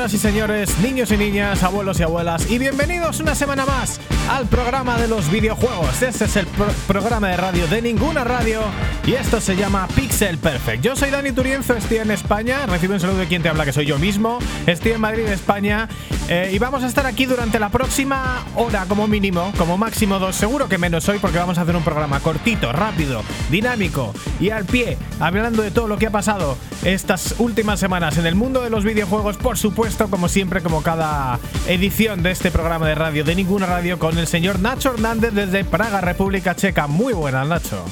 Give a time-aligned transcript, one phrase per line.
[0.00, 4.00] señoras y señores, niños y niñas, abuelos y abuelas, y bienvenidos una semana más
[4.30, 6.00] al programa de los videojuegos.
[6.00, 8.62] Este es el pro- programa de radio de ninguna radio
[9.06, 10.82] y esto se llama Pixel Perfect.
[10.82, 13.74] Yo soy Dani Turienzo, estoy en España, recibo un saludo de quien te habla, que
[13.74, 14.38] soy yo mismo.
[14.66, 15.86] Estoy en Madrid, España,
[16.30, 20.36] eh, y vamos a estar aquí durante la próxima hora como mínimo, como máximo dos,
[20.36, 24.64] seguro que menos hoy, porque vamos a hacer un programa cortito, rápido, dinámico y al
[24.64, 28.70] pie, hablando de todo lo que ha pasado estas últimas semanas en el mundo de
[28.70, 33.34] los videojuegos, por supuesto, como siempre, como cada edición de este programa de radio de
[33.34, 36.86] ninguna radio, con el señor Nacho Hernández desde Praga, República Checa.
[36.86, 37.84] Muy buenas, Nacho.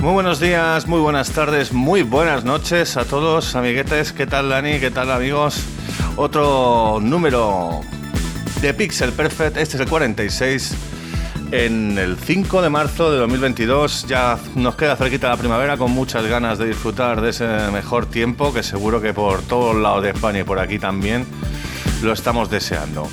[0.00, 4.12] Muy buenos días, muy buenas tardes, muy buenas noches a todos, amiguetes.
[4.12, 4.80] ¿Qué tal, Dani?
[4.80, 5.64] ¿Qué tal, amigos?
[6.18, 7.82] Otro número
[8.62, 10.74] de Pixel Perfect, este es el 46.
[11.52, 16.26] En el 5 de marzo de 2022 ya nos queda cerquita la primavera con muchas
[16.26, 20.40] ganas de disfrutar de ese mejor tiempo que seguro que por todos lados de España
[20.40, 21.26] y por aquí también
[22.02, 23.06] lo estamos deseando.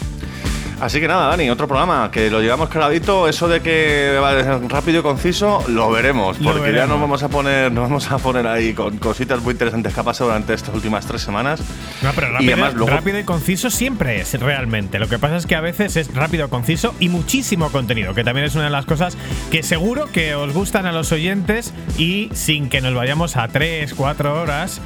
[0.83, 3.29] Así que nada, Dani, otro programa que lo llevamos clarito.
[3.29, 6.39] Eso de que va a ser rápido y conciso, lo veremos.
[6.39, 6.89] Lo Porque ya veremos.
[6.89, 10.03] nos vamos a poner, nos vamos a poner ahí con cositas muy interesantes que ha
[10.03, 11.61] pasado durante estas últimas tres semanas.
[12.01, 14.99] No, pero Y rápido, además luego- rápido y conciso siempre es realmente.
[14.99, 18.45] Lo que pasa es que a veces es rápido, conciso y muchísimo contenido, que también
[18.45, 19.17] es una de las cosas
[19.51, 23.93] que seguro que os gustan a los oyentes y sin que nos vayamos a 3,
[23.93, 24.81] 4 horas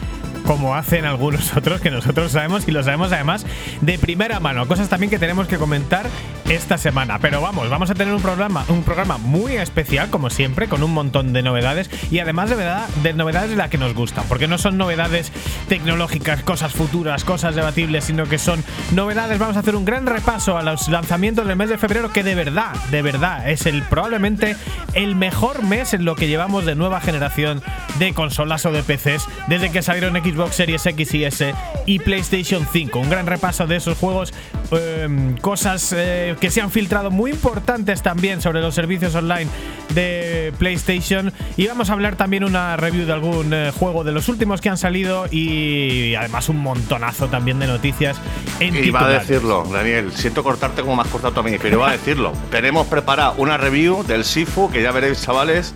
[0.47, 3.45] como hacen algunos otros que nosotros sabemos y lo sabemos además
[3.81, 4.65] de primera mano.
[4.65, 6.07] Cosas también que tenemos que comentar
[6.47, 7.19] esta semana.
[7.19, 10.93] Pero vamos, vamos a tener un programa, un programa muy especial, como siempre, con un
[10.93, 14.23] montón de novedades y además de, verdad, de novedades de las que nos gustan.
[14.29, 15.33] Porque no son novedades
[15.67, 19.39] tecnológicas, cosas futuras, cosas debatibles, sino que son novedades.
[19.39, 22.35] Vamos a hacer un gran repaso a los lanzamientos del mes de febrero, que de
[22.35, 24.55] verdad, de verdad, es el probablemente
[24.93, 27.61] el mejor mes en lo que llevamos de nueva generación
[27.99, 31.53] de consolas o de PCs desde que salieron Xbox Series X y S
[31.85, 32.99] y PlayStation 5.
[32.99, 34.33] Un gran repaso de esos juegos,
[34.71, 39.49] eh, cosas eh, que se han filtrado muy importantes también sobre los servicios online
[39.93, 41.33] de PlayStation.
[41.55, 44.69] Y vamos a hablar también una review de algún eh, juego de los últimos que
[44.69, 48.17] han salido y además un montonazo también de noticias
[48.59, 51.89] en Y va a decirlo, Daniel, siento cortarte como has cortado a mí, pero va
[51.89, 52.33] a decirlo.
[52.51, 55.73] Tenemos preparada una review del Sifu, que ya veréis, chavales,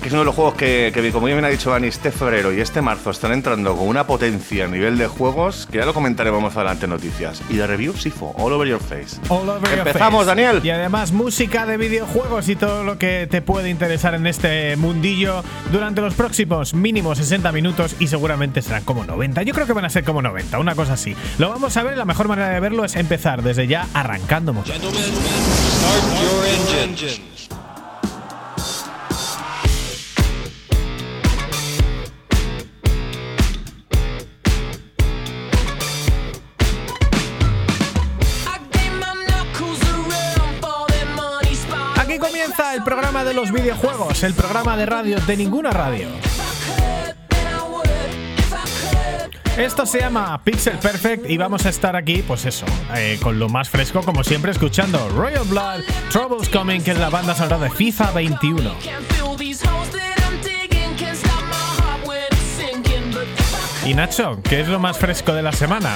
[0.00, 2.52] que es uno de los juegos que, que como bien ha dicho Dani, este febrero
[2.52, 5.94] y este marzo están entrando con una potencia a nivel de juegos, que ya lo
[5.94, 7.42] comentaremos más adelante en noticias.
[7.48, 9.20] Y de review, Sifu, all over your face.
[9.28, 10.36] All over your Empezamos, face.
[10.36, 10.60] Daniel.
[10.64, 15.42] Y además música de videojuegos y todo lo que te puede interesar en este mundillo
[15.72, 19.42] durante los próximos mínimo 60 minutos y seguramente serán como 90.
[19.42, 21.16] Yo creo que van a ser como 90, una cosa así.
[21.38, 24.74] Lo vamos a ver la mejor manera de verlo es empezar desde ya arrancando motor.
[43.38, 46.08] Los videojuegos, el programa de radio de ninguna radio.
[49.56, 52.66] Esto se llama Pixel Perfect y vamos a estar aquí, pues eso,
[52.96, 57.10] eh, con lo más fresco, como siempre, escuchando Royal Blood, Troubles Coming, que es la
[57.10, 58.72] banda sonora de FIFA 21.
[63.86, 65.94] Y Nacho, ¿qué es lo más fresco de la semana?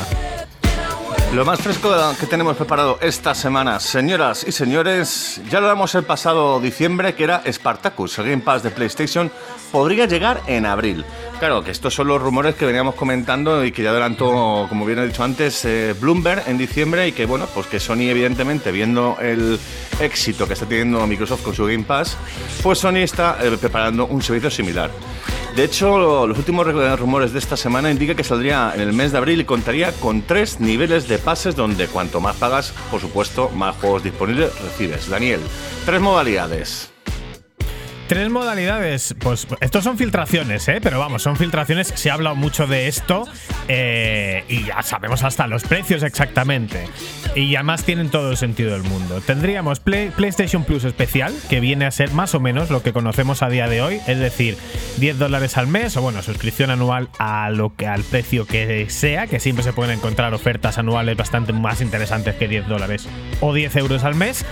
[1.34, 6.04] Lo más fresco que tenemos preparado esta semana, señoras y señores, ya lo damos el
[6.04, 9.32] pasado diciembre, que era Spartacus, el Game Pass de PlayStation,
[9.72, 11.06] podría llegar en abril.
[11.38, 14.98] Claro, que estos son los rumores que veníamos comentando y que ya adelantó, como bien
[14.98, 19.16] he dicho antes, eh, Bloomberg en diciembre y que, bueno, pues que Sony, evidentemente, viendo
[19.18, 19.58] el
[20.00, 22.18] éxito que está teniendo Microsoft con su Game Pass,
[22.62, 24.90] pues Sony está eh, preparando un servicio similar.
[25.56, 28.92] De hecho, lo- los últimos re- rumores de esta semana indican que saldría en el
[28.94, 33.00] mes de abril y contaría con tres niveles de pases donde cuanto más pagas, por
[33.02, 35.10] supuesto, más juegos disponibles recibes.
[35.10, 35.40] Daniel,
[35.84, 36.91] tres modalidades.
[38.12, 39.14] Tres modalidades.
[39.20, 40.80] Pues estos son filtraciones, ¿eh?
[40.82, 41.90] Pero vamos, son filtraciones.
[41.94, 43.26] Se ha hablado mucho de esto
[43.68, 46.84] eh, y ya sabemos hasta los precios exactamente.
[47.34, 49.22] Y además tienen todo el sentido del mundo.
[49.22, 53.42] Tendríamos Play- PlayStation Plus especial, que viene a ser más o menos lo que conocemos
[53.42, 54.58] a día de hoy, es decir,
[54.98, 59.26] 10 dólares al mes o bueno, suscripción anual a lo que al precio que sea,
[59.26, 63.08] que siempre se pueden encontrar ofertas anuales bastante más interesantes que 10 dólares
[63.40, 64.44] o 10 euros al mes.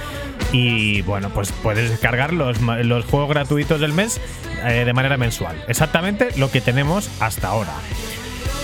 [0.52, 4.20] Y bueno, pues puedes descargar los, los juegos gratuitos del mes
[4.64, 5.62] eh, de manera mensual.
[5.68, 7.72] Exactamente lo que tenemos hasta ahora.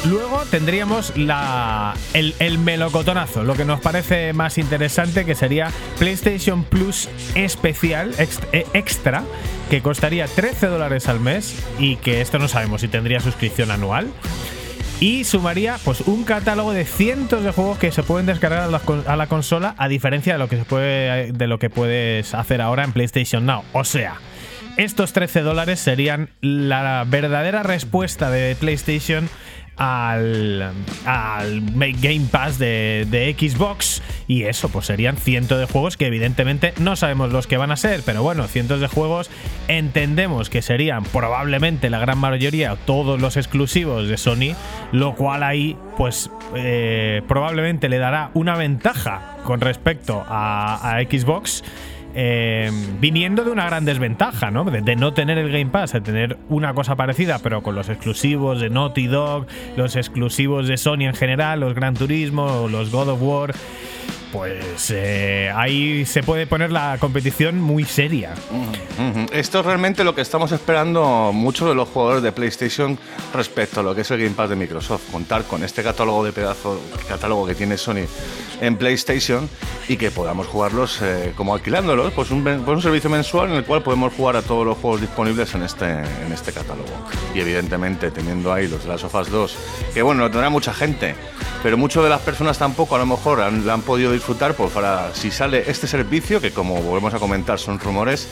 [0.05, 6.63] Luego tendríamos la, el, el, melocotonazo, lo que nos parece más interesante, que sería PlayStation
[6.63, 9.25] Plus especial, eh, extra,
[9.69, 14.09] que costaría 13 dólares al mes y que esto no sabemos si tendría suscripción anual.
[14.99, 19.27] Y sumaría pues un catálogo de cientos de juegos que se pueden descargar a la,
[19.27, 22.93] consola, a diferencia de lo que se puede de lo que puedes hacer ahora en
[22.93, 23.63] PlayStation Now.
[23.75, 24.15] O sea,
[24.79, 29.29] estos 13 dólares serían la verdadera respuesta de PlayStation
[29.77, 30.73] al,
[31.05, 34.03] al Game Pass de, de, Xbox.
[34.29, 37.77] Y eso, pues serían cientos de juegos que evidentemente no sabemos los que van a
[37.77, 39.31] ser, pero bueno, cientos de juegos
[39.69, 44.57] entendemos que serían probablemente la gran mayoría todos los exclusivos de Sony,
[44.93, 51.63] lo cual ahí pues eh, probablemente le dará una ventaja con respecto a, a Xbox.
[52.19, 54.65] Eh, viniendo de una gran desventaja, ¿no?
[54.65, 58.59] De, no tener el Game Pass, de tener una cosa parecida, pero con los exclusivos
[58.59, 59.47] de Naughty Dog,
[59.77, 63.55] los exclusivos de Sony en general, los Gran Turismo, los God of War
[64.37, 68.35] pues eh, ahí se puede poner la competición muy seria.
[69.33, 72.99] Esto es realmente lo que estamos esperando muchos de los jugadores de PlayStation
[73.33, 75.11] respecto a lo que es el Game Pass de Microsoft.
[75.11, 76.79] Contar con este catálogo de pedazo,
[77.09, 78.05] catálogo que tiene Sony
[78.61, 79.49] en PlayStation
[79.89, 83.65] y que podamos jugarlos eh, como alquilándolos, pues un, pues un, servicio mensual en el
[83.65, 86.91] cual podemos jugar a todos los juegos disponibles en este, en este catálogo.
[87.35, 89.57] Y evidentemente teniendo ahí los de las Sofas 2,
[89.95, 91.15] que bueno, lo tendrá mucha gente,
[91.63, 94.73] pero muchas de las personas tampoco a lo mejor han, la han podido disfrutar, pues
[94.73, 98.29] para si sale este servicio, que como volvemos a comentar son rumores,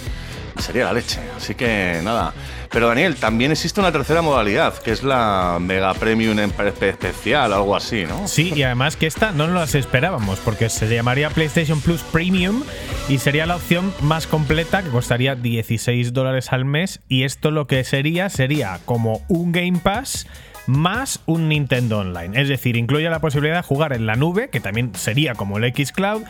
[0.59, 1.21] sería la leche.
[1.37, 2.33] Así que nada.
[2.71, 8.05] Pero Daniel, también existe una tercera modalidad, que es la Mega Premium especial, algo así,
[8.05, 8.27] ¿no?
[8.27, 12.65] Sí, y además que esta no nos esperábamos, porque se llamaría PlayStation Plus Premium
[13.09, 17.01] y sería la opción más completa, que costaría 16 dólares al mes.
[17.09, 20.27] Y esto lo que sería, sería como un Game Pass
[20.67, 22.41] más un Nintendo Online.
[22.41, 25.65] Es decir, incluye la posibilidad de jugar en la nube, que también sería como el
[25.65, 26.23] X Cloud,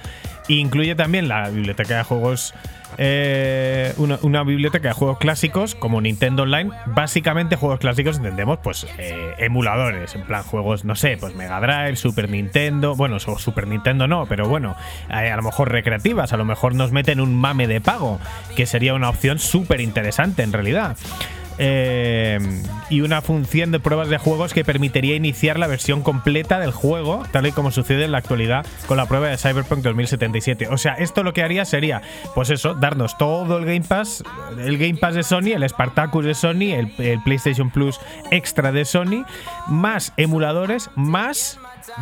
[0.49, 2.55] e incluye también la biblioteca de juegos.
[2.97, 6.71] Eh, una, biblioteca de juegos clásicos como Nintendo Online.
[6.87, 10.15] Básicamente, juegos clásicos entendemos, pues, eh, emuladores.
[10.15, 12.95] En plan, juegos, no sé, pues Mega Drive, Super Nintendo.
[12.95, 14.77] Bueno, Super Nintendo no, pero bueno,
[15.11, 16.33] eh, a lo mejor recreativas.
[16.33, 18.21] A lo mejor nos meten un mame de pago,
[18.55, 20.97] que sería una opción súper interesante en realidad.
[21.59, 22.39] Eh,
[22.91, 27.23] y una función de pruebas de juegos que permitiría iniciar la versión completa del juego,
[27.33, 30.69] tal y como sucede en la actualidad con la prueba de Cyberpunk 2077.
[30.69, 32.03] O sea, esto lo que haría sería,
[32.35, 34.25] pues eso, darnos todo el Game Pass,
[34.59, 38.85] el Game Pass de Sony, el Spartacus de Sony, el, el PlayStation Plus extra de
[38.85, 39.25] Sony,
[39.67, 41.59] más emuladores, más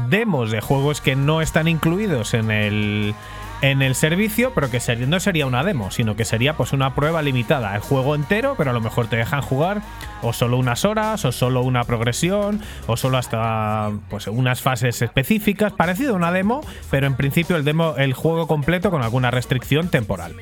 [0.09, 3.15] demos de juegos que no están incluidos en el
[3.63, 7.23] en el servicio, pero que no sería una demo, sino que sería pues una prueba
[7.23, 9.83] limitada, el juego entero, pero a lo mejor te dejan jugar
[10.21, 15.73] o solo unas horas, o solo una progresión, o solo hasta pues unas fases específicas,
[15.73, 16.61] parecido a una demo,
[16.91, 20.35] pero en principio el demo, el juego completo con alguna restricción temporal.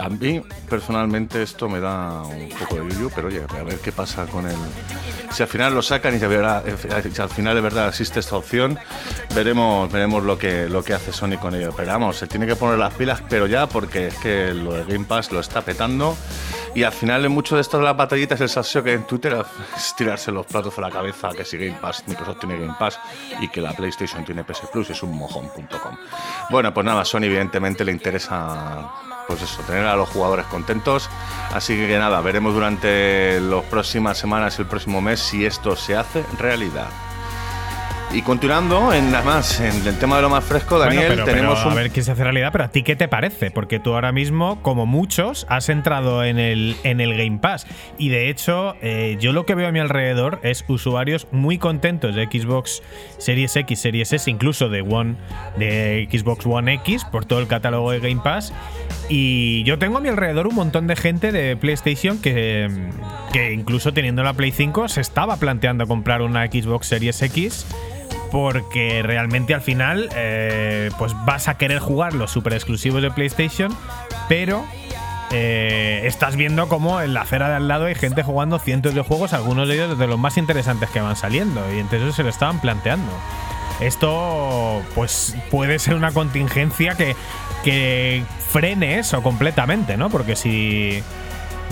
[0.00, 3.92] A mí, personalmente, esto me da un poco de yuyu, pero oye, a ver qué
[3.92, 4.56] pasa con el.
[5.30, 8.78] Si al final lo sacan y si al final de verdad existe esta opción,
[9.34, 11.72] veremos, veremos lo que, lo que hace Sony con ello.
[11.76, 14.84] Pero vamos, se tiene que poner las pilas, pero ya, porque es que lo de
[14.84, 16.16] Game Pass lo está petando.
[16.74, 19.44] Y al final, en mucho de esto de las batallitas, el salseo que en Twitter
[19.76, 22.98] es tirarse los platos a la cabeza que si Game Pass, Microsoft tiene Game Pass
[23.40, 25.96] y que la PlayStation tiene PS Plus, es un mojón.com.
[26.48, 28.88] Bueno, pues nada, Sony evidentemente le interesa
[29.30, 31.08] pues eso, tener a los jugadores contentos.
[31.52, 35.94] Así que nada, veremos durante las próximas semanas y el próximo mes si esto se
[35.94, 36.88] hace realidad.
[38.12, 41.72] Y continuando, en nada más, en el tema de lo más fresco, Daniel, tenemos A
[41.72, 43.52] ver qué se hace realidad, pero ¿a ti qué te parece?
[43.52, 47.68] Porque tú ahora mismo, como muchos, has entrado en el, en el Game Pass.
[47.98, 52.16] Y de hecho, eh, yo lo que veo a mi alrededor es usuarios muy contentos
[52.16, 52.82] de Xbox
[53.18, 55.14] Series X, Series S, incluso de One,
[55.56, 58.52] de Xbox One X, por todo el catálogo de Game Pass.
[59.08, 62.90] Y yo tengo a mi alrededor un montón de gente de PlayStation que,
[63.32, 67.66] que incluso teniendo la Play 5 se estaba planteando comprar una Xbox Series X
[68.30, 73.76] porque realmente al final eh, pues vas a querer jugar los super exclusivos de PlayStation,
[74.28, 74.64] pero
[75.32, 79.02] eh, estás viendo como en la acera de al lado hay gente jugando cientos de
[79.02, 82.28] juegos, algunos de ellos de los más interesantes que van saliendo, y entonces se lo
[82.28, 83.12] estaban planteando.
[83.80, 87.16] Esto pues puede ser una contingencia que,
[87.64, 90.10] que frene eso completamente, ¿no?
[90.10, 91.02] Porque si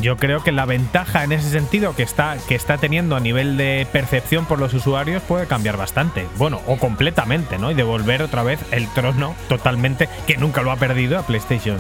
[0.01, 3.57] yo creo que la ventaja en ese sentido que está, que está teniendo a nivel
[3.57, 6.27] de percepción por los usuarios puede cambiar bastante.
[6.37, 7.71] Bueno, o completamente, ¿no?
[7.71, 11.79] Y devolver otra vez el trono totalmente, que nunca lo ha perdido a PlayStation.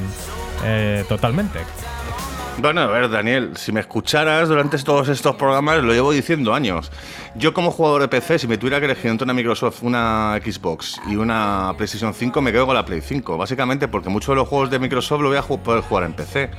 [0.64, 1.60] Eh, totalmente.
[2.60, 6.90] Bueno, a ver, Daniel, si me escucharas durante todos estos programas, lo llevo diciendo años.
[7.36, 11.00] Yo como jugador de PC, si me tuviera que elegir entre una Microsoft, una Xbox
[11.08, 13.38] y una PlayStation 5, me quedo con la Play 5.
[13.38, 16.50] Básicamente porque muchos de los juegos de Microsoft lo voy a poder jugar en PC.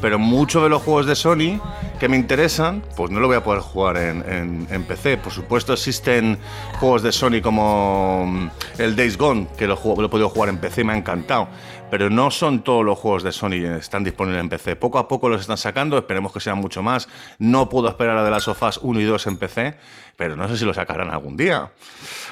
[0.00, 1.60] Pero muchos de los juegos de Sony
[2.00, 5.18] que me interesan, pues no lo voy a poder jugar en, en PC.
[5.18, 6.36] Por supuesto existen
[6.80, 10.58] juegos de Sony como mm, el Days Gone, que lo, lo he podido jugar en
[10.58, 11.46] PC y me ha encantado
[11.90, 14.76] pero no son todos los juegos de Sony están disponibles en PC.
[14.76, 17.08] Poco a poco los están sacando, esperemos que sean mucho más.
[17.38, 19.76] No puedo esperar a de las sofás 1 y 2 en PC,
[20.16, 21.70] pero no sé si lo sacarán algún día.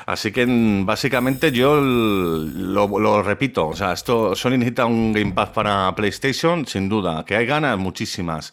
[0.07, 5.51] Así que mm, básicamente yo lo, repito, o sea, esto Sony necesita un Game Pass
[5.51, 7.25] para PlayStation, sin duda.
[7.25, 8.53] Que hay ganas, muchísimas.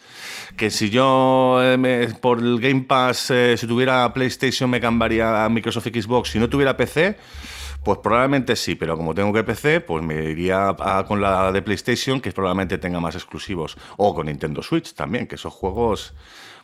[0.56, 5.50] Que si yo eh, por el Game Pass, eh, si tuviera PlayStation, me cambiaría a
[5.50, 6.32] Microsoft Xbox.
[6.32, 7.18] Si no tuviera PC,
[7.84, 10.76] pues probablemente sí, pero como tengo que PC, pues me iría
[11.08, 13.78] con la de PlayStation, que probablemente tenga más exclusivos.
[13.98, 16.14] O con Nintendo Switch también, que esos juegos.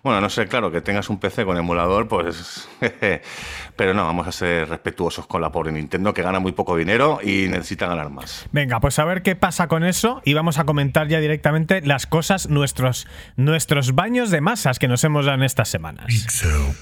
[0.03, 2.69] Bueno, no sé, claro, que tengas un PC con emulador, pues.
[3.75, 7.19] pero no, vamos a ser respetuosos con la pobre Nintendo, que gana muy poco dinero
[7.23, 8.45] y necesita ganar más.
[8.51, 12.05] Venga, pues a ver qué pasa con eso y vamos a comentar ya directamente las
[12.05, 16.05] cosas, nuestros, nuestros baños de masas que nos hemos dado en estas semanas.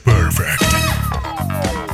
[0.04, 1.92] pues hoy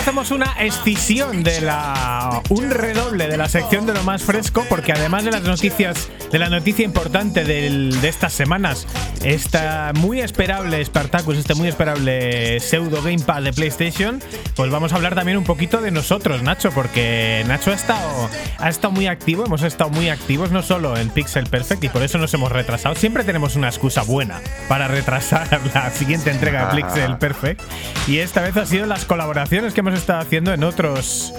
[0.00, 2.42] hacemos una escisión de la.
[2.48, 6.38] un redoble de la sección de lo más fresco, porque además de las noticias, de
[6.38, 8.86] la noticia importante de estas semanas,
[9.22, 14.22] esta muy esperable Spartacus, este muy esperable pseudo Gamepad de PlayStation,
[14.56, 18.68] pues vamos a hablar también un poquito de nosotros, Nacho, porque Nacho ha estado, ha
[18.70, 22.16] estado muy activo, hemos estado muy activos, no solo en Pixel Perfect, y por eso
[22.16, 22.94] nos hemos retrasado.
[22.94, 27.60] Siempre tenemos una excusa buena para retrasar la siguiente entrega de Pixel Perfect,
[28.06, 31.32] y esta vez ha sido las colaboraciones que hemos estado haciendo en otros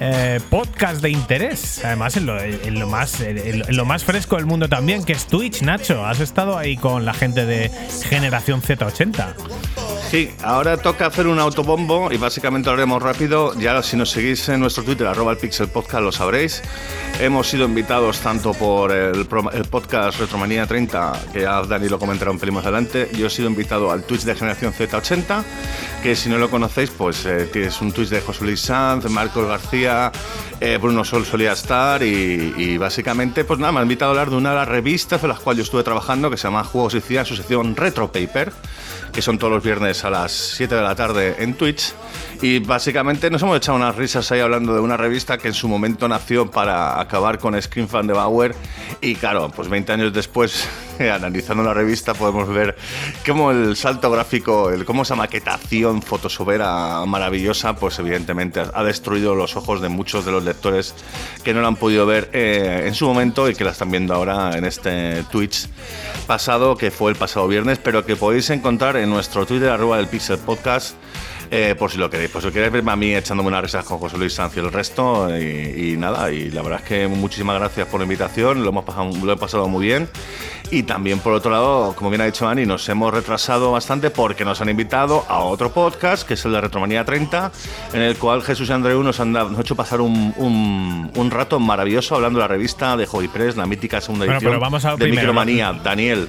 [0.00, 1.84] eh, podcasts de interés.
[1.84, 2.26] Además, en
[2.78, 6.04] lo, más, fresco del mundo también, que es Twitch, Nacho.
[6.04, 7.70] Has estado ahí con la gente de
[8.08, 9.34] Generación Z80.
[10.10, 13.52] Sí, ahora toca hacer un autobombo y básicamente lo haremos rápido.
[13.58, 16.62] Ya si nos seguís en nuestro Twitter, arroba el Pixel Podcast, lo sabréis.
[17.20, 22.38] Hemos sido invitados tanto por el, podcast Retromanía 30, que ya Dani lo comentará un
[22.38, 23.10] pelín más adelante.
[23.18, 25.42] Yo he sido invitado al Twitch de Generación Z80,
[26.02, 29.46] que si no lo conocéis, pues eh, tienes un Twitch de José Luis Sanz, Marcos
[29.46, 30.10] García, García
[30.60, 34.36] eh, Bruno Sol solía estar y, básicamente, pues nada, me ha invitado a hablar de
[34.36, 37.00] una de las revistas de las cuales yo estuve trabajando, que se llama Juegos y
[37.00, 38.52] Ciencia, su sección Retro Paper
[39.12, 41.92] que son todos los viernes a las 7 de la tarde en Twitch.
[42.40, 45.68] Y básicamente nos hemos echado unas risas ahí hablando de una revista que en su
[45.68, 48.54] momento nació para acabar con Screen Fan de Bauer.
[49.00, 50.68] Y claro, pues 20 años después,
[51.00, 52.76] analizando la revista, podemos ver
[53.26, 59.56] cómo el salto gráfico, el, cómo esa maquetación fotosovera maravillosa, pues evidentemente ha destruido los
[59.56, 60.94] ojos de muchos de los lectores
[61.44, 64.14] que no la han podido ver eh, en su momento y que la están viendo
[64.14, 65.68] ahora en este Twitch
[66.26, 70.08] pasado, que fue el pasado viernes, pero que podéis encontrar en nuestro Twitter, arroba del
[70.08, 70.96] Pixel Podcast.
[71.50, 73.98] Eh, por si lo queréis, por si queréis verme a mí echándome unas risas con
[73.98, 77.86] José Luis Sanz y el resto, y, nada, y la verdad es que muchísimas gracias
[77.88, 80.08] por la invitación, lo hemos pasado, lo he pasado muy bien.
[80.70, 84.44] Y también por otro lado, como bien ha dicho Ani, nos hemos retrasado bastante porque
[84.44, 87.50] nos han invitado a otro podcast, que es el de Retromanía 30,
[87.94, 90.34] en el cual Jesús y Andreu nos han, dado, nos han hecho pasar un,
[91.14, 95.08] un, rato maravilloso hablando de la revista de Hobby Press, la mítica segunda edición de
[95.08, 95.72] Micromanía.
[95.72, 96.28] Daniel.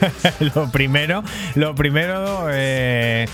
[0.54, 1.22] lo primero,
[1.54, 3.26] lo primero, eh,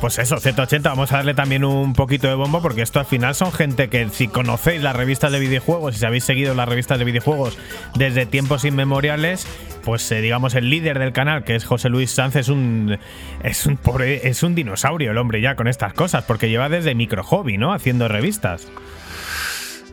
[0.00, 3.34] pues eso, Z80, vamos a darle también un poquito de bombo porque esto al final
[3.34, 7.04] son gente que si conocéis las revistas de videojuegos, si habéis seguido las revistas de
[7.04, 7.58] videojuegos
[7.94, 9.46] desde tiempos inmemoriales,
[9.84, 12.98] pues eh, digamos el líder del canal, que es José Luis Sanz, es un,
[13.42, 17.24] es un es un dinosaurio el hombre ya con estas cosas, porque lleva desde micro
[17.24, 17.72] hobby, ¿no?
[17.72, 18.68] Haciendo revistas.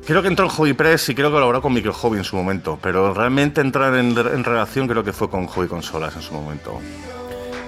[0.05, 2.35] Creo que entró en Hobby Press y creo que colaboró con Micro Hobby en su
[2.35, 6.33] momento, pero realmente entrar en, en relación creo que fue con Hobby Consolas en su
[6.35, 6.79] momento.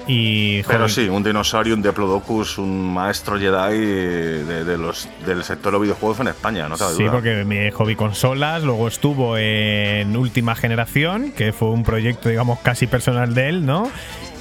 [0.08, 5.72] Y, Pero sí, un dinosaurio, un Diplodocus, un maestro Jedi de, los, del sector de
[5.74, 6.78] los videojuegos en España, ¿no?
[6.78, 12.60] sí, porque mi hobby consolas, luego estuvo en Última Generación, que fue un proyecto, digamos,
[12.60, 13.92] casi personal de él, ¿no?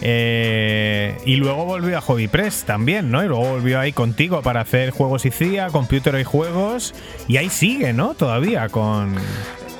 [0.03, 3.25] Eh, y luego volvió a Hobby Press también, ¿no?
[3.25, 6.95] Y luego volvió ahí contigo para hacer juegos y CIA, computer y juegos.
[7.29, 8.15] Y ahí sigue, ¿no?
[8.15, 9.15] Todavía con.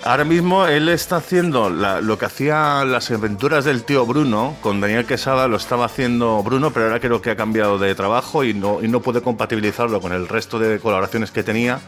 [0.07, 4.81] Ahora mismo él está haciendo la- lo que hacía las aventuras del tío Bruno, con
[4.81, 8.55] Daniel Quesada lo estaba haciendo Bruno, pero ahora creo que ha cambiado de trabajo y
[8.55, 11.81] no, y no puede compatibilizarlo con el resto de colaboraciones que tenía.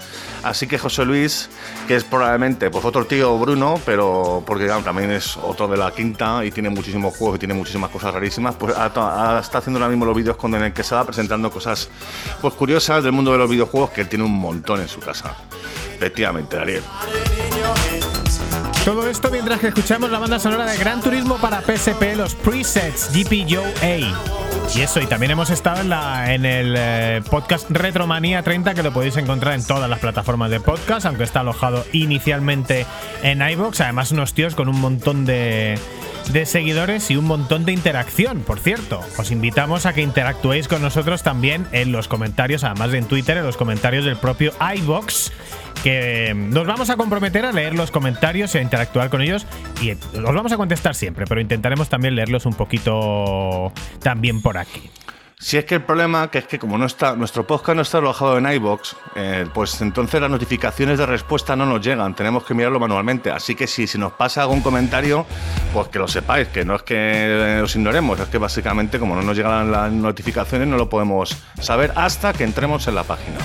[0.42, 1.48] Así que José Luis,
[1.86, 6.44] que es probablemente pues, otro tío Bruno, pero porque también es otro de la quinta
[6.44, 9.90] y tiene muchísimos juegos y tiene muchísimas cosas rarísimas, pues ha- ha- está haciendo ahora
[9.90, 11.88] mismo los vídeos con Daniel Quesada presentando cosas
[12.40, 15.36] pues, curiosas del mundo de los videojuegos que él tiene un montón en su casa.
[15.94, 16.82] Efectivamente, Daniel.
[18.84, 23.10] Todo esto mientras que escuchamos la banda sonora de Gran Turismo para PSP, los presets
[23.12, 23.98] GPUA.
[24.74, 28.82] Y eso, y también hemos estado en, la, en el eh, podcast Retromanía 30, que
[28.82, 32.86] lo podéis encontrar en todas las plataformas de podcast, aunque está alojado inicialmente
[33.22, 33.80] en iBox.
[33.80, 35.78] Además, unos tíos con un montón de,
[36.32, 39.00] de seguidores y un montón de interacción, por cierto.
[39.16, 43.38] Os invitamos a que interactuéis con nosotros también en los comentarios, además de en Twitter,
[43.38, 45.32] en los comentarios del propio iBox
[45.82, 49.46] que nos vamos a comprometer a leer los comentarios y a interactuar con ellos
[49.80, 54.90] y los vamos a contestar siempre, pero intentaremos también leerlos un poquito también por aquí.
[55.40, 57.98] Si es que el problema que es que como no está nuestro podcast no está
[57.98, 62.54] alojado en iBox, eh, pues entonces las notificaciones de respuesta no nos llegan, tenemos que
[62.54, 63.30] mirarlo manualmente.
[63.30, 65.26] Así que si, si nos pasa algún comentario,
[65.72, 69.22] pues que lo sepáis, que no es que os ignoremos, es que básicamente como no
[69.22, 73.38] nos llegan las notificaciones no lo podemos saber hasta que entremos en la página.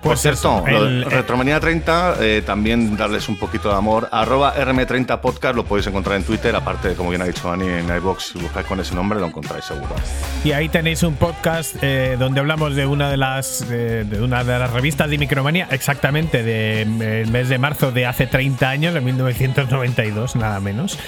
[0.00, 4.08] Por Pues cierto, el- de Retromanía 30, eh, también darles un poquito de amor.
[4.10, 7.94] Arroba RM30 Podcast lo podéis encontrar en Twitter, aparte, como bien ha dicho Dani, en
[7.96, 9.94] iBox, si buscáis con ese nombre lo encontráis seguro.
[10.42, 14.42] Y ahí tenéis un podcast eh, donde hablamos de una de las eh, de una
[14.42, 19.02] de las revistas de Micromanía, exactamente del mes de marzo de hace 30 años, de
[19.02, 20.98] 1992, nada menos.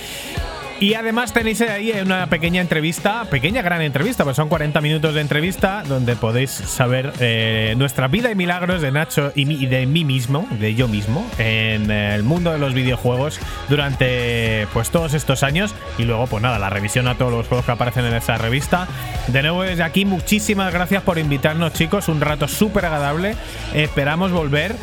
[0.82, 5.20] Y además tenéis ahí una pequeña entrevista, pequeña gran entrevista, pues son 40 minutos de
[5.20, 10.44] entrevista donde podéis saber eh, nuestra vida y milagros de Nacho y, de mí mismo,
[10.58, 15.72] de yo mismo, en el mundo de los videojuegos durante pues todos estos años.
[15.98, 18.88] Y luego, pues nada, la revisión a todos los juegos que aparecen en esa revista.
[19.28, 22.08] De nuevo desde aquí, muchísimas gracias por invitarnos, chicos.
[22.08, 23.36] Un rato súper agradable.
[23.72, 24.74] Esperamos volver.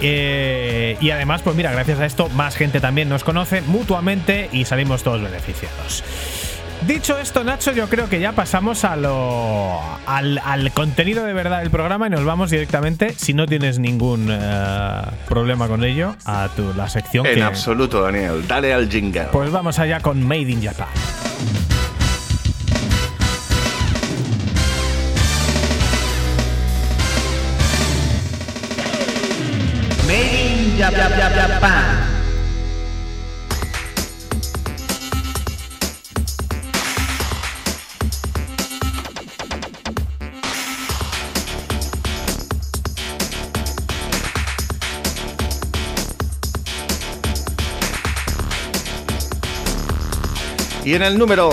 [0.00, 4.64] Eh, y además, pues mira, gracias a esto, más gente también nos conoce mutuamente y
[4.64, 6.04] salimos todos beneficiados.
[6.86, 11.58] Dicho esto, Nacho, yo creo que ya pasamos a lo, al, al contenido de verdad
[11.58, 16.48] del programa y nos vamos directamente, si no tienes ningún eh, problema con ello, a
[16.54, 17.42] tu, la sección En que...
[17.42, 18.46] absoluto, Daniel.
[18.46, 19.24] Dale al jingle.
[19.32, 20.86] Pues vamos allá con Made in Japan.
[30.78, 31.84] In Jap- Jap- Jap- Japan.
[50.84, 51.50] Y en el número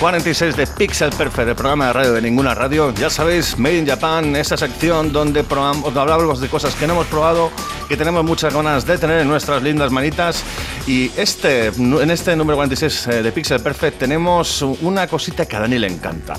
[0.00, 3.86] 46 de Pixel Perfect, el programa de radio de ninguna radio, ya sabéis, Made in
[3.86, 7.50] Japan, esa sección donde probam- donde hablamos de cosas que no hemos probado,
[7.88, 10.42] que tenemos muchas ganas de tener en nuestras lindas manitas.
[10.86, 15.60] Y este, en este número 46 eh, de Pixel Perfect tenemos una cosita que a
[15.60, 16.34] Dani le encanta.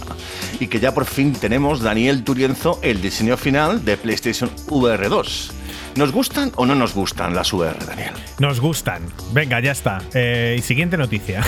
[0.60, 5.52] Y que ya por fin tenemos Daniel Turienzo, el diseño final de PlayStation VR 2.
[5.96, 8.14] ¿Nos gustan o no nos gustan las VR, Daniel?
[8.40, 9.02] Nos gustan.
[9.32, 10.02] Venga, ya está.
[10.14, 11.42] Eh, y siguiente noticia.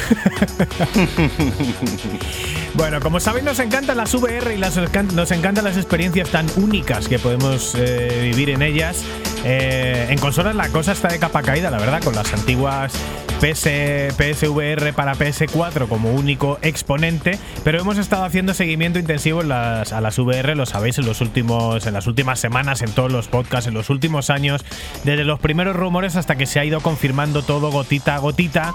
[2.74, 4.80] bueno, como sabéis, nos encantan las VR y las,
[5.14, 9.04] nos encantan las experiencias tan únicas que podemos eh, vivir en ellas.
[9.44, 12.94] Eh, en consolas la cosa está de capa caída, la verdad, con las antiguas
[13.40, 19.94] PS, PSVR para PS4 como único exponente, pero hemos estado haciendo seguimiento intensivo en las,
[19.94, 23.28] a las VR, lo sabéis, en los últimos, en las últimas semanas, en todos los
[23.28, 24.66] podcasts, en los últimos años,
[25.04, 28.74] desde los primeros rumores hasta que se ha ido confirmando todo gotita a gotita.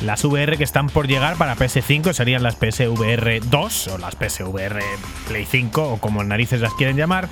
[0.00, 4.80] Las VR que están por llegar para PS5 serían las PSVR 2 o las PSVR
[5.28, 7.28] Play 5 o como narices las quieren llamar.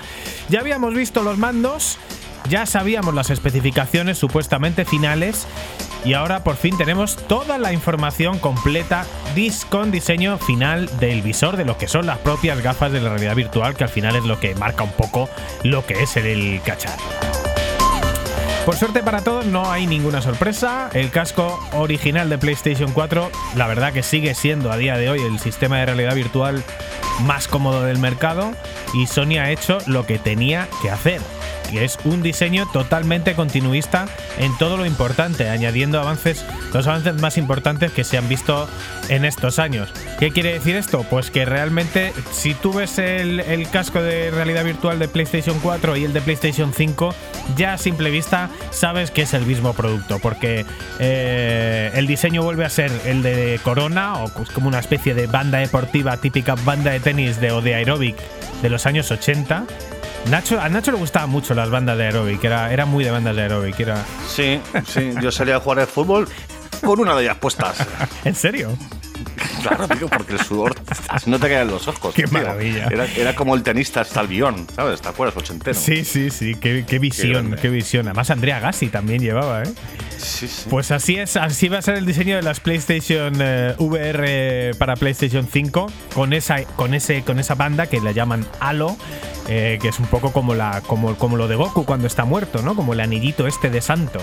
[0.51, 1.99] Ya habíamos visto los mandos,
[2.49, 5.47] ya sabíamos las especificaciones supuestamente finales
[6.05, 9.05] y ahora por fin tenemos toda la información completa
[9.71, 13.37] con diseño final del visor de lo que son las propias gafas de la realidad
[13.37, 15.29] virtual, que al final es lo que marca un poco
[15.63, 17.03] lo que es el cacharro.
[18.67, 20.91] Por suerte para todos no hay ninguna sorpresa.
[20.93, 25.23] El casco original de PlayStation 4, la verdad que sigue siendo a día de hoy
[25.23, 26.65] el sistema de realidad virtual
[27.21, 28.53] más cómodo del mercado
[28.93, 31.21] y Sony ha hecho lo que tenía que hacer.
[31.71, 34.07] Que es un diseño totalmente continuista
[34.39, 38.69] en todo lo importante, añadiendo avances, los avances más importantes que se han visto
[39.09, 39.93] en estos años.
[40.19, 41.05] ¿Qué quiere decir esto?
[41.09, 45.97] Pues que realmente si tú ves el, el casco de realidad virtual de PlayStation 4
[45.97, 47.15] y el de PlayStation 5,
[47.57, 50.65] ya a simple vista sabes que es el mismo producto, porque
[50.99, 55.27] eh, el diseño vuelve a ser el de Corona, o pues como una especie de
[55.27, 58.17] banda deportiva, típica banda de tenis de, o de aeróbic
[58.63, 59.65] de los años 80.
[60.27, 63.35] Nacho, a Nacho le gustaban mucho las bandas de aeróbic, era, era muy de bandas
[63.35, 64.05] de aeróbic, era...
[64.29, 66.29] Sí, sí, yo salía a jugar al fútbol
[66.85, 67.87] con una de ellas puestas.
[68.25, 68.77] ¿En serio?
[69.63, 70.75] Claro, tío, porque el sudor
[71.09, 72.15] así no te caen los ojos.
[72.15, 72.33] Qué tío.
[72.33, 72.87] maravilla.
[72.91, 75.01] Era, era como el tenista Stalbión, ¿sabes?
[75.01, 75.37] ¿Te acuerdas?
[75.37, 75.79] Ochentero.
[75.79, 78.07] Sí, sí, sí, qué, qué visión, qué visión.
[78.07, 79.73] Además Andrea Gassi también llevaba, ¿eh?
[80.17, 80.49] sí.
[80.49, 80.69] sí.
[80.71, 84.95] Pues así es, así va a ser el diseño de las PlayStation eh, VR para
[84.97, 88.97] PlayStation 5 con esa, con ese, con esa banda que la llaman Halo,
[89.49, 92.63] eh, que es un poco como la, como, como lo de Goku cuando está muerto,
[92.63, 92.75] ¿no?
[92.75, 94.21] Como el anillito este de Santo.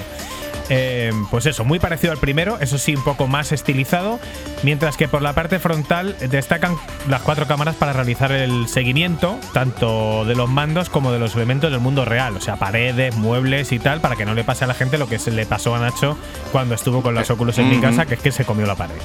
[0.69, 4.19] Eh, pues eso, muy parecido al primero, eso sí, un poco más estilizado,
[4.63, 6.75] mientras que por la parte frontal destacan
[7.07, 11.71] las cuatro cámaras para realizar el seguimiento, tanto de los mandos como de los elementos
[11.71, 14.67] del mundo real, o sea, paredes, muebles y tal, para que no le pase a
[14.67, 16.17] la gente lo que se le pasó a Nacho
[16.51, 18.95] cuando estuvo con las Oculus en mi casa, que es que se comió la pared.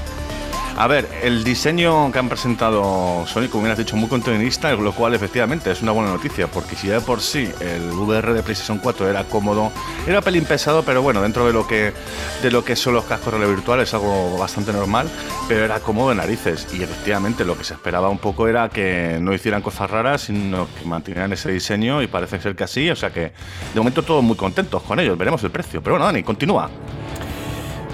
[0.80, 4.92] A ver, el diseño que han presentado Sony, como bien has dicho, muy continuista, lo
[4.92, 8.42] cual efectivamente es una buena noticia, porque si ya de por sí el VR de
[8.42, 9.72] PlayStation 4 era cómodo,
[10.06, 11.92] era pelín pesado, pero bueno, dentro de lo que
[12.40, 15.06] de lo que son los cascos de virtual es algo bastante normal,
[15.48, 16.66] pero era cómodo de narices.
[16.72, 20.66] Y efectivamente lo que se esperaba un poco era que no hicieran cosas raras, sino
[20.78, 24.24] que mantuvieran ese diseño y parece ser que así, o sea que de momento todos
[24.24, 25.82] muy contentos con ellos, veremos el precio.
[25.82, 26.70] Pero bueno, Dani, continúa.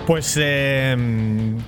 [0.06, 0.96] Pues eh,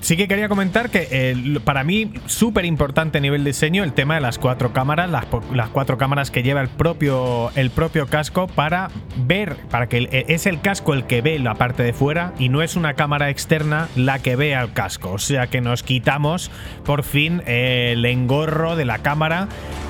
[0.01, 4.15] sí que quería comentar que eh, para mí súper importante a nivel diseño el tema
[4.15, 5.27] de las cuatro cámaras, las,
[5.71, 10.47] cuatro cámaras que lleva el propio, el propio casco para ver, para que eh, es
[10.47, 13.89] el casco el que ve la parte de fuera y no es una cámara externa
[13.97, 15.11] la que ve al casco.
[15.11, 16.53] O sea que nos quitamos
[16.85, 19.49] por fin el engorro de la cámara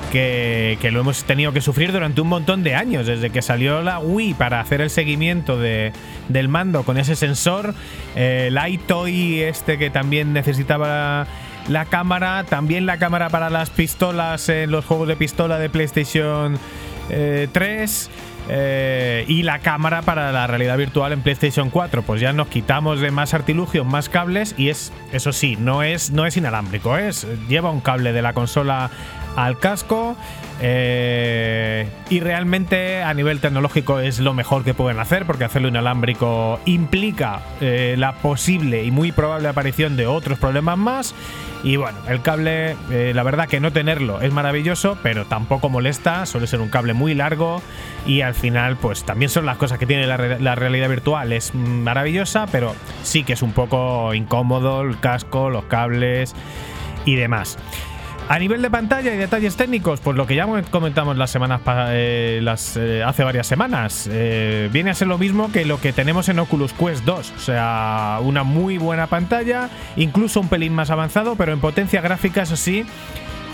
[0.09, 3.99] que, lo hemos tenido que sufrir durante un montón de años, desde que salió la
[3.99, 5.93] Wii para hacer el seguimiento de,
[6.27, 7.73] del mando con ese sensor,
[8.15, 11.27] eh, el iToy este que también necesitaba la,
[11.67, 16.57] la cámara, también la cámara para las pistolas en los juegos de pistola de PlayStation
[17.09, 18.09] eh, 3.
[18.51, 22.01] eh, y la cámara para la realidad virtual en PlayStation 4.
[22.01, 26.11] Pues ya nos quitamos de más artilugios, más cables y es, eso sí, no es,
[26.11, 28.89] no es inalámbrico, es lleva un cable de la consola
[29.45, 30.15] al casco
[30.61, 36.59] eh, y realmente a nivel tecnológico es lo mejor que pueden hacer porque hacerlo inalámbrico
[36.65, 41.15] implica eh, la posible y muy probable aparición de otros problemas más
[41.63, 46.25] y bueno, el cable eh, la verdad que no tenerlo es maravilloso pero tampoco molesta,
[46.25, 47.61] suele ser un cable muy largo
[48.05, 51.31] y al final pues también son las cosas que tiene la, re- la realidad virtual,
[51.31, 56.35] es maravillosa pero sí que es un poco incómodo el casco, los cables
[57.05, 57.57] y demás.
[58.29, 62.39] A nivel de pantalla y detalles técnicos, pues lo que ya comentamos las semanas eh,
[62.75, 66.37] eh, hace varias semanas, eh, viene a ser lo mismo que lo que tenemos en
[66.37, 67.33] Oculus Quest 2.
[67.35, 72.43] O sea, una muy buena pantalla, incluso un pelín más avanzado, pero en potencia gráfica,
[72.43, 72.85] eso sí,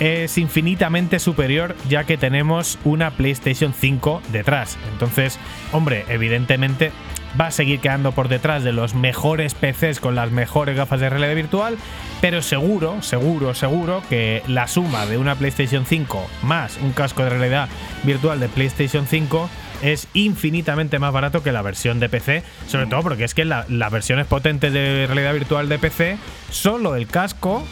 [0.01, 4.77] es infinitamente superior ya que tenemos una PlayStation 5 detrás.
[4.91, 5.39] Entonces,
[5.71, 6.91] hombre, evidentemente
[7.39, 11.09] va a seguir quedando por detrás de los mejores PCs con las mejores gafas de
[11.09, 11.77] realidad virtual,
[12.21, 17.29] pero seguro, seguro, seguro que la suma de una PlayStation 5 más un casco de
[17.31, 17.67] realidad
[18.03, 19.49] virtual de PlayStation 5
[19.81, 23.65] es infinitamente más barato que la versión de PC, sobre todo porque es que la-
[23.67, 26.17] las versiones potentes de realidad virtual de PC,
[26.49, 27.63] solo el casco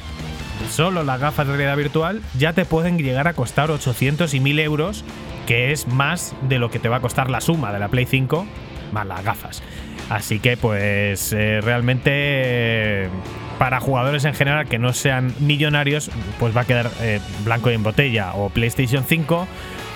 [0.70, 4.60] solo las gafas de realidad virtual ya te pueden llegar a costar 800 y 1000
[4.60, 5.04] euros,
[5.48, 8.06] que es más de lo que te va a costar la suma de la Play
[8.06, 8.46] 5
[8.94, 9.62] más gafas.
[10.10, 13.10] Así que pues eh, realmente
[13.58, 17.84] para jugadores en general que no sean millonarios, pues va a quedar eh, blanco en
[17.84, 19.48] botella o PlayStation 5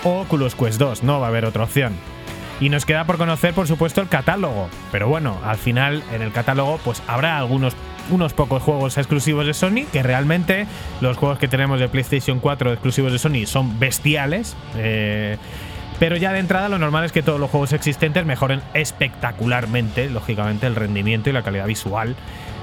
[0.03, 1.93] o Oculus Quest 2, no va a haber otra opción.
[2.59, 4.69] Y nos queda por conocer, por supuesto, el catálogo.
[4.91, 7.75] Pero bueno, al final en el catálogo pues habrá algunos
[8.09, 10.65] unos pocos juegos exclusivos de Sony, que realmente
[11.01, 14.55] los juegos que tenemos de PlayStation 4 exclusivos de Sony son bestiales.
[14.77, 15.37] eh,
[15.99, 20.67] pero ya de entrada lo normal es que todos los juegos existentes mejoren espectacularmente, lógicamente,
[20.67, 22.15] el rendimiento y la calidad visual.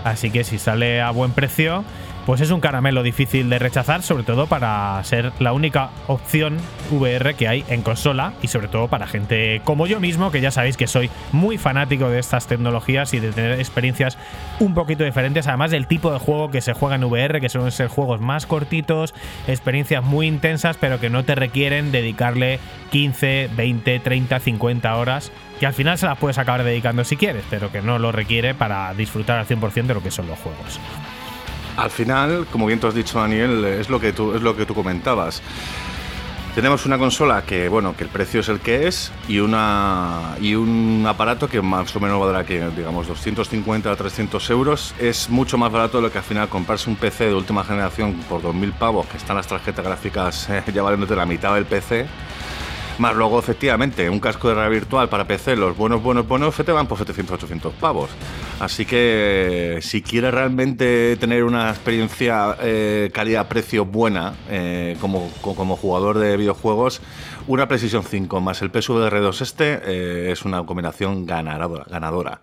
[0.05, 1.85] Así que si sale a buen precio,
[2.27, 6.57] pues es un caramelo difícil de rechazar, sobre todo para ser la única opción
[6.91, 10.51] VR que hay en consola y sobre todo para gente como yo mismo, que ya
[10.51, 14.19] sabéis que soy muy fanático de estas tecnologías y de tener experiencias
[14.61, 17.73] un poquito diferentes, además del tipo de juego que se juega en VR, que suelen
[17.73, 19.15] ser juegos más cortitos,
[19.47, 22.59] experiencias muy intensas, pero que no te requieren dedicarle
[22.91, 27.45] 15, 20, 30, 50 horas que al final se las puedes acabar dedicando si quieres,
[27.51, 30.81] pero que no lo requiere para disfrutar al 100% de lo que son los juegos.
[31.77, 34.65] Al final, como bien tú has dicho, Daniel, es lo que tú, es lo que
[34.65, 35.43] tú comentabas.
[36.55, 40.55] Tenemos una consola que, bueno, que el precio es el que es y, una, y
[40.55, 44.95] un aparato que más o menos valdrá que, digamos, 250 a 300 euros.
[45.01, 48.15] Es mucho más barato de lo que al final comprarse un PC de última generación
[48.29, 52.07] por 2.000 pavos, que están las tarjetas gráficas eh, ya valiéndote la mitad del PC
[52.99, 56.73] más luego, efectivamente, un casco de realidad virtual para PC, los buenos, buenos, buenos, te
[56.73, 58.11] van por 700, 800 pavos.
[58.61, 66.19] Así que si quieres realmente tener una experiencia eh, calidad-precio buena eh, como, como jugador
[66.19, 67.01] de videojuegos,
[67.47, 71.85] una PlayStation 5 más el PSVR 2 este eh, es una combinación ganadora.
[71.91, 72.41] ganadora.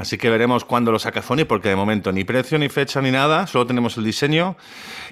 [0.00, 3.10] Así que veremos cuándo lo saca Sony, porque de momento ni precio, ni fecha, ni
[3.10, 4.56] nada, solo tenemos el diseño.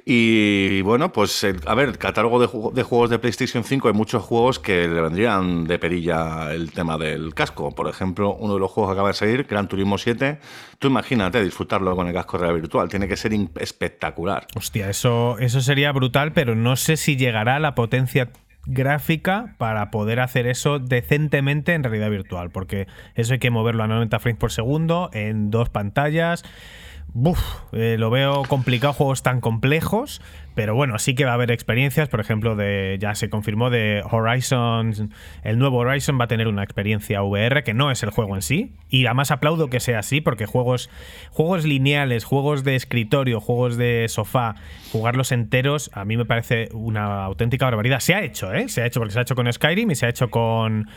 [0.06, 4.88] Y bueno, pues a ver, catálogo de, juegos de PlayStation 5 hay muchos juegos que
[4.88, 7.74] le vendrían de perilla el tema del casco.
[7.74, 10.38] Por ejemplo, uno de los juegos que acaba de salir, Gran Turismo 7,
[10.78, 14.46] tú imagínate disfrutarlo con el casco real virtual, tiene que ser espectacular.
[14.56, 18.30] Hostia, eso, eso sería brutal, pero no sé si llegará a la potencia
[18.68, 23.88] gráfica para poder hacer eso decentemente en realidad virtual, porque eso hay que moverlo a
[23.88, 26.44] 90 frames por segundo en dos pantallas.
[27.72, 30.20] Eh, lo veo complicado, juegos tan complejos,
[30.58, 34.02] pero bueno, sí que va a haber experiencias, por ejemplo, de ya se confirmó de
[34.10, 35.12] Horizon,
[35.44, 38.42] el nuevo Horizon va a tener una experiencia VR que no es el juego en
[38.42, 40.90] sí, y además aplaudo que sea así porque juegos
[41.30, 44.56] juegos lineales, juegos de escritorio, juegos de sofá,
[44.90, 48.00] jugarlos enteros a mí me parece una auténtica barbaridad.
[48.00, 48.68] Se ha hecho, ¿eh?
[48.68, 50.88] Se ha hecho porque se ha hecho con Skyrim y se ha hecho con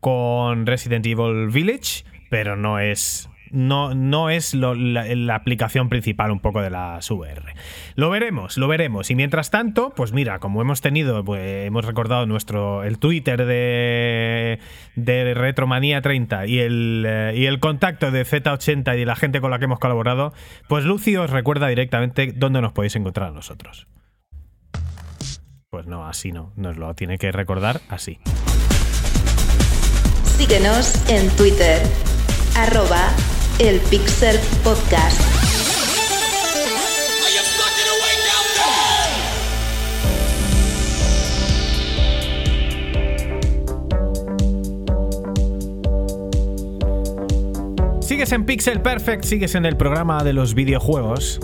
[0.00, 6.62] con Resident Evil Village, pero no es no, no es la, aplicación principal un poco
[6.62, 7.54] de la VR.
[7.94, 9.10] Lo veremos, lo veremos.
[9.10, 14.58] Y mientras tanto, pues mira, como hemos tenido, pues hemos recordado nuestro el Twitter de,
[14.96, 19.50] de Retromanía 30 y el, eh, y el contacto de Z80 y la gente con
[19.50, 20.32] la que hemos colaborado,
[20.68, 23.86] pues Lucy os recuerda directamente dónde nos podéis encontrar a nosotros.
[25.70, 28.18] Pues no, así no, nos lo tiene que recordar así.
[30.36, 31.80] Síguenos en Twitter,
[33.68, 35.20] el Pixel Podcast.
[48.00, 51.38] Sigues en Pixel Perfect, sigues en el programa de los videojuegos.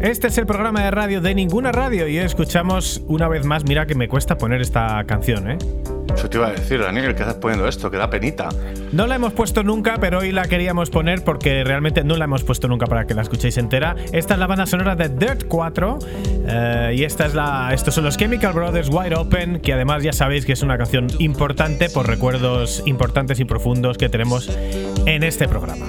[0.00, 3.86] Este es el programa de radio de ninguna radio y escuchamos una vez más, mira
[3.86, 5.58] que me cuesta poner esta canción, ¿eh?
[6.14, 8.48] Eso te iba a decir, Daniel, que estás poniendo esto, que da penita.
[8.92, 12.44] No la hemos puesto nunca, pero hoy la queríamos poner porque realmente no la hemos
[12.44, 13.96] puesto nunca para que la escuchéis entera.
[14.12, 15.98] Esta es la banda sonora de Dirt 4
[16.46, 20.12] eh, y esta es la, estos son los Chemical Brothers Wide Open, que además ya
[20.12, 24.50] sabéis que es una canción importante por recuerdos importantes y profundos que tenemos
[25.06, 25.86] en este programa.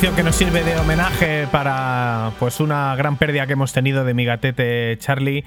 [0.00, 4.24] Que nos sirve de homenaje para pues una gran pérdida que hemos tenido de mi
[4.24, 5.44] gatete Charlie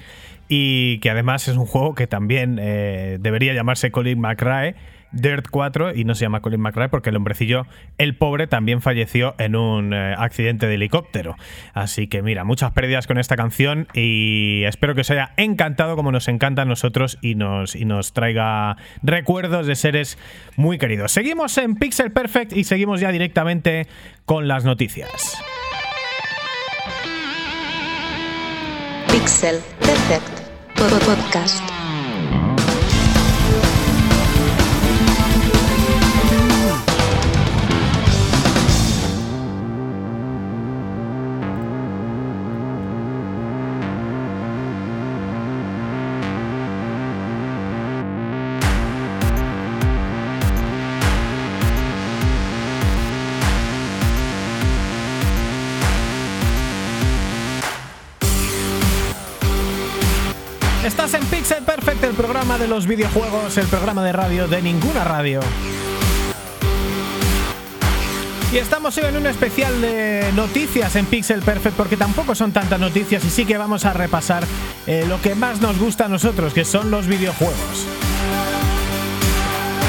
[0.48, 4.76] y que además es un juego que también eh, debería llamarse Colin McRae
[5.14, 7.66] Dirt 4 y no se llama Colin McRae porque el hombrecillo,
[7.98, 11.36] el pobre, también falleció en un eh, accidente de helicóptero.
[11.72, 16.12] Así que mira, muchas pérdidas con esta canción y espero que os haya encantado como
[16.12, 20.18] nos encanta a nosotros y nos, y nos traiga recuerdos de seres
[20.56, 21.12] muy queridos.
[21.12, 23.86] Seguimos en Pixel Perfect y seguimos ya directamente
[24.24, 25.38] con las noticias.
[29.08, 30.44] Pixel Perfect
[30.76, 31.73] Podcast.
[62.68, 65.40] Los videojuegos, el programa de radio de ninguna radio.
[68.52, 72.78] Y estamos hoy en un especial de noticias en Pixel Perfect porque tampoco son tantas
[72.78, 74.44] noticias y sí que vamos a repasar
[74.86, 77.86] eh, lo que más nos gusta a nosotros, que son los videojuegos.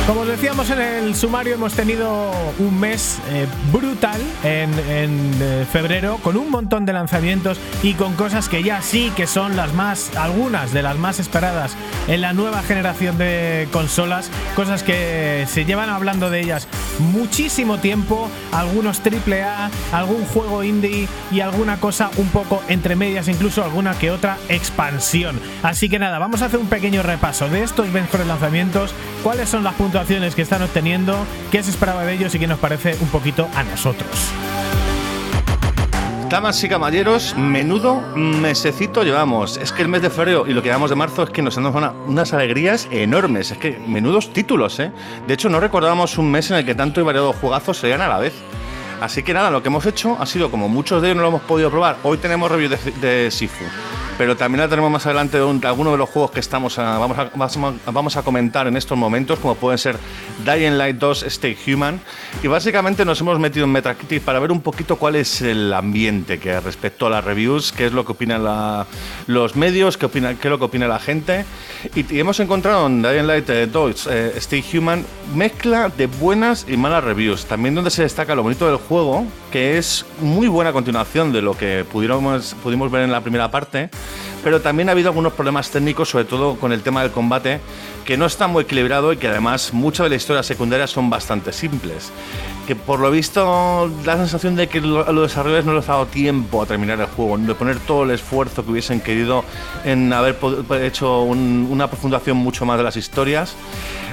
[0.08, 6.20] Como os decíamos en el sumario, hemos tenido un mes eh, brutal en, eh, febrero,
[6.22, 10.16] con un montón de lanzamientos y con cosas que ya sí que son las más,
[10.16, 11.76] algunas de las más esperadas
[12.08, 16.68] en la nueva generación de consolas, cosas que se llevan hablando de ellas
[17.00, 23.64] muchísimo tiempo, algunos AAA, algún juego indie y alguna cosa un poco entre medias, incluso
[23.64, 25.40] alguna que otra expansión.
[25.64, 28.94] Así que nada, vamos a hacer un pequeño repaso de estos mejores lanzamientos,
[29.24, 29.74] cuáles son las
[30.36, 31.16] que están obteniendo,
[31.52, 34.10] qué se esperaba de ellos y qué nos parece un poquito a nosotros.
[36.30, 39.58] Damas y caballeros, menudo mesecito llevamos.
[39.58, 41.56] Es que el mes de febrero y lo que llevamos de marzo es que nos
[41.58, 43.52] han dado una- unas alegrías enormes.
[43.52, 44.92] Es que menudos títulos, ¿eh?
[45.28, 47.98] De hecho, no recordábamos un mes en el que tanto y variados juegazos se a
[47.98, 48.34] la vez.
[49.02, 51.28] Así que nada, lo que hemos hecho ha sido, como muchos de ellos no lo
[51.30, 53.66] hemos podido probar, hoy tenemos review de, de Sifu,
[54.18, 56.80] pero también la tenemos más adelante de, un- de algunos de los juegos que estamos
[56.80, 59.98] a- vamos, a, vamos a- vamos a comentar en estos momentos, como pueden ser
[60.46, 62.00] Dying Light 2, Stay Human,
[62.42, 66.40] y básicamente nos hemos metido en Metacritic para ver un poquito cuál es el ambiente
[66.40, 68.88] que respecto a las reviews, qué es lo que opinan la-
[69.28, 71.46] los medios, qué, opina, qué es lo que opina la gente,
[71.94, 76.66] y, y hemos encontrado en Dying Light eh, 2, eh, Stay Human, mezcla de buenas
[76.70, 80.72] y malas reviews, también donde se destaca lo bonito del juego, que es muy buena
[80.72, 83.90] continuación de lo que pudiéramos, pudimos ver en la primera parte,
[84.46, 87.60] pero también ha habido algunos problemas técnicos, sobre todo con el tema del combate,
[88.06, 91.52] que no está muy equilibrado y que además muchas de las historias secundarias son bastante
[91.52, 92.12] simples.
[92.68, 94.82] Que por lo visto da la sensación de que a
[95.12, 98.12] los desarrolladores no les ha dado tiempo a terminar el juego, de poner todo el
[98.12, 99.44] esfuerzo que hubiesen querido
[99.84, 100.36] en haber
[100.84, 103.56] hecho un- una profundación mucho más de las historias.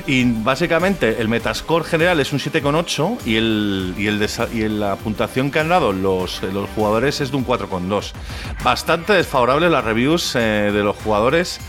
[0.06, 5.50] Y básicamente el metascore general es un 7,8 y, el, y, el y la puntuación
[5.50, 8.12] que han dado los, los jugadores es de un 4,2.
[8.64, 11.60] Bastante desfavorable las reviews eh, de los jugadores,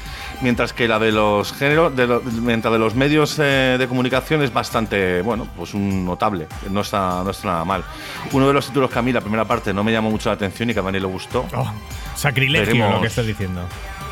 [0.41, 4.41] mientras que la de los géneros, de lo- mientras de los medios eh, de comunicación
[4.43, 7.83] es bastante, bueno, pues un notable, no está, no está nada mal.
[8.31, 10.35] Uno de los títulos que a mí la primera parte no me llamó mucho la
[10.35, 11.71] atención y que a mí le gustó, Oh,
[12.15, 12.93] sacrilegio Veremos.
[12.95, 13.61] lo que estás diciendo.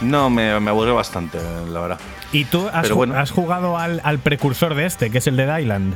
[0.01, 1.37] no, me, me aburrió bastante,
[1.69, 1.99] la verdad.
[2.31, 3.17] ¿Y tú has, Pero ju- bueno.
[3.19, 5.95] has jugado al, al precursor de este, que es el de Dylan?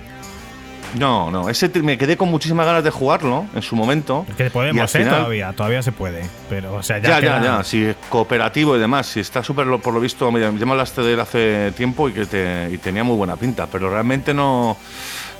[0.97, 4.25] No, no, ese me quedé con muchísimas ganas de jugarlo en su momento.
[4.37, 4.99] Que podemos, ¿eh?
[4.99, 6.23] final- Todavía, todavía se puede.
[6.49, 9.07] Pero, o sea, ya, Ya, ya, queda- ya, sí, es cooperativo y demás.
[9.07, 12.13] Sí, está súper, por lo visto, me, ya me hablaste de él hace tiempo y
[12.13, 14.77] que te- y tenía muy buena pinta, pero realmente no,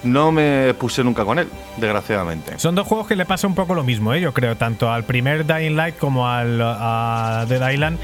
[0.06, 1.48] no me puse nunca con él,
[1.78, 2.58] desgraciadamente.
[2.60, 4.22] Son dos juegos que le pasa un poco lo mismo, ¿eh?
[4.22, 8.00] yo creo, tanto al primer Dying Light como al a Dead Island,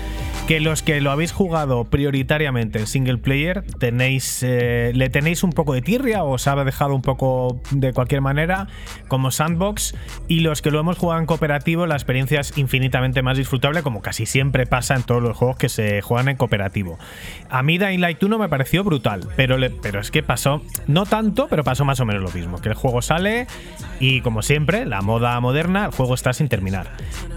[0.47, 5.52] que los que lo habéis jugado prioritariamente en single player, tenéis eh, le tenéis un
[5.52, 8.68] poco de tirria o os ha dejado un poco de cualquier manera,
[9.08, 9.95] como sandbox,
[10.28, 14.02] y los que lo hemos jugado en cooperativo, la experiencia es infinitamente más disfrutable, como
[14.02, 16.97] casi siempre pasa en todos los juegos que se juegan en cooperativo.
[17.49, 21.47] A mí Dying Light 1 me pareció brutal, pero, pero es que pasó, no tanto,
[21.49, 23.48] pero pasó más o menos lo mismo, que el juego sale
[24.00, 26.88] y como siempre, la moda moderna, el juego está sin terminar.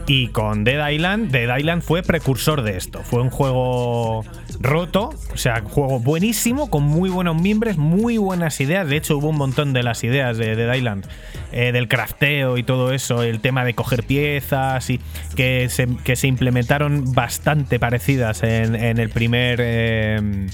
[0.07, 3.03] Y con Dead Island, Dead Island fue precursor de esto.
[3.03, 4.25] Fue un juego
[4.61, 8.89] roto, o sea, un juego buenísimo, con muy buenos mimbres, muy buenas ideas.
[8.89, 11.07] De hecho, hubo un montón de las ideas de Dead Island,
[11.53, 15.01] eh, del crafteo y todo eso, el tema de coger piezas y
[15.37, 19.59] que se, que se implementaron bastante parecidas en, en el primer.
[19.63, 20.49] eh,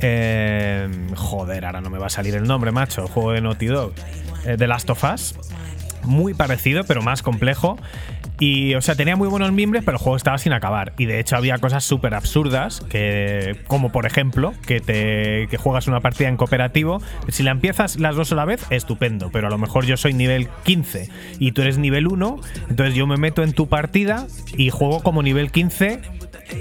[0.00, 3.06] eh, joder, ahora no me va a salir el nombre, macho.
[3.06, 3.92] Juego de Naughty Dog.
[4.44, 5.34] eh, The Last of Us.
[6.04, 7.76] Muy parecido, pero más complejo.
[8.38, 10.92] Y, o sea, tenía muy buenos mimbres, pero el juego estaba sin acabar.
[10.98, 15.88] Y de hecho había cosas súper absurdas, que, como por ejemplo, que, te, que juegas
[15.88, 17.00] una partida en cooperativo.
[17.28, 19.30] Si la empiezas las dos a la vez, estupendo.
[19.32, 21.08] Pero a lo mejor yo soy nivel 15
[21.38, 22.40] y tú eres nivel 1.
[22.68, 26.02] Entonces yo me meto en tu partida y juego como nivel 15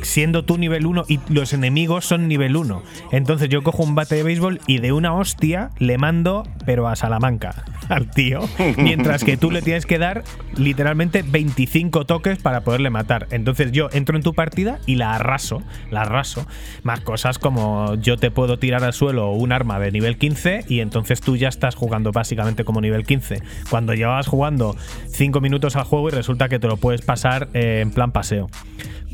[0.04, 2.84] siendo tú nivel 1 y los enemigos son nivel 1.
[3.12, 6.96] Entonces yo cojo un bate de béisbol y de una hostia le mando, pero a
[6.96, 8.42] Salamanca, al tío.
[8.78, 10.24] Mientras que tú le tienes que dar
[10.56, 13.28] literalmente 25 toques para poderle matar.
[13.32, 15.62] Entonces yo entro en tu partida y la arraso,
[15.92, 16.46] la arraso.
[16.84, 20.80] Más cosas como yo te puedo tirar al suelo un arma de nivel 15 y
[20.80, 23.42] entonces tú ya estás jugando básicamente como nivel 15.
[23.70, 24.76] Cuando llevabas jugando
[25.10, 28.50] 5 minutos al juego y resulta que te lo puedes pasar eh, en plan paseo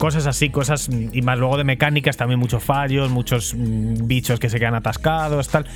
[0.01, 4.49] cosas así, cosas y más luego de mecánicas, también muchos fallos, muchos mm, bichos que
[4.49, 5.67] se quedan atascados, tal,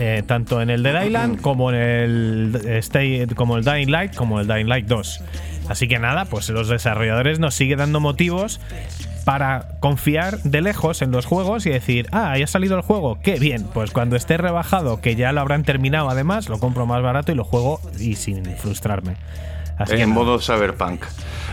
[0.00, 2.37] eh, tanto en el Dead Island como en el
[2.80, 5.20] Stay, como el Dying Light, como el Dying Light 2.
[5.68, 8.60] Así que nada, pues los desarrolladores nos sigue dando motivos
[9.24, 13.18] para confiar de lejos en los juegos y decir, ah, ya ha salido el juego,
[13.22, 17.02] qué bien, pues cuando esté rebajado, que ya lo habrán terminado además, lo compro más
[17.02, 19.16] barato y lo juego y sin frustrarme.
[19.76, 20.22] Así que en nada.
[20.24, 21.04] modo cyberpunk.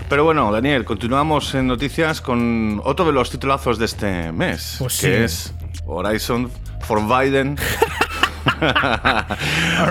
[0.08, 5.02] Pero bueno, Daniel, continuamos en noticias con otro de los titulazos de este mes, Pues
[5.02, 5.24] que sí.
[5.24, 5.54] es
[5.86, 6.50] Horizon
[6.82, 7.58] Forbidden.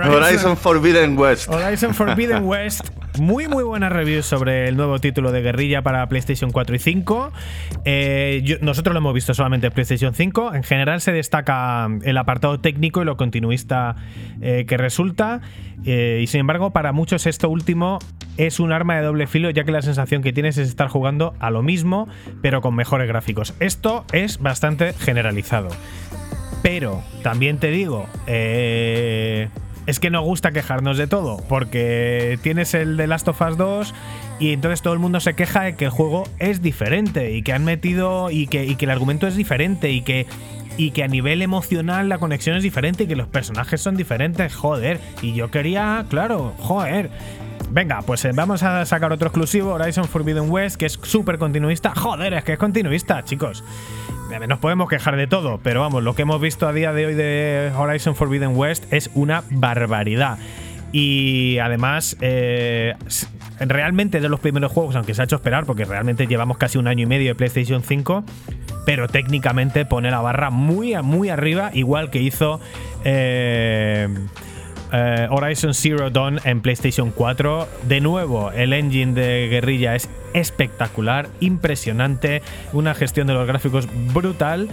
[0.04, 1.48] Horizon Forbidden West.
[1.48, 2.88] Horizon Forbidden West.
[3.18, 7.32] Muy, muy buenas reviews sobre el nuevo título de guerrilla para PlayStation 4 y 5.
[7.84, 10.54] Eh, yo- nosotros lo hemos visto solamente en PlayStation 5.
[10.54, 13.94] En general se destaca el apartado técnico y lo continuista
[14.40, 15.40] eh, que resulta.
[15.84, 18.00] Eh, y sin embargo, para muchos esto último
[18.36, 21.34] es un arma de doble filo, ya que la sensación que tienes es estar jugando
[21.38, 22.08] a lo mismo,
[22.42, 23.54] pero con mejores gráficos.
[23.60, 25.68] Esto es bastante generalizado.
[26.64, 29.50] Pero también te digo, eh,
[29.86, 33.94] es que nos gusta quejarnos de todo, porque tienes el de Last of Us 2
[34.40, 37.52] y entonces todo el mundo se queja de que el juego es diferente y que
[37.52, 40.26] han metido y que, el argumento es diferente y que,
[40.78, 44.54] y que a nivel emocional la conexión es diferente y que los personajes son diferentes,
[44.54, 45.00] joder.
[45.20, 47.10] Y yo quería, claro, joder.
[47.70, 51.92] Venga, pues eh, vamos a sacar otro exclusivo, Horizon Forbidden West, que es súper continuista.
[51.94, 53.62] Joder, es que es continuista, chicos.
[54.48, 57.14] Nos podemos quejar de todo, pero vamos, lo que hemos visto a día de hoy
[57.14, 60.38] de Horizon Forbidden West es una barbaridad.
[60.92, 62.94] Y además, eh,
[63.58, 66.88] realmente de los primeros juegos, aunque se ha hecho esperar, porque realmente llevamos casi un
[66.88, 68.24] año y medio de PlayStation 5,
[68.84, 72.60] pero técnicamente pone la barra muy, muy arriba, igual que hizo
[73.04, 74.08] eh,
[74.92, 77.68] eh, Horizon Zero Dawn en PlayStation 4.
[77.88, 84.68] De nuevo, el engine de guerrilla es espectacular, impresionante, una gestión de los gráficos brutal.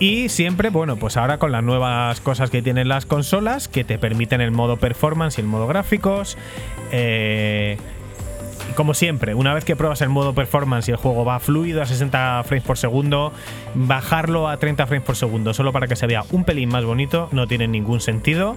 [0.00, 3.98] Y siempre, bueno, pues ahora con las nuevas cosas que tienen las consolas, que te
[3.98, 6.36] permiten el modo performance y el modo gráficos.
[6.90, 7.76] Eh,
[8.74, 11.86] como siempre, una vez que pruebas el modo performance y el juego va fluido a
[11.86, 13.32] 60 frames por segundo,
[13.74, 17.28] bajarlo a 30 frames por segundo solo para que se vea un pelín más bonito
[17.32, 18.56] no tiene ningún sentido.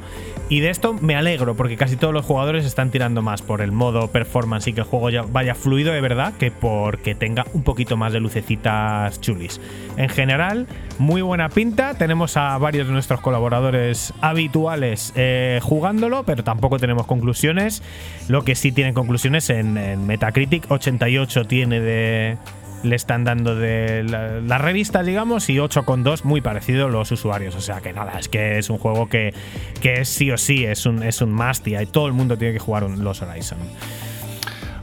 [0.50, 3.72] Y de esto me alegro porque casi todos los jugadores están tirando más por el
[3.72, 7.64] modo performance y que el juego ya vaya fluido de verdad que porque tenga un
[7.64, 9.60] poquito más de lucecitas chulis.
[9.98, 10.68] En general,
[10.98, 11.94] muy buena pinta.
[11.96, 17.82] Tenemos a varios de nuestros colaboradores habituales eh, jugándolo, pero tampoco tenemos conclusiones.
[18.28, 19.78] Lo que sí tienen conclusiones en,
[20.08, 22.38] Metacritic, 88 tiene de.
[22.84, 27.56] Le están dando de la- las revistas, digamos, y 8,2 muy parecido los usuarios.
[27.56, 29.34] O sea que nada, es que es un juego que,
[29.82, 31.32] que es sí o sí, es un, es un
[31.82, 33.58] y todo el mundo tiene que jugar un- los Horizon.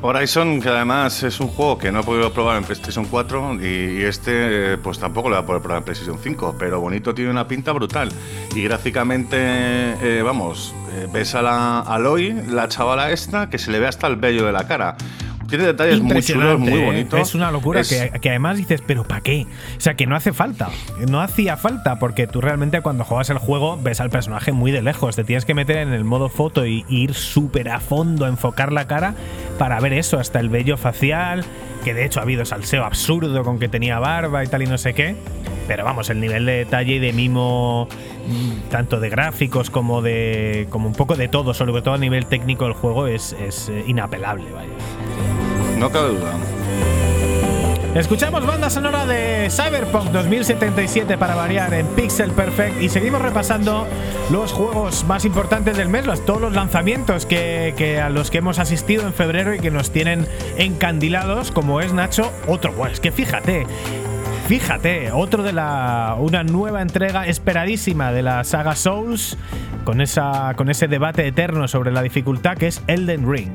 [0.04, 4.02] Horizon, que además es un juego que no he podido probar en PlayStation 4 y,
[4.02, 7.30] este eh, pues tampoco lo voy a poder probar en PlayStation 5, pero bonito tiene
[7.30, 8.10] una pinta brutal.
[8.56, 13.78] Y gráficamente, eh, vamos, eh, ves a la Aloy, la chavala esta, que se le
[13.78, 14.96] ve hasta el vello de la cara.
[15.52, 16.86] Tiene detalles muy chulos, muy ¿eh?
[16.86, 17.20] bonitos.
[17.20, 19.46] Es una locura Es- que, que además dices, pero ¿para qué?
[19.76, 20.70] O sea, que no hace falta.
[21.10, 24.80] No hacía falta porque tú realmente cuando juegas el juego ves al personaje muy de
[24.80, 25.14] lejos.
[25.14, 28.72] Te tienes que meter en el modo foto y, y ir súper a fondo, enfocar
[28.72, 29.14] la cara
[29.58, 31.44] para ver eso, hasta el vello facial,
[31.84, 34.78] que de hecho ha habido salseo absurdo con que tenía barba y tal y no
[34.78, 35.16] sé qué.
[35.68, 37.86] Pero vamos, el nivel de detalle y de mimo,
[38.26, 40.66] mm, tanto de gráficos como de.
[40.70, 43.84] como un poco de todo, sobre todo a nivel técnico del juego, es, es eh,
[43.86, 45.41] inapelable, vaya.
[45.82, 46.32] No cabe duda.
[47.96, 53.88] Escuchamos banda sonora de Cyberpunk 2077 para variar en Pixel Perfect y seguimos repasando
[54.30, 58.38] los juegos más importantes del mes, los- todos los lanzamientos que, que a los que
[58.38, 60.26] hemos asistido en febrero y que nos tienen
[60.56, 62.72] encandilados, como es Nacho, otro.
[62.74, 63.66] Pues que fíjate,
[64.46, 66.16] Fíjate, otro de la.
[66.18, 69.36] una nueva entrega esperadísima de la saga Souls,
[69.84, 73.50] con, esa, con ese debate eterno sobre la dificultad que es Elden Ring.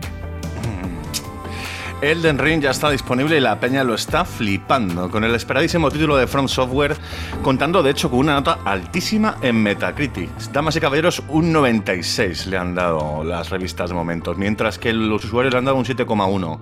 [2.01, 6.15] Elden Ring ya está disponible y la peña lo está flipando, con el esperadísimo título
[6.15, 6.95] de From Software,
[7.41, 10.29] contando de hecho con una nota altísima en Metacritic.
[10.51, 15.25] Damas y caballeros, un 96 le han dado las revistas de momentos, mientras que los
[15.25, 16.59] usuarios le han dado un 7,1.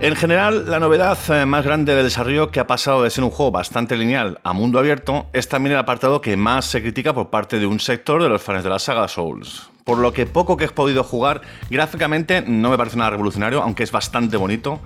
[0.00, 3.30] En general, la novedad eh, más grande del desarrollo que ha pasado de ser un
[3.30, 7.28] juego bastante lineal a mundo abierto es también el apartado que más se critica por
[7.28, 10.56] parte de un sector de los fans de la saga Souls por lo que poco
[10.56, 14.80] que he podido jugar, gráficamente no me parece nada revolucionario, aunque es bastante bonito.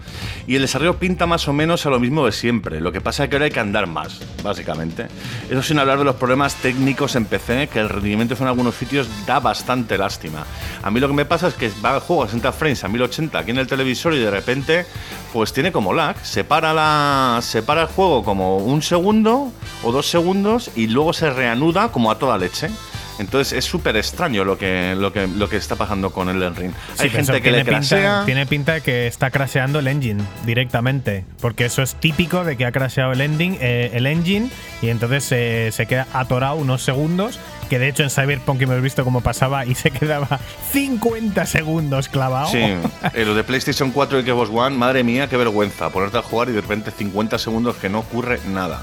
[0.47, 2.81] Y el desarrollo pinta más o menos a lo mismo de siempre.
[2.81, 5.07] Lo que pasa es que ahora hay que andar más, básicamente.
[5.51, 9.09] Eso sin hablar de los problemas técnicos en PC, que el rendimiento en algunos sitios
[9.27, 10.45] da bastante lástima.
[10.83, 12.89] A mí lo que me pasa es que va el juego a 60 frames a
[12.89, 14.87] 1080 aquí en el televisor y de repente,
[15.33, 16.17] pues tiene como lag.
[16.25, 21.13] Se para, la, se para el juego como un segundo o dos segundos y luego
[21.13, 22.71] se reanuda como a toda leche.
[23.19, 26.73] Entonces es súper extraño lo que, lo, que, lo que está pasando con el Ring.
[26.99, 28.23] Hay gente que le crasea.
[28.27, 32.67] tiene pinta de que está craseando el engine directamente, porque eso es típico de que
[32.67, 34.51] ha craseado el, ending, eh, el engine
[34.83, 37.39] y entonces se queda atorado unos segundos.
[37.69, 40.39] Que de hecho en Cyberpunk hemos visto cómo pasaba y se quedaba
[40.73, 42.49] 50 segundos clavado.
[42.49, 42.63] Sí,
[43.25, 45.91] lo de PlayStation 4 y Xbox One, madre mía, qué vergüenza.
[45.91, 48.83] Ponerte a jugar y de repente 50 segundos que no ocurre nada.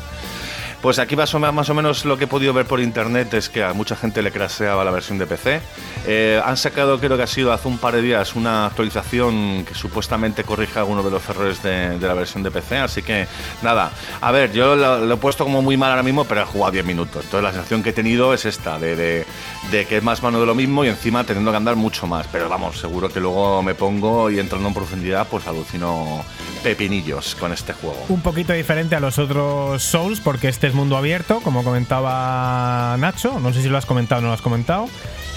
[0.84, 3.72] Pues aquí más o menos lo que he podido ver por internet es que a
[3.72, 5.62] mucha gente le craseaba la versión de PC.
[6.06, 9.76] Eh, han sacado, creo que ha sido hace un par de días, una actualización que
[9.76, 12.80] supuestamente corrige algunos de los errores de, la versión de PC.
[12.80, 13.28] Así que
[13.62, 16.74] nada, a ver, yo lo, he puesto como muy mal ahora mismo, pero he jugado
[16.74, 17.24] 10 minutos.
[17.24, 19.26] Entonces la sensación que he tenido es esta, de,
[19.72, 22.28] que es más mano de lo mismo y encima teniendo que andar mucho más.
[22.30, 26.26] Pero vamos, seguro que luego me pongo y entrando en profundidad, pues alucino
[26.62, 28.06] pepinillos con este juego.
[28.10, 33.40] Un poquito diferente a los otros Souls, porque este es mundo abierto, como comentaba Nacho.
[33.40, 34.88] No sé si lo has comentado o no lo has comentado.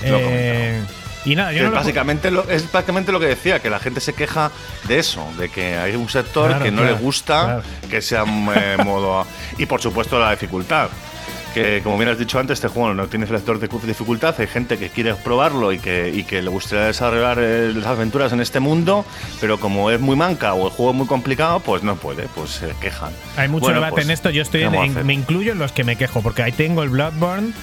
[0.03, 0.83] Eh,
[1.25, 4.53] y nada, yo básicamente lo, es básicamente lo que decía, que la gente se queja
[4.87, 9.27] de eso, de que hay un sector que no le gusta que sea eh, modo...
[9.59, 10.89] Y por supuesto la dificultad
[11.57, 14.77] que como bien has dicho antes, este juego no tiene selector de dificultad, hay gente
[14.77, 19.07] que quiere probarlo y que, que le gustaría desarrollar eh, las aventuras en este mundo,
[19.41, 22.51] pero como es muy manca o el juego es muy complicado, pues no puede, pues
[22.51, 23.11] se quejan.
[23.39, 26.21] Hay mucho debate pues, en esto, yo estoy me incluyo en los que me quejo,
[26.21, 27.55] porque ahí tengo el Bloodborne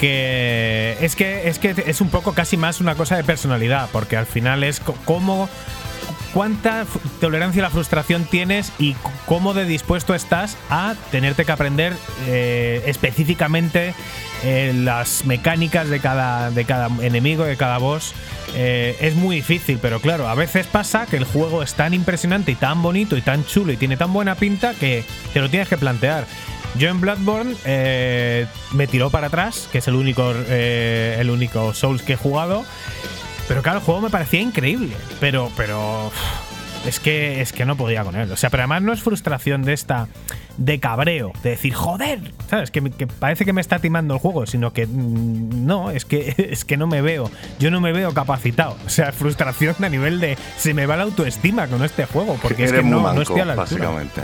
[0.00, 4.16] que es que es que es un poco casi más una cosa de personalidad, porque
[4.16, 5.50] al final es como
[6.34, 6.84] cuánta
[7.20, 11.94] tolerancia a la frustración tienes y cómo de dispuesto estás a tenerte que aprender
[12.26, 13.94] eh, específicamente
[14.42, 18.12] eh, las mecánicas de cada, de cada enemigo, de cada boss.
[18.56, 22.50] Eh, es muy difícil, pero claro, a veces pasa que el juego es tan impresionante
[22.50, 25.68] y tan bonito y tan chulo y tiene tan buena pinta que te lo tienes
[25.68, 26.26] que plantear.
[26.76, 27.54] Yo en Bloodborne
[28.72, 32.64] me tiró para atrás, que es el único, el único Souls que he jugado.
[33.48, 34.94] Pero claro, el juego me parecía increíble.
[35.20, 36.10] Pero, pero.
[36.86, 38.30] Es que, es que no podía con él.
[38.30, 40.08] O sea, pero además no es frustración de esta.
[40.56, 41.32] De cabreo.
[41.42, 42.32] De decir, joder.
[42.48, 42.70] ¿Sabes?
[42.70, 44.46] Que, que parece que me está timando el juego.
[44.46, 44.86] Sino que.
[44.86, 47.30] Mm, no, es que, es que no me veo.
[47.58, 48.76] Yo no me veo capacitado.
[48.86, 50.36] O sea, frustración a nivel de.
[50.56, 52.38] Se me va la autoestima con este juego.
[52.40, 53.88] Porque es que no, no estoy a la altura.
[53.88, 54.22] Básicamente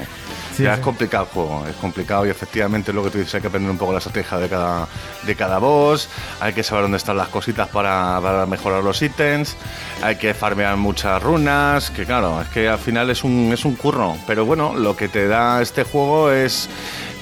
[0.63, 3.47] ya es complicado el juego, es complicado y efectivamente lo que tú dices, hay que
[3.49, 4.89] aprender un poco la estrategia de cada,
[5.23, 6.09] de cada boss,
[6.41, 9.57] hay que saber dónde están las cositas para, mejorar los ítems,
[10.03, 13.77] hay que farmear muchas runas, que claro, es que al final es un, es un
[13.77, 16.69] curro, pero bueno, lo que te da este juego es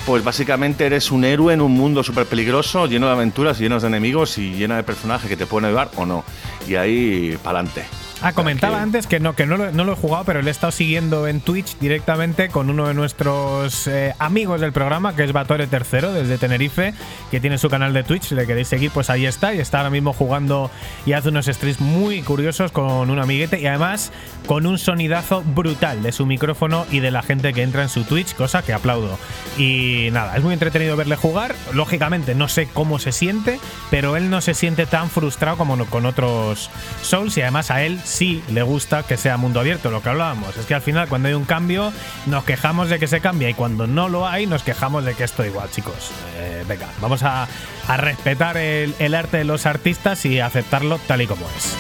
[0.08, 3.86] pues básicamente eres un héroe en un mundo súper peligroso, lleno de aventuras, lleno de
[3.86, 6.24] enemigos y lleno de personajes que te pueden ayudar o no.
[6.66, 7.84] Y ahí, para adelante.
[8.20, 10.50] Ah, comentaba antes que no, que no lo, no lo, he jugado, pero le he
[10.50, 15.32] estado siguiendo en Twitch directamente con uno de nuestros eh, amigos del programa, que es
[15.32, 16.94] Batore Tercero, desde Tenerife,
[17.30, 18.24] que tiene su canal de Twitch.
[18.24, 19.54] Si le queréis seguir, pues ahí está.
[19.54, 20.68] Y está ahora mismo jugando
[21.06, 24.10] y hace unos streams muy curiosos con un amiguete y además
[24.46, 28.02] con un sonidazo brutal de su micrófono y de la gente que entra en su
[28.02, 29.16] Twitch, cosa que aplaudo.
[29.56, 31.54] Y nada, es muy entretenido verle jugar.
[31.72, 33.60] Lógicamente, no sé cómo se siente,
[33.90, 36.70] pero él no se siente tan frustrado como con otros
[37.02, 40.56] Souls y además a él sí le gusta que sea mundo abierto, lo que hablábamos.
[40.56, 41.92] Es que al final cuando hay un cambio
[42.26, 45.24] nos quejamos de que se cambia y cuando no lo hay nos quejamos de que
[45.24, 46.10] esto igual, chicos.
[46.36, 47.46] Eh, venga, vamos a,
[47.96, 51.74] respetar el, el arte de los artistas y aceptarlo tal y como es.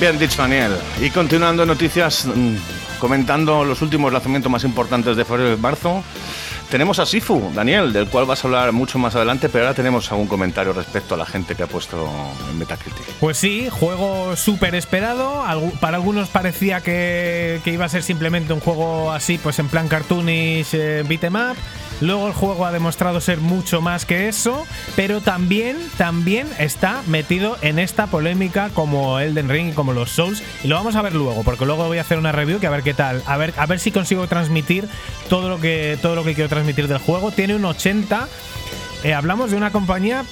[0.00, 0.76] Bien dicho, Daniel.
[1.00, 2.54] Y continuando noticias, mm,
[3.00, 6.04] comentando los últimos lanzamientos más importantes de febrero y marzo.
[6.70, 10.10] Tenemos a Sifu, Daniel, del cual vas a hablar mucho más adelante, pero ahora tenemos
[10.12, 12.10] algún comentario respecto a la gente que ha puesto
[12.50, 13.06] en Metacritic.
[13.20, 15.44] Pues sí, juego súper esperado.
[15.80, 19.88] Para algunos parecía que, que iba a ser simplemente un juego así, pues en plan
[19.88, 21.56] cartoonish, eh, beat 'em up.
[22.00, 27.56] Luego el juego ha demostrado ser mucho más que eso, pero también, también está metido
[27.60, 30.42] en esta polémica como Elden Ring y como los Souls.
[30.62, 32.70] Y lo vamos a ver luego, porque luego voy a hacer una review que a
[32.70, 34.88] ver qué tal, a ver, a ver si consigo transmitir
[35.28, 37.30] todo lo que todo lo que quiero transmitir del juego.
[37.32, 38.28] Tiene un 80.
[39.04, 40.24] Eh, hablamos de una compañía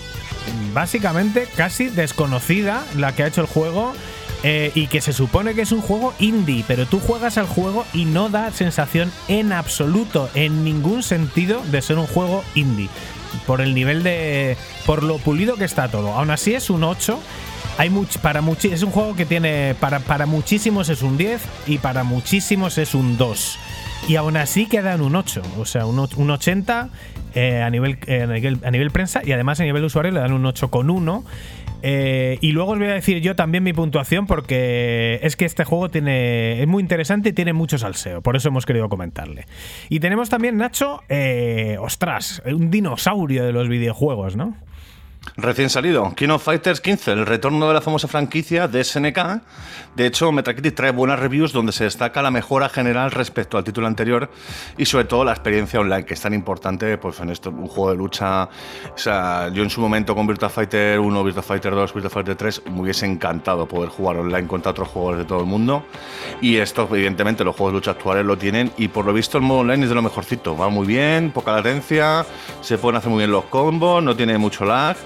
[0.73, 3.95] básicamente casi desconocida la que ha hecho el juego
[4.43, 7.85] eh, y que se supone que es un juego indie, pero tú juegas al juego
[7.93, 12.89] y no da sensación en absoluto, en ningún sentido de ser un juego indie.
[13.47, 14.57] Por el nivel de.
[14.87, 16.13] por lo pulido que está todo.
[16.13, 17.19] Aún así es un 8.
[17.79, 19.75] Hay much, para muchi- es un juego que tiene.
[19.81, 23.59] Para, para muchísimos es un 10 y para muchísimos es un 2.
[24.09, 25.43] Y aún así queda en un 8.
[25.59, 26.89] O sea, un, un 80
[27.35, 30.21] eh, a, nivel, eh, a, nivel, a nivel prensa y además a nivel usuario le
[30.21, 31.25] dan un 8,1.
[31.89, 35.63] Eh, y luego os voy a decir yo también mi puntuación porque es que este
[35.63, 39.47] juego tiene es muy interesante y tiene mucho salseo, por eso hemos querido comentarle.
[39.89, 44.57] Y tenemos también, Nacho, eh, ostras, un dinosaurio de los videojuegos, ¿no?
[45.35, 49.19] Recién salido, King of Fighters 15, el retorno de la famosa franquicia de SNK.
[49.95, 53.87] De hecho, Metacritic trae buenas reviews donde se destaca la mejora general respecto al título
[53.87, 54.31] anterior
[54.79, 57.91] y sobre todo la experiencia online, que es tan importante pues, en esto, un juego
[57.91, 58.45] de lucha.
[58.45, 62.37] O sea, yo en su momento con Virtua Fighter 1, Virtua Fighter 2, Virtua Fighter
[62.37, 65.85] 3 me hubiese encantado poder jugar online contra otros jugadores de todo el mundo.
[66.41, 69.45] Y esto, evidentemente, los juegos de lucha actuales lo tienen y por lo visto el
[69.45, 70.57] modo online es de lo mejorcito.
[70.57, 72.25] Va muy bien, poca latencia,
[72.63, 74.97] se pueden hacer muy bien los combos, no tiene mucho lag.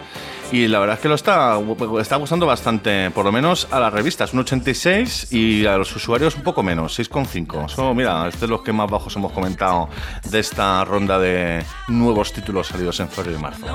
[0.53, 1.57] Y la verdad es que lo está,
[2.01, 6.35] está gustando bastante, por lo menos a las revistas, un 86 y a los usuarios
[6.35, 7.67] un poco menos, 6,5.
[7.67, 9.89] Eso, mira, es de los que más bajos hemos comentado
[10.29, 13.67] de esta ronda de nuevos títulos salidos en febrero y marzo.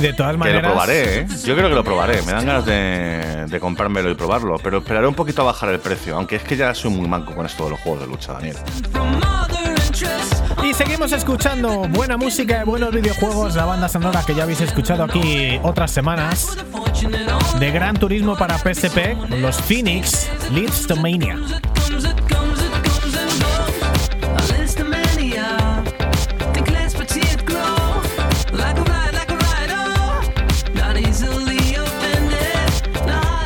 [0.00, 1.26] De todas Que maneras, lo probaré, ¿eh?
[1.44, 2.22] Yo creo que lo probaré.
[2.22, 5.80] Me dan ganas de, de comprármelo y probarlo, pero esperaré un poquito a bajar el
[5.80, 8.32] precio, aunque es que ya soy muy manco con esto de los juegos de lucha,
[8.34, 8.56] Daniel.
[10.78, 15.58] Seguimos escuchando buena música y buenos videojuegos, la banda sonora que ya habéis escuchado aquí
[15.64, 16.56] otras semanas,
[17.58, 21.36] de Gran Turismo para PSP, los Phoenix Leads to Mania.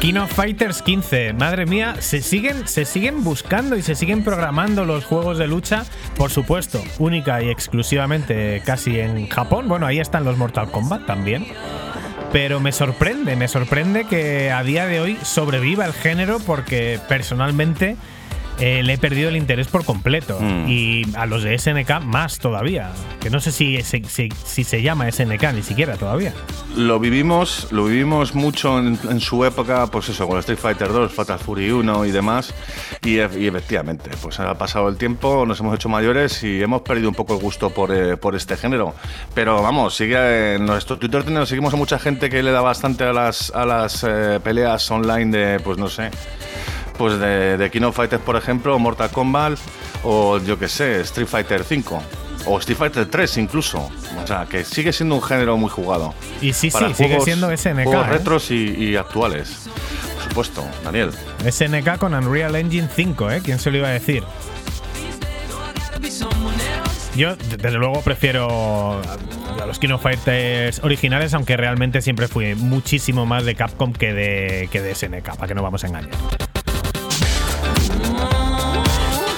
[0.02, 4.84] King of Fighters 15, madre mía, se siguen, se siguen buscando y se siguen programando
[4.84, 5.84] los juegos de lucha,
[6.16, 9.68] por supuesto, única y exclusivamente casi en Japón.
[9.68, 11.46] Bueno, ahí están los Mortal Kombat también.
[12.32, 17.96] Pero me sorprende, me sorprende que a día de hoy sobreviva el género porque personalmente
[18.58, 20.38] eh, le he perdido el interés por completo.
[20.40, 20.68] Mm.
[20.68, 22.90] Y a los de SNK más todavía.
[23.20, 26.32] Que no sé si, si, si- si se llama SNK ni siquiera todavía.
[26.76, 31.12] Lo vivimos, lo vivimos mucho en, en su época, pues eso, con Street Fighter 2,
[31.12, 32.54] Fatal Fury 1 y demás.
[33.04, 37.08] Y, y efectivamente, pues ha pasado el tiempo, nos hemos hecho mayores y hemos perdido
[37.08, 38.94] un poco el gusto por, eh, por este género.
[39.34, 43.04] Pero vamos, sigue en nuestro Twitter tenemos, seguimos a mucha gente que le da bastante
[43.04, 46.10] a las, a las eh, peleas online de, pues no sé,
[46.96, 49.58] pues de, de King of Fighters, por ejemplo, Mortal Kombat,
[50.04, 52.02] o yo que sé, Street Fighter 5.
[52.46, 53.90] O Street Fighter 3 incluso.
[54.22, 56.14] O sea, que sigue siendo un género muy jugado.
[56.40, 57.84] Y sí, Para sí, sigue siendo SNK.
[57.84, 58.10] Juegos ¿eh?
[58.10, 59.68] retros y, y actuales.
[60.14, 61.10] Por supuesto, Daniel.
[61.48, 63.40] SNK con Unreal Engine 5, ¿eh?
[63.44, 64.24] ¿Quién se lo iba a decir?
[67.14, 69.00] Yo, desde luego, prefiero
[69.60, 74.14] a los King of Fighters originales, aunque realmente siempre fui muchísimo más de Capcom que
[74.14, 76.10] de, que de SNK, para que no vamos a engañar.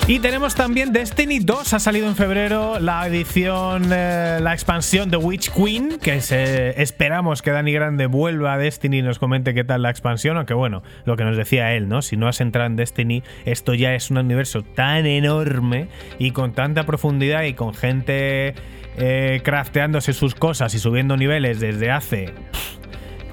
[0.07, 5.17] Y tenemos también Destiny 2, ha salido en febrero la edición, eh, la expansión de
[5.17, 6.21] Witch Queen, que
[6.77, 10.53] esperamos que Dani Grande vuelva a Destiny y nos comente qué tal la expansión, aunque
[10.53, 12.03] bueno, lo que nos decía él, ¿no?
[12.03, 15.89] Si no has entrado en Destiny, esto ya es un universo tan enorme
[16.19, 18.55] y con tanta profundidad y con gente
[18.99, 22.35] eh, crafteándose sus cosas y subiendo niveles desde hace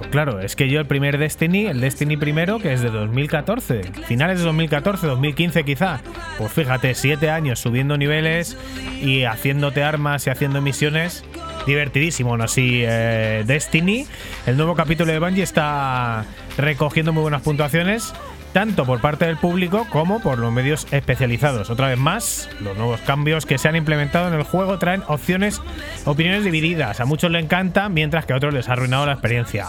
[0.09, 4.39] claro, es que yo el primer Destiny, el Destiny primero, que es de 2014, finales
[4.39, 6.01] de 2014, 2015 quizá,
[6.37, 8.57] pues fíjate, siete años subiendo niveles
[9.01, 11.23] y haciéndote armas y haciendo misiones,
[11.65, 12.45] divertidísimo, ¿no?
[12.45, 14.07] Así, eh, Destiny,
[14.45, 16.25] el nuevo capítulo de Bungie está
[16.57, 18.13] recogiendo muy buenas puntuaciones.
[18.53, 21.69] Tanto por parte del público como por los medios especializados.
[21.69, 25.61] Otra vez más, los nuevos cambios que se han implementado en el juego traen opciones,
[26.03, 26.99] opiniones divididas.
[26.99, 29.67] A muchos le encanta, mientras que a otros les ha arruinado la experiencia.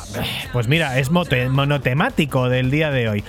[0.52, 3.24] Pues mira, es monotemático del día de hoy.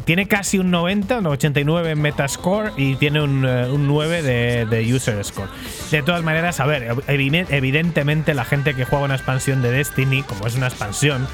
[0.00, 4.66] Tiene casi un 90, un 89 en Metascore y tiene un, eh, un 9 de,
[4.66, 5.48] de User Score.
[5.90, 10.22] De todas maneras, a ver, evi- evidentemente la gente que juega una expansión de Destiny,
[10.22, 11.26] como es una expansión,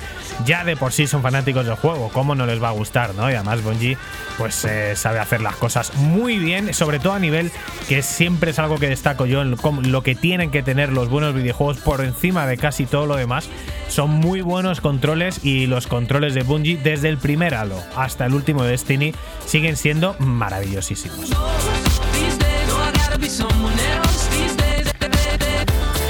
[0.45, 2.11] ya de por sí son fanáticos del juego.
[2.13, 3.31] ¿Cómo no les va a gustar, no?
[3.31, 3.97] Y además Bungie,
[4.39, 7.51] pues eh, sabe hacer las cosas muy bien, sobre todo a nivel
[7.89, 9.57] que siempre es algo que destaco yo, en
[9.91, 13.49] lo que tienen que tener los buenos videojuegos por encima de casi todo lo demás.
[13.89, 18.35] Son muy buenos controles y los controles de Bungie, desde el primer Halo hasta el
[18.35, 19.15] último de Destiny,
[19.47, 21.31] siguen siendo maravillosísimos.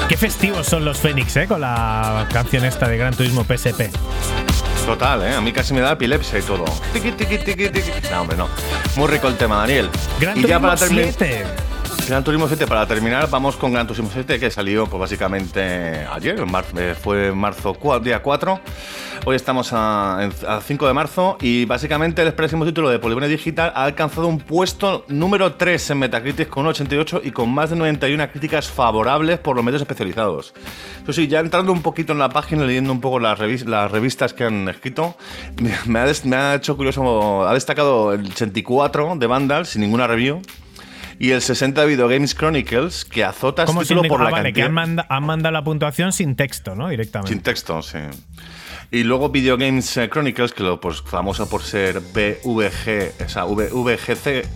[0.08, 1.46] Qué festivos son los Fénix, ¿eh?
[1.46, 3.90] Con la canción esta de Gran Turismo PSP.
[4.86, 5.34] Total, ¿eh?
[5.34, 6.64] A mí casi me da epilepsia y todo.
[6.94, 7.70] Tiqui, tiqui, tiqui.
[8.10, 8.48] No, hombre, no.
[8.96, 9.90] Muy rico el tema, Daniel.
[10.18, 11.14] Gran y Turismo para terminar.
[11.16, 11.67] 7.
[12.08, 16.42] Gran Turismo 7, para terminar, vamos con Gran Turismo 7, que salió pues, básicamente ayer,
[16.78, 18.60] eh, fue marzo, día 4.
[19.26, 23.72] Hoy estamos a, a 5 de marzo y básicamente el próximo título de Polygon Digital
[23.74, 27.76] ha alcanzado un puesto número 3 en Metacritic con un 88 y con más de
[27.76, 30.54] 91 críticas favorables por los medios especializados.
[31.02, 33.90] Eso sí, ya entrando un poquito en la página, leyendo un poco las, revis- las
[33.90, 35.14] revistas que han escrito,
[35.60, 40.40] me, ha, me ha hecho curioso, ha destacado el 84 de Vandal sin ninguna review
[41.18, 44.52] y el 60 de Video Games Chronicles, que azota este título por ah, la vale,
[44.52, 44.66] que cantidad.
[44.66, 46.88] han, manda- han mandado la puntuación sin texto, ¿no?
[46.88, 47.32] Directamente.
[47.32, 47.98] Sin texto, sí.
[48.90, 53.44] Y luego Video Games eh, Chronicles, que lo pues famoso por ser BVG, o sea,
[53.44, 54.46] VGC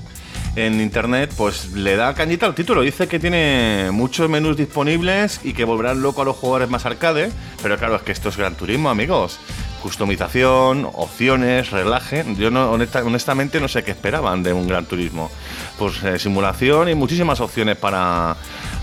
[0.57, 2.83] en internet, pues le da cañita al título.
[2.83, 7.31] Dice que tiene muchos menús disponibles y que volverán loco a los jugadores más arcade.
[7.63, 9.39] Pero claro, es que esto es Gran Turismo, amigos.
[9.83, 12.25] Customización, opciones, relaje.
[12.39, 15.31] Yo no, honesta- honestamente no sé qué esperaban de un Gran Turismo.
[15.79, 18.37] Pues eh, simulación y muchísimas opciones para,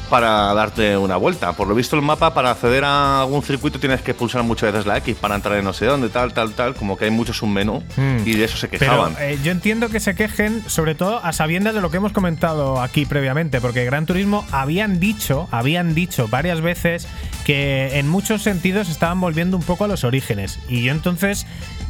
[0.10, 1.54] para darte una vuelta.
[1.54, 4.86] Por lo visto el mapa para acceder a algún circuito tienes que pulsar muchas veces
[4.88, 7.34] la X para entrar en no sé dónde, tal, tal, tal, como que hay mucho
[7.34, 8.18] submenú Mm.
[8.26, 9.16] y de eso se Pero quejaban.
[9.20, 12.82] eh, yo entiendo que se quejen, sobre todo a sabiendas de lo que hemos comentado
[12.82, 17.08] aquí previamente, porque Gran Turismo habían dicho, habían dicho varias veces
[17.46, 20.60] que en muchos sentidos estaban volviendo un poco a los orígenes.
[20.68, 21.46] Y yo entonces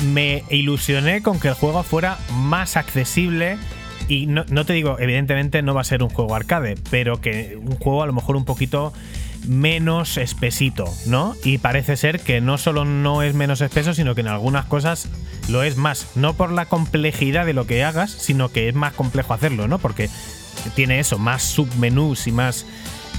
[0.06, 3.58] me ilusioné con que el juego fuera más accesible.
[4.10, 7.58] Y no, no te digo, evidentemente no va a ser un juego arcade, pero que
[7.62, 8.92] un juego a lo mejor un poquito
[9.48, 11.36] menos espesito, ¿no?
[11.44, 15.08] Y parece ser que no solo no es menos espeso, sino que en algunas cosas
[15.48, 16.08] lo es más.
[16.16, 19.78] No por la complejidad de lo que hagas, sino que es más complejo hacerlo, ¿no?
[19.78, 20.10] Porque
[20.76, 22.66] tiene eso, más submenús y más.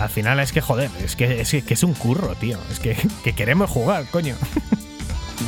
[0.00, 2.58] Al final es que, joder, es que es, que es un curro, tío.
[2.70, 4.34] Es que, que queremos jugar, coño.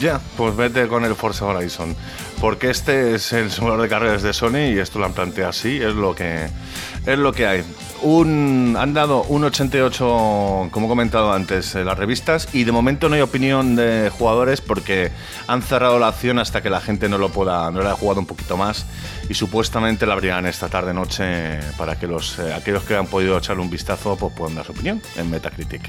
[0.00, 1.94] Ya, pues vete con el Forza Horizon.
[2.42, 5.76] Porque este es el simulador de carreras de Sony y esto lo han planteado así,
[5.76, 6.48] es lo que,
[7.06, 7.62] es lo que hay.
[8.02, 13.08] Un, han dado un 88, como he comentado antes, en las revistas y de momento
[13.08, 15.12] no hay opinión de jugadores porque
[15.46, 18.18] han cerrado la acción hasta que la gente no lo pueda, no lo haya jugado
[18.18, 18.86] un poquito más
[19.28, 23.38] y supuestamente la abrirán esta tarde noche para que los eh, aquellos que han podido
[23.38, 25.88] echarle un vistazo pues puedan dar su opinión en Metacritic.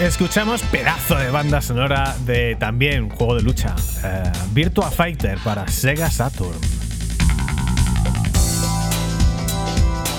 [0.00, 3.74] Escuchamos pedazo de banda sonora de también juego de lucha.
[4.02, 6.58] eh, Virtua Fighter para Sega Saturn.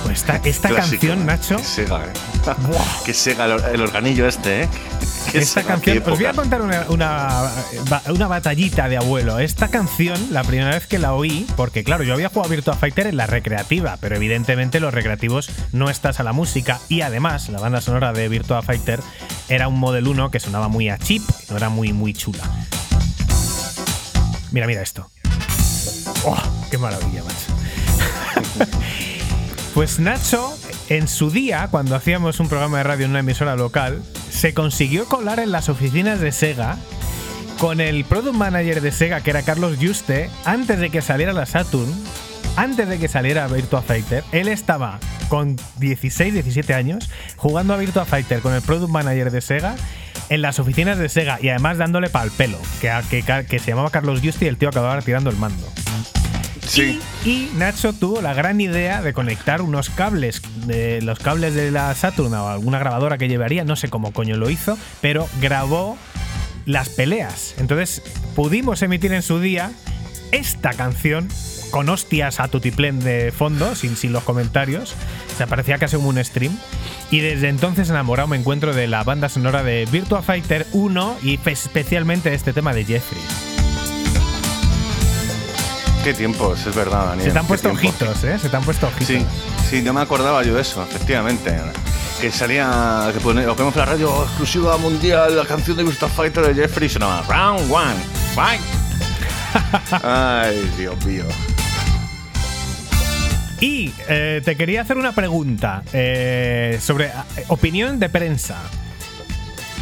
[0.03, 1.26] Pues esta, esta canción, ¿eh?
[1.26, 1.57] Nacho.
[1.57, 2.55] Que Sega, ¿eh?
[2.67, 3.13] Buah.
[3.13, 4.69] Sega el, el organillo este, ¿eh?
[5.34, 7.51] Esta canción, os voy a contar una, una,
[8.09, 9.39] una batallita de abuelo.
[9.39, 13.07] Esta canción, la primera vez que la oí, porque claro, yo había jugado Virtua Fighter
[13.07, 17.59] en la recreativa, pero evidentemente los recreativos no estás a la música y además la
[17.59, 18.99] banda sonora de Virtua Fighter
[19.49, 22.43] era un Model 1 que sonaba muy a chip, no era muy, muy chula.
[24.51, 25.09] Mira, mira esto.
[26.25, 26.38] ¡Oh!
[26.69, 28.69] ¡Qué maravilla, macho!
[29.73, 30.55] Pues Nacho,
[30.88, 34.03] en su día, cuando hacíamos un programa de radio en una emisora local,
[34.34, 36.77] se consiguió colar en las oficinas de Sega
[37.59, 41.45] con el product manager de Sega, que era Carlos Juste, antes de que saliera la
[41.45, 41.89] Saturn,
[42.57, 48.05] antes de que saliera Virtua Fighter, él estaba con 16, 17 años jugando a Virtua
[48.05, 49.75] Fighter con el product manager de Sega
[50.29, 54.45] en las oficinas de Sega y además dándole pal pelo, que, se llamaba Carlos Juste
[54.45, 55.67] y el tío acababa tirando el mando.
[56.68, 56.99] Sí.
[57.26, 61.93] Y, Nacho tuvo la gran idea de conectar unos cables, de los cables de la
[61.95, 65.97] Saturn o alguna grabadora que llevaría, no sé cómo coño lo hizo, pero grabó
[66.66, 67.55] las peleas.
[67.57, 68.01] Entonces
[68.36, 69.72] pudimos emitir en su día
[70.32, 71.28] esta canción
[71.72, 74.95] con hostias a tutiplén de fondo, sin, sin los comentarios.
[75.34, 76.55] O sea, parecía casi como un stream.
[77.09, 81.39] Y desde entonces enamorado me encuentro de la banda sonora de Virtua Fighter 1 y
[81.45, 83.52] especialmente de este tema de Jeffrey.
[86.03, 87.27] Qué tiempos, es verdad, Daniel.
[87.27, 88.37] Se te han puesto ojitos, ¿eh?
[88.37, 89.07] Se te han puesto ojitos.
[89.07, 89.25] Sí,
[89.69, 91.55] sí, no me acordaba yo de eso, efectivamente.
[92.19, 96.55] Que salía, que ponemos en la radio, exclusiva mundial, la canción de Virtua Fighter de
[96.55, 97.95] Jeffrey, sonaba Round One,
[98.35, 98.61] Fight.
[100.03, 101.25] Ay, Dios mío.
[103.61, 107.11] Y eh, te quería hacer una pregunta eh, sobre eh,
[107.47, 108.57] opinión de prensa.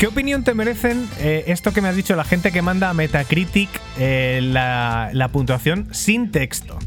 [0.01, 2.93] ¿Qué opinión te merecen eh, esto que me has dicho la gente que manda a
[2.95, 6.79] Metacritic eh, la, la puntuación sin texto?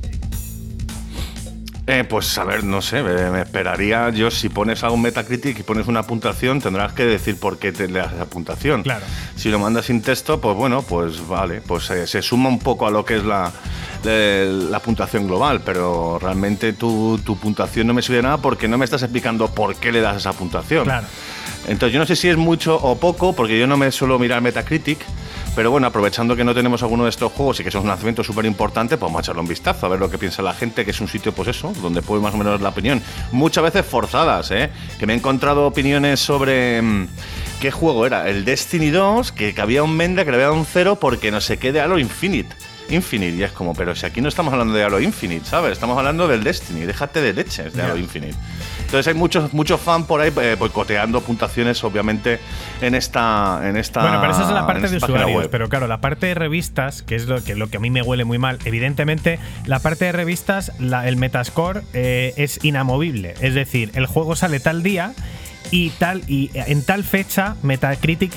[1.87, 5.61] Eh, pues a ver, no sé, me, me esperaría yo si pones algo en Metacritic
[5.61, 8.83] y pones una puntuación, tendrás que decir por qué te le das esa puntuación.
[8.83, 9.05] Claro.
[9.37, 12.89] Si lo mandas sin texto, pues bueno, pues vale, pues eh, se suma un poco
[12.89, 13.53] a lo que es la,
[14.03, 18.77] la puntuación global, pero realmente tu, tu puntuación no me sirve de nada porque no
[18.77, 20.83] me estás explicando por qué le das esa puntuación.
[20.83, 21.07] Claro.
[21.67, 24.41] Entonces yo no sé si es mucho o poco, porque yo no me suelo mirar
[24.41, 24.99] Metacritic,
[25.57, 28.25] pero bueno, aprovechando que no tenemos alguno de estos juegos y que es un lanzamiento
[28.25, 30.85] súper importante, pues vamos a echarle un vistazo, a ver lo que piensa la gente,
[30.85, 33.01] que es un sitio, pues eso, donde puede más o menos la opinión.
[33.33, 34.71] Muchas veces forzadas, ¿eh?
[34.99, 36.83] Que me he encontrado opiniones sobre...
[36.83, 37.09] mm,
[37.61, 38.29] ¿Qué juego era?
[38.29, 41.31] El Destiny 2, que, que había un Menda que le había dado un cero porque
[41.31, 42.55] no sé qué de Halo Infinite.
[42.91, 45.72] Infinite, y es como, pero si aquí no estamos hablando de Halo Infinite, ¿sabes?
[45.72, 48.01] Estamos hablando del Destiny, déjate de leches de Halo Ya.
[48.03, 48.37] Infinite.
[48.80, 52.39] Entonces hay muchos muchos fans por ahí eh, boicoteando puntuaciones, obviamente,
[52.80, 55.30] en esta en esta Bueno, pero esa es la parte de usuarios.
[55.32, 55.49] web.
[55.51, 58.03] Pero claro, la parte de revistas, que es lo que, lo que a mí me
[58.03, 63.35] huele muy mal, evidentemente, la parte de revistas, la- el Metascore eh, es inamovible.
[63.41, 65.12] Es decir, el juego sale tal día
[65.70, 68.32] y tal y en tal fecha Metacritic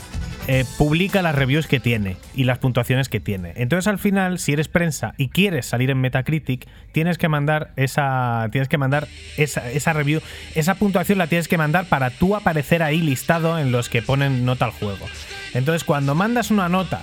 [0.50, 3.52] eh, publica las reviews que tiene y las puntuaciones que tiene.
[3.58, 8.48] Entonces, al final, si eres prensa y quieres salir en Metacritic, tienes que mandar esa
[8.52, 10.22] tienes que mandar esa, review,
[10.56, 14.46] esa puntuación la tienes que mandar para tú aparecer ahí listado en los que ponen
[14.46, 15.06] nota al juego.
[15.54, 17.02] Entonces, cuando mandas una nota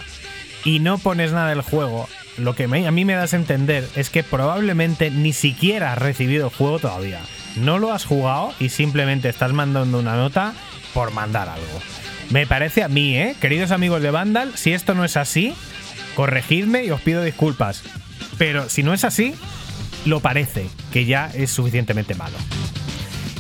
[0.64, 4.09] y no pones nada del juego, lo que a mí me das a entender es
[4.09, 7.20] que probablemente ni siquiera has recibido el juego todavía.
[7.57, 10.55] No lo has jugado y simplemente estás mandando una nota
[10.95, 12.04] por mandar algo.
[12.31, 13.37] Me parece a mí, ¿eh?
[13.41, 15.55] Queridos amigos de Vandal, si esto no es así,
[16.16, 17.83] corregidme y os pido disculpas.
[18.39, 19.35] Pero si no es así,
[20.05, 22.37] lo parece, que ya es suficientemente malo.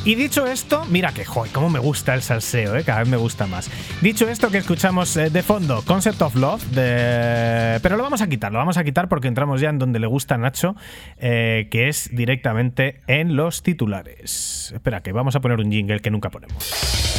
[0.06, 2.84] Y dicho esto, mira que joy, cómo me gusta el salseo, ¿eh?
[2.84, 3.70] cada vez me gusta más.
[4.02, 8.52] Dicho esto, que escuchamos eh, de fondo Concept of Love, pero lo vamos a quitar,
[8.52, 10.76] lo vamos a quitar porque entramos ya en donde le gusta Nacho,
[11.16, 14.72] eh, que es directamente en los titulares.
[14.74, 17.13] Espera, que vamos a poner un jingle que nunca ponemos.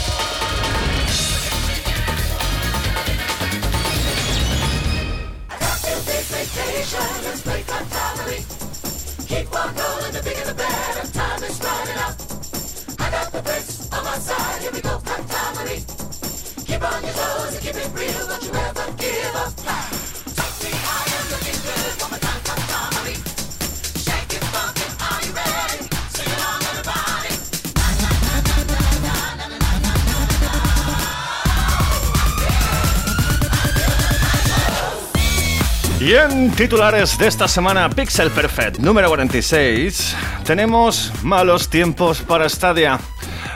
[36.05, 42.99] Y en titulares de esta semana, Pixel Perfect número 46, tenemos malos tiempos para Stadia.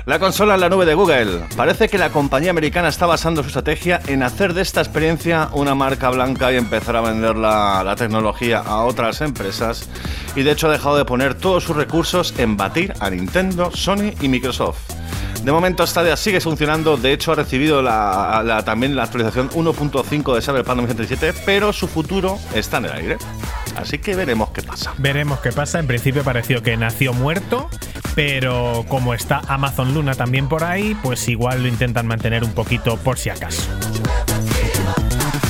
[0.06, 1.42] La consola en la nube de Google.
[1.56, 5.76] Parece que la compañía americana está basando su estrategia en hacer de esta experiencia una
[5.76, 9.88] marca blanca y empezar a vender la, tecnología a otras empresas.
[10.36, 14.14] Y de hecho ha dejado de poner todos sus recursos en batir a Nintendo, Sony
[14.22, 14.80] y Microsoft.
[15.44, 20.42] De momento Stadia sigue funcionando, de hecho ha recibido la- también la actualización 1.5 de
[20.42, 23.18] Cyberpunk 2077, pero su futuro está en el aire.
[23.80, 24.94] Así que veremos qué pasa.
[24.98, 25.80] Veremos qué pasa.
[25.80, 27.70] En principio pareció que nació muerto,
[28.16, 32.98] pero como está Amazon Luna también por ahí, pues igual lo intentan mantener un poquito
[32.98, 33.64] por si acaso.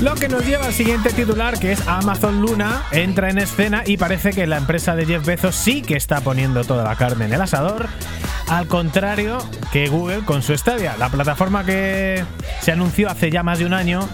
[0.02, 3.98] Lo que nos lleva al siguiente titular, que es Amazon Luna, entra en escena y
[3.98, 7.34] parece que la empresa de Jeff Bezos sí que está poniendo toda la carne en
[7.34, 7.88] el asador,
[8.48, 9.40] al contrario
[9.74, 10.96] que Google con su Stadia.
[10.98, 12.24] La plataforma que
[12.62, 14.08] se anunció hace ya más de un año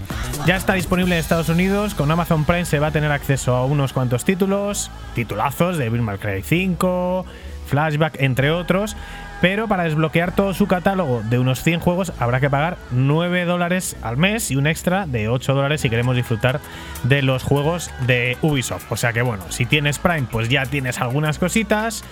[0.47, 1.93] ya está disponible en Estados Unidos.
[1.93, 6.17] Con Amazon Prime se va a tener acceso a unos cuantos títulos, titulazos de May
[6.17, 7.25] Cry 5,
[7.67, 8.97] Flashback, entre otros.
[9.45, 13.95] Pero para desbloquear todo su catálogo de unos 100 juegos habrá que pagar 9 dólares
[14.01, 16.59] al mes y un extra de 8 dólares si queremos disfrutar
[17.03, 18.91] de los juegos de Ubisoft.
[18.91, 22.03] O sea que bueno, si tienes Prime pues ya tienes algunas cositas.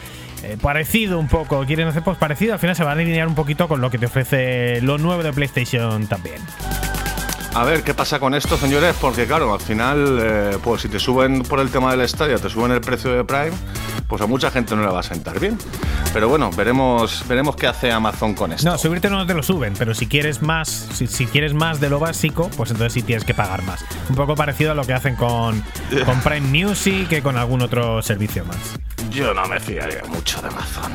[0.44, 3.34] eh, parecido un poco, quieren hacer pues parecido, al final se van a alinear un
[3.34, 6.40] poquito con lo que te ofrece lo nuevo de PlayStation también.
[7.56, 11.00] A ver qué pasa con esto, señores, porque claro, al final, eh, pues si te
[11.00, 13.52] suben por el tema del estadio, te suben el precio de Prime,
[14.08, 15.60] pues a mucha gente no le va a sentar bien.
[16.14, 18.68] Pero bueno, veremos, veremos qué hace Amazon con esto.
[18.68, 21.92] No, subirte no te lo suben, pero si quieres más, si, si quieres más de
[21.92, 23.86] lo básico, pues entonces sí tienes que pagar más.
[24.10, 25.64] Un poco parecido a lo que hacen con,
[26.06, 28.58] con Prime Music que con algún otro servicio más.
[29.12, 30.92] Yo no me fiaría mucho de Amazon.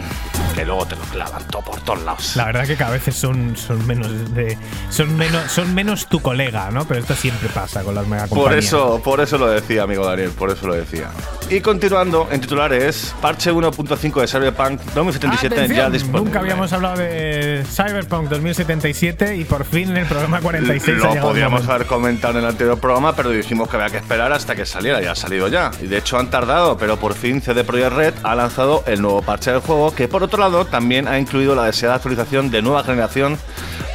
[0.54, 2.34] Que luego te lo clavan todo por todos lados.
[2.34, 4.58] La verdad que cada vez son, son menos de.
[4.90, 6.86] Son menos, son menos tu colega, ¿no?
[6.86, 8.48] Pero esto siempre pasa con las megacompañías.
[8.48, 11.10] Por eso, por eso lo decía, amigo Daniel, por eso lo decía.
[11.50, 16.24] Y continuando en titulares, parche 1.5 de Cyberpunk 2077 ya Atención, disponible.
[16.24, 21.20] Nunca habíamos hablado de Cyberpunk 2077 y por fin en el programa 46 ha Lo
[21.20, 24.66] podíamos haber comentado en el anterior programa, pero dijimos que había que esperar hasta que
[24.66, 25.00] saliera.
[25.00, 25.70] Ya ha salido ya.
[25.82, 29.22] Y de hecho han tardado, pero por fin CD Projekt Red ha lanzado el nuevo
[29.22, 32.84] parche del juego, que por otro lado también ha incluido la deseada actualización de nueva
[32.84, 33.38] generación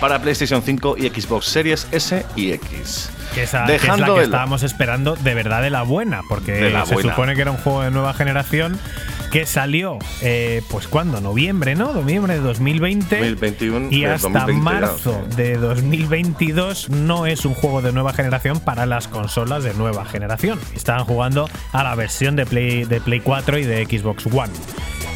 [0.04, 3.10] para PlayStation 5 y Xbox Series S y X.
[3.34, 6.24] Que, esa, que es la Dejando que el- estábamos esperando de verdad de la buena,
[6.28, 7.12] porque la se buena.
[7.12, 8.78] supone que era un juego de nueva generación
[9.32, 11.94] que salió, eh, pues cuando, noviembre, ¿no?
[11.94, 13.16] Noviembre de 2020.
[13.16, 18.60] 2021, y hasta 2020 ya, marzo de 2022 no es un juego de nueva generación
[18.60, 20.60] para las consolas de nueva generación.
[20.76, 24.52] Estaban jugando a la versión de Play, de Play 4 y de Xbox One.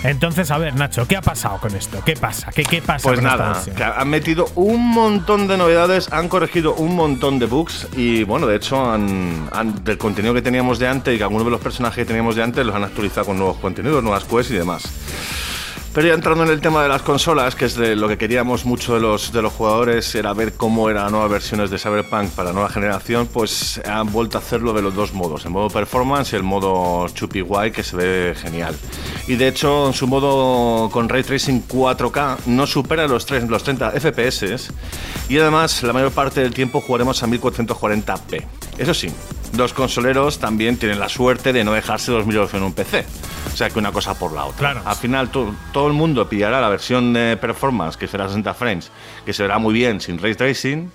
[0.03, 2.01] Entonces, a ver, Nacho, ¿qué ha pasado con esto?
[2.05, 2.51] ¿Qué pasa?
[2.53, 3.75] ¿Qué, qué pasa Pues con esta nada, versión?
[3.75, 8.47] que han metido un montón de novedades, han corregido un montón de bugs y bueno,
[8.47, 11.59] de hecho, han, han- del contenido que teníamos de antes y que algunos de los
[11.61, 14.83] personajes que teníamos de antes los han actualizado con nuevos contenidos, nuevas quests y demás.
[15.97, 18.65] Pero ya entrando en el tema de las consolas, que es de lo que queríamos
[18.65, 22.29] mucho de los, de los jugadores, era ver cómo eran las nuevas versiones de Cyberpunk
[22.35, 25.69] para la nueva generación, pues han vuelto a hacerlo de los dos modos, el modo
[25.71, 28.75] performance y el modo chupi guay, que se ve genial.
[29.27, 33.63] Y de hecho, en su modo con Ray Tracing 4K no supera los, tres- los
[33.63, 34.69] 30 FPS
[35.29, 38.43] y además la mayor parte del tiempo jugaremos a 1440p.
[38.77, 39.09] Eso sí,
[39.57, 43.03] los consoleros también tienen la suerte de no dejarse 2000 en un PC.
[43.51, 44.59] O sea que una cosa por la otra.
[44.73, 44.81] Claro.
[44.85, 45.51] Al final to-
[45.87, 48.91] todo el mundo pillará la versión de performance, que será 60 frames,
[49.25, 50.91] que se verá muy bien sin ray tracing.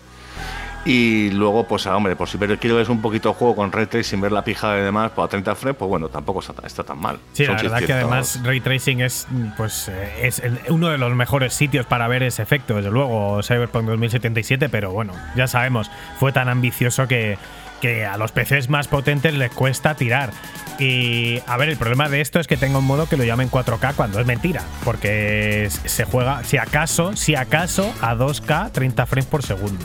[0.84, 3.86] Y luego, pues, ah, hombre, por si quiero ver un poquito el juego con ray
[3.86, 6.82] tracing, ver la pija y demás, pues a 30 frames, pues bueno, tampoco está, está
[6.82, 7.18] tan mal.
[7.32, 8.10] Sí, Son la verdad que 600.
[8.10, 9.26] además Ray Tracing es,
[9.56, 13.40] pues, eh, es el- uno de los mejores sitios para ver ese efecto, desde luego,
[13.42, 15.88] Cyberpunk 2077, pero bueno, ya sabemos,
[16.18, 17.38] fue tan ambicioso que,
[17.82, 20.30] que a los PCs más potentes les cuesta tirar.
[20.78, 23.50] Y a ver, el problema de esto es que tengo un modo que lo llamen
[23.50, 29.26] 4K cuando es mentira, porque se juega, si acaso, si acaso, a 2K 30 frames
[29.26, 29.84] por segundo.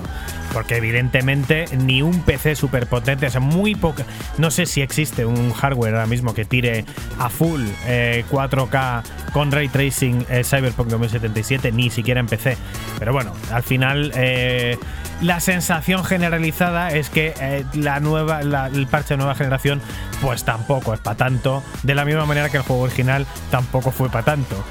[0.54, 4.06] Porque evidentemente ni un PC súper potente, o sea, muy poca.
[4.38, 6.86] No sé si existe un hardware ahora mismo que tire
[7.20, 12.58] a full eh, 4K con ray tracing eh, Cyberpunk 2077, ni siquiera en PC.
[13.00, 14.78] Pero bueno, al final eh,
[15.22, 19.82] la sensación generalizada es que eh, la nueva, el parche de nueva generación,
[20.22, 21.64] pues tampoco es para tanto.
[21.84, 24.64] De la misma manera que el juego original tampoco fue para tanto.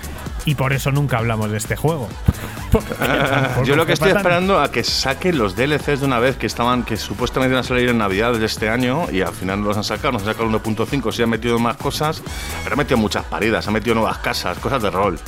[0.47, 2.09] Y por eso nunca hablamos de este juego.
[2.73, 6.47] Tampoco Yo lo que estoy esperando a que saquen los DLCs de una vez que
[6.47, 9.69] estaban, que supuestamente iban a salir en Navidad de este año y al final no
[9.69, 12.23] los han sacado, nos han sacado el 1.5, sí han metido más cosas,
[12.63, 15.19] pero han metido muchas paridas, han metido nuevas casas, cosas de rol.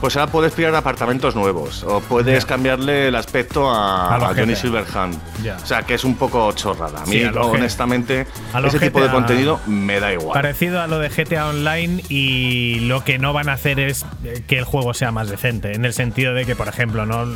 [0.00, 2.48] Pues ahora puedes pillar apartamentos nuevos o puedes Ya.
[2.48, 4.56] cambiarle el aspecto a, A a Johnny GTA.
[4.56, 5.18] Silverhand.
[5.42, 5.56] Ya.
[5.62, 7.02] O sea, que es un poco chorrada.
[7.02, 9.12] A mí, Sí, a honestamente, a ese tipo de GTA.
[9.14, 10.34] contenido me da igual.
[10.34, 14.42] Parecido a lo de GTA Online y lo que no van a hacer es eh,
[14.46, 17.26] que el juego sea más decente, en el sentido de que, por ejemplo, no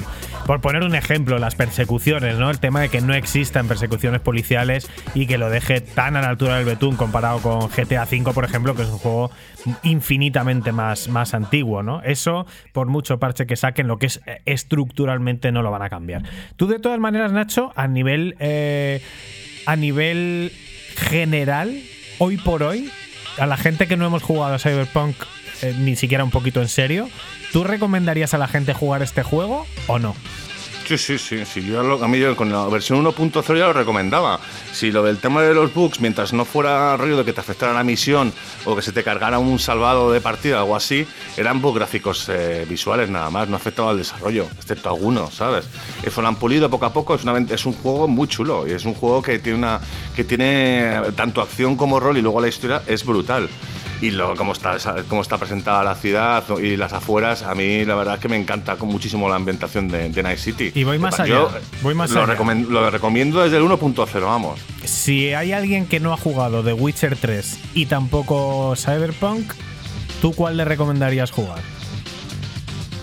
[0.46, 2.50] por poner un ejemplo, las persecuciones, ¿no?
[2.50, 6.28] El tema de que no existan persecuciones policiales y que lo deje tan a la
[6.28, 9.30] altura del betún comparado con GTA V, por ejemplo, que es un juego
[9.82, 12.02] infinitamente más, más antiguo, ¿no?
[12.02, 15.90] Eso, por mucho parche que saquen, lo que es eh, estructuralmente no lo van a
[15.90, 16.22] cambiar.
[16.56, 18.36] Tú, de todas maneras, Nacho, a nivel.
[18.38, 19.02] eh,
[19.66, 20.52] a nivel
[20.96, 21.82] general,
[22.18, 22.90] hoy por hoy,
[23.38, 25.16] a la gente que no hemos jugado a Cyberpunk
[25.62, 27.08] eh, ni siquiera un poquito en serio,
[27.52, 30.14] ¿tú recomendarías a la gente jugar este juego o no?
[30.86, 31.62] Sí, sí, sí, sí.
[31.64, 34.40] Yo lo- a mí yo con la versión 1.0 ya lo recomendaba.
[34.72, 37.72] Si lo del tema de los bugs, mientras no fuera rollo de que te afectara
[37.72, 38.32] la misión
[38.66, 41.06] o que se te cargara un salvado de partida o algo así,
[41.36, 45.66] eran bugs gráficos eh, visuales nada más, no afectaba al desarrollo, excepto algunos, ¿sabes?
[46.02, 48.72] Eso lo han pulido poco a poco, es, una, es un juego muy chulo y
[48.72, 49.80] es un juego que tiene, una,
[50.16, 53.48] que tiene tanto acción como rol y luego la historia es brutal.
[54.02, 54.76] Y lo, como, está,
[55.08, 58.36] como está presentada la ciudad y las afueras, a mí la verdad es que me
[58.36, 60.72] encanta con muchísimo la ambientación de, de Night City.
[60.74, 62.34] Y voy más Yo allá, voy más lo, allá.
[62.68, 64.58] lo recomiendo desde el 1.0, vamos.
[64.84, 69.52] Si hay alguien que no ha jugado The Witcher 3 y tampoco Cyberpunk,
[70.20, 71.60] ¿tú cuál le recomendarías jugar?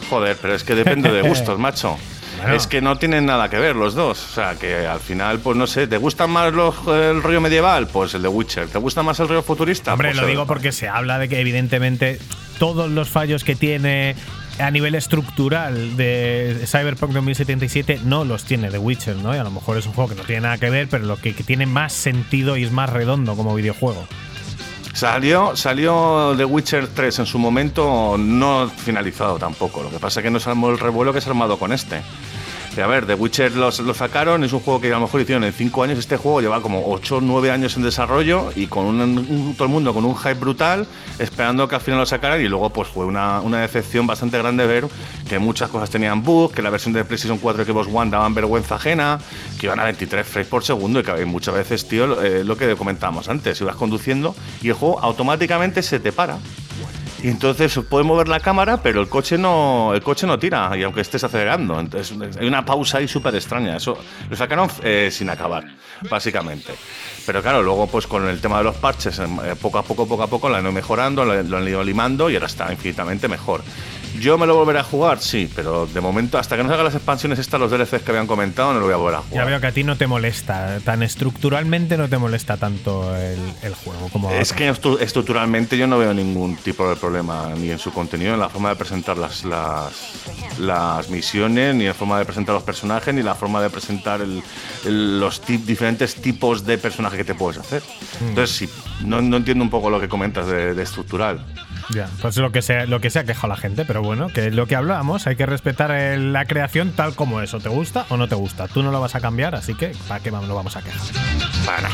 [0.10, 1.98] Joder, pero es que depende de gustos, macho.
[2.42, 2.56] Bueno.
[2.56, 4.24] Es que no tienen nada que ver los dos.
[4.32, 7.88] O sea, que al final, pues no sé, ¿te gusta más los- el rollo medieval?
[7.88, 8.68] Pues el de Witcher.
[8.68, 9.94] ¿Te gusta más el rollo futurista?
[9.94, 12.20] Hombre, Pues lo digo porque se habla de que evidentemente
[12.58, 14.16] todos los fallos que tiene
[14.60, 19.34] a nivel estructural de Cyberpunk 2077 no los tiene The Witcher, ¿no?
[19.34, 21.16] Y a lo mejor es un juego que no tiene nada que ver, pero lo
[21.18, 24.06] que, que tiene más sentido y es más redondo como videojuego.
[24.94, 29.84] Salió, salió The Witcher 3 en su momento, no finalizado tampoco.
[29.84, 31.72] Lo que pasa es que no se armó el revuelo que se ha armado con
[31.72, 32.02] este.
[32.82, 35.54] A ver, The Witcher lo, sacaron, es un juego que a lo mejor hicieron en
[35.54, 36.00] 5 años.
[36.00, 39.72] Este juego lleva como 8 o 9 años en desarrollo y con un, todo el
[39.72, 42.42] mundo con un hype brutal, esperando que al final lo sacaran.
[42.42, 44.88] Y luego, pues fue una, una decepción bastante grande ver
[45.28, 48.34] que muchas cosas tenían bugs, que la versión de PlayStation 4 y Xbox One daban
[48.34, 49.20] vergüenza ajena,
[49.60, 52.76] que iban a 23 frames por segundo y que muchas veces, tío, eh, lo que
[52.76, 56.38] comentábamos antes, ibas conduciendo y el juego automáticamente se te para.
[57.22, 60.84] Y entonces puedes mover la cámara, pero el coche no, el coche no tira, y
[60.84, 61.80] aunque estés acelerando.
[61.80, 63.76] Entonces hay una pausa ahí súper extraña.
[63.76, 63.98] Eso
[64.30, 65.66] lo sacaron eh, sin acabar,
[66.10, 66.74] básicamente.
[67.26, 70.24] Pero claro, luego pues con el tema de los parches, eh, poco a poco, poco
[70.24, 73.64] a poco lo han ido mejorando, lo han ido limando y ahora está infinitamente mejor.
[74.20, 75.20] ¿Yo me lo volveré a jugar?
[75.20, 78.28] Sí, pero de momento, hasta que no salgan las expansiones estas, los DLCs que habían
[78.28, 79.46] comentado, no lo voy a volver a Ya jugar.
[79.48, 83.74] veo que a ti no te molesta, tan estructuralmente no te molesta tanto el, el
[83.76, 87.80] juego como Es que estru- estructuralmente yo no veo ningún tipo de problema, ni en
[87.80, 89.94] su contenido, ni en la forma de presentar las, las,
[90.60, 94.22] las misiones, ni en la forma de presentar los personajes, ni la forma de presentar
[94.22, 94.42] el-
[94.86, 97.84] el- los tip- diferentes tipos de personajes que te puedes hacer.
[98.22, 98.70] Entonces, sí,
[99.06, 101.46] no, no entiendo un poco lo que comentas de, de estructural.
[101.94, 104.48] Ya, pues lo que, sea, lo que se ha quejado la gente, pero bueno, que
[104.48, 108.06] es lo que hablábamos, hay que respetar la creación tal como es, o te gusta
[108.10, 108.68] o no te gusta.
[108.68, 111.02] Tú no lo vas a cambiar, así que ¿para qué lo vamos a quejar?
[111.66, 111.90] Para.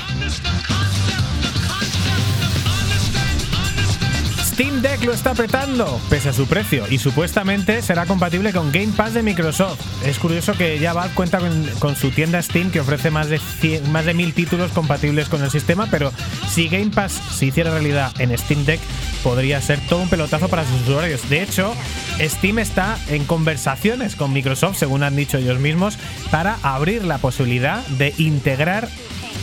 [4.56, 8.94] Steam Deck lo está petando, pese a su precio, y supuestamente será compatible con Game
[8.96, 9.82] Pass de Microsoft.
[10.06, 11.42] Es curioso que ya Valve cuenta
[11.80, 15.44] con, su tienda Steam que ofrece más de, 100 más de mil títulos compatibles con
[15.44, 16.14] el sistema, pero
[16.50, 18.80] si Game Pass se hiciera realidad en Steam Deck,
[19.26, 21.28] podría ser todo un pelotazo para sus usuarios.
[21.28, 21.76] De hecho,
[22.22, 25.98] Steam está en conversaciones con Microsoft, según han dicho ellos mismos,
[26.32, 28.88] para abrir la posibilidad de integrar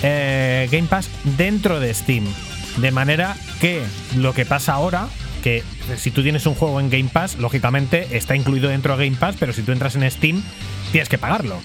[0.03, 2.25] eh, Game Pass dentro de Steam.
[2.79, 3.83] De manera que
[4.17, 5.09] lo que pasa ahora,
[5.43, 5.63] que
[5.97, 9.37] si tú tienes un juego en Game Pass, lógicamente está incluido dentro de Game Pass,
[9.39, 10.43] pero si tú entras en Steam,
[10.93, 11.61] tienes que pagarlo.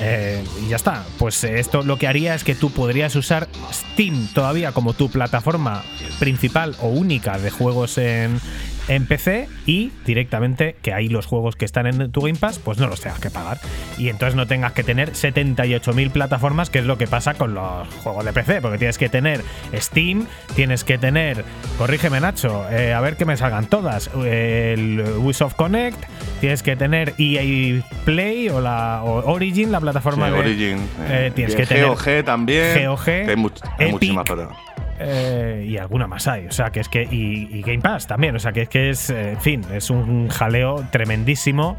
[0.00, 1.04] Eh, y ya está.
[1.18, 5.10] Pues eh, esto lo que haría es que tú podrías usar Steam todavía como tu
[5.10, 5.82] plataforma
[6.18, 8.40] principal o única de juegos en,
[8.90, 12.76] en PC y directamente que ahí los juegos que están en tu Game Pass, pues
[12.78, 13.58] no los tengas que pagar.
[13.96, 17.86] Y entonces no tengas que tener 78.000 plataformas, que es lo que pasa con los
[18.02, 19.42] juegos de PC, porque tienes que tener
[19.74, 20.26] Steam,
[20.56, 21.44] tienes que tener,
[21.78, 25.98] corrígeme Nacho, eh, a ver que me salgan todas, eh, el Ubisoft Connect,
[26.40, 30.78] tienes que tener EA Play o la o Origin, la plataforma Sí, de Origin.
[30.78, 32.86] eh, eh, tienes y que tener GOG también.
[32.86, 34.48] GOG, hay, much- hay Epic, muchísimas plata-
[35.00, 36.46] eh, y alguna más hay.
[36.46, 37.02] O sea, que es que.
[37.02, 38.36] Y, y Game Pass también.
[38.36, 39.10] O sea, que es que es.
[39.10, 41.76] eh, en fin, es un jaleo tremendísimo.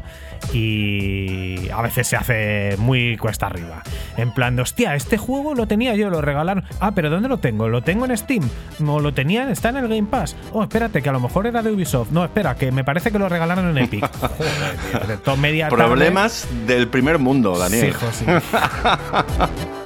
[0.52, 3.82] Y a veces se hace muy cuesta arriba.
[4.16, 6.64] En plan de, hostia, este juego lo tenía yo, lo regalaron.
[6.80, 7.68] Ah, pero ¿dónde lo tengo?
[7.68, 8.48] ¿Lo tengo en Steam?
[8.84, 9.50] ¿O lo tenían?
[9.50, 10.34] ¿Está en el Game Pass?
[10.52, 12.10] Oh, espérate, que a lo mejor era de Ubisoft.
[12.10, 14.04] No, espera, que me parece que lo regalaron en Epic.
[14.20, 14.50] Joder,
[14.90, 17.92] tío, de todo media tarde- Problemas del primer mundo, Daniel.
[17.92, 18.24] Sí, jo, sí.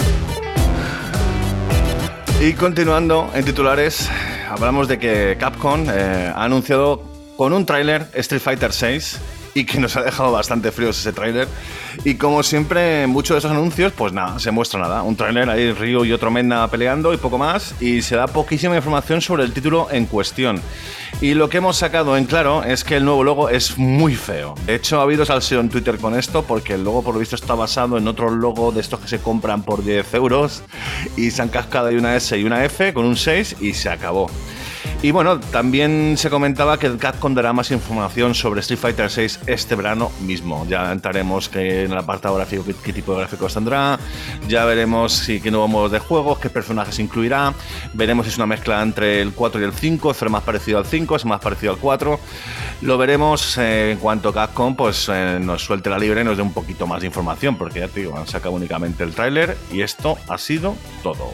[2.41, 4.11] Y continuando en titulares,
[4.49, 7.03] hablamos de que Capcom eh, ha anunciado
[7.37, 9.19] con un tráiler Street Fighter 6
[9.57, 11.49] y que nos ha dejado bastante fríos ese tráiler.
[12.05, 15.03] Y como siempre, muchos de esos anuncios, pues nada, se muestra nada.
[15.03, 17.75] Un tráiler ahí Ryu y otro Menda peleando y poco más.
[17.81, 20.61] Y se da poquísima información sobre el título en cuestión.
[21.23, 24.55] Y lo que hemos sacado en claro es que el nuevo logo es muy feo.
[24.67, 27.35] De hecho, ha habido salseo en Twitter con esto porque el logo por lo visto
[27.35, 30.65] está basado en otro logo de estos que se compran por 10 euros
[31.17, 33.89] y se han cascado ahí una S y una F con un 6 y se
[33.89, 34.29] acabó.
[35.03, 39.75] Y bueno, también se comentaba que Capcom dará más información sobre Street Fighter 6 este
[39.75, 40.67] verano mismo.
[40.69, 43.99] Ya entraremos que en el apartado gráfico qué, qué tipo de gráficos tendrá,
[44.49, 47.53] ya veremos si qué nuevos modos de juegos, qué personajes incluirá,
[47.93, 50.87] veremos si es una mezcla entre el 4 y el 5, será más parecido al
[50.87, 52.19] 5, es más parecido al 4.
[52.83, 56.43] Lo veremos eh, en cuanto Capcom pues, eh, nos suelte la libre y nos dé
[56.43, 59.83] un poquito más de información, porque ya te digo, han sacado únicamente el tráiler y
[59.83, 61.31] esto ha sido todo.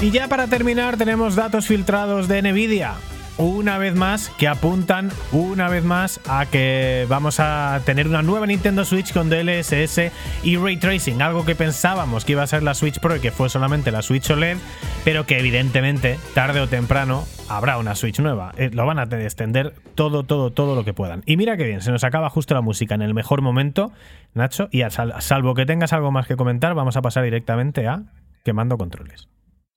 [0.00, 2.94] Y ya para terminar tenemos datos filtrados de Nvidia.
[3.38, 8.46] Una vez más, que apuntan una vez más a que vamos a tener una nueva
[8.46, 10.10] Nintendo Switch con DLSS
[10.42, 13.30] y Ray Tracing, algo que pensábamos que iba a ser la Switch Pro y que
[13.32, 14.56] fue solamente la Switch OLED,
[15.04, 18.52] pero que evidentemente tarde o temprano habrá una Switch nueva.
[18.56, 21.22] Eh, lo van a extender todo, todo, todo lo que puedan.
[21.26, 23.92] Y mira que bien, se nos acaba justo la música en el mejor momento,
[24.32, 27.86] Nacho, y a sal- salvo que tengas algo más que comentar, vamos a pasar directamente
[27.86, 28.04] a
[28.44, 29.28] quemando controles.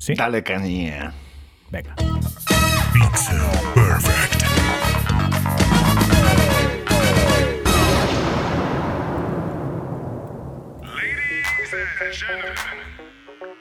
[0.02, 0.14] ¿Sí?
[0.14, 1.14] Dale caña.
[1.70, 1.94] Venga.
[10.82, 12.56] Ladies and gentlemen,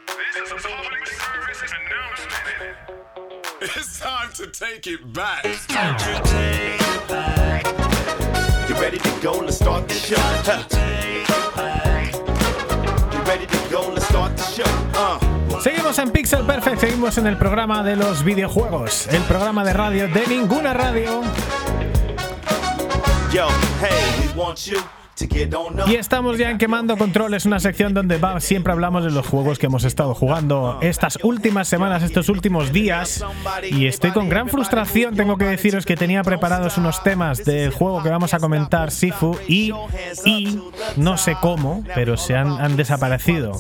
[0.06, 2.58] this is a public service announcement.
[3.60, 5.42] It's time to take it back.
[5.42, 7.66] To take it back.
[8.68, 9.40] You ready to go?
[9.40, 10.16] Let's start the show.
[13.12, 13.88] You ready to go?
[13.88, 14.64] Let's start the show.
[14.94, 15.27] Uh.
[15.60, 20.08] Seguimos en Pixel Perfect, seguimos en el programa de los videojuegos, el programa de radio
[20.08, 21.22] de ninguna radio.
[23.32, 23.48] Yo,
[23.80, 24.97] hey, we want you
[25.88, 29.58] Y estamos ya en Quemando Controles, una sección donde va- siempre hablamos de los juegos
[29.58, 33.24] que hemos estado jugando estas últimas semanas, estos últimos días.
[33.70, 38.02] Y estoy con gran frustración, tengo que deciros que tenía preparados unos temas del juego
[38.02, 39.72] que vamos a comentar, Sifu, y,
[40.24, 40.60] y
[40.96, 43.52] no sé cómo, pero se han, han desaparecido.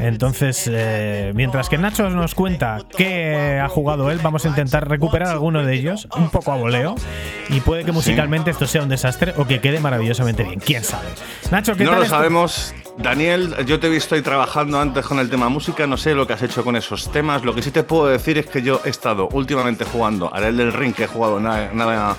[0.00, 5.28] Entonces, eh, mientras que Nacho nos cuenta qué ha jugado él, vamos a intentar recuperar
[5.28, 6.94] alguno de ellos, un poco a voleo.
[7.50, 10.60] Y puede que musicalmente esto sea un desastre o que quede maravillosamente bien.
[10.60, 10.93] ¿Quién sabe?
[11.50, 12.16] Nacho, ¿qué No tal lo esto?
[12.16, 12.74] sabemos.
[12.96, 16.26] Daniel, yo te he visto ahí trabajando antes con el tema música, no sé lo
[16.26, 17.44] que has hecho con esos temas.
[17.44, 20.56] Lo que sí te puedo decir es que yo he estado últimamente jugando a el
[20.56, 22.16] del ring, que he jugado nada, nada,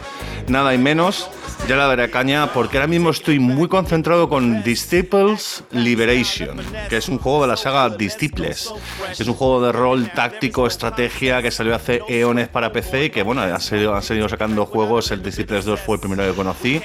[0.47, 1.30] nada y menos.
[1.68, 7.10] Ya la daré caña, porque ahora mismo estoy muy concentrado con Disciples Liberation, que es
[7.10, 8.72] un juego de la saga Disciples.
[9.18, 13.23] Es un juego de rol táctico, estrategia, que salió hace eones para PC y que,
[13.23, 15.10] bueno, han seguido, han seguido sacando juegos.
[15.10, 16.81] El Disciples 2 fue el primero que conocí.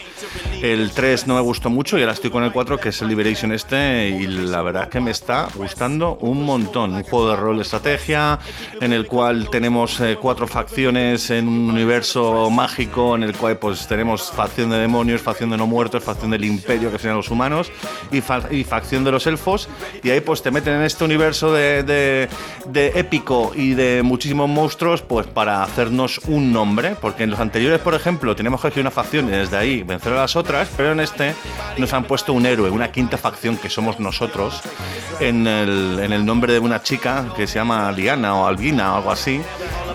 [0.62, 3.08] El 3 no me gustó mucho y ahora estoy con el 4, que es el
[3.08, 6.94] Liberation este, y la verdad que me está gustando un montón.
[6.94, 8.38] Un juego de rol estrategia,
[8.80, 13.86] en el cual tenemos eh, cuatro facciones en un universo mágico, en el cual pues
[13.86, 17.70] tenemos facción de demonios, facción de no muertos, facción del imperio, que serían los humanos,
[18.12, 19.68] y, fa- y facción de los elfos,
[20.02, 22.28] y ahí pues te meten en este universo de, de-
[22.66, 27.80] de épico y de muchísimos monstruos, pues para hacernos un nombre, porque en los anteriores,
[27.80, 30.92] por ejemplo, tenemos que elegir una facción y desde ahí vencer a las otras, pero
[30.92, 31.34] en este
[31.78, 34.60] nos han puesto un héroe, una quinta facción que somos nosotros,
[35.20, 38.96] en el, en el nombre de una chica que se llama Liana o Albina o
[38.98, 39.40] algo así,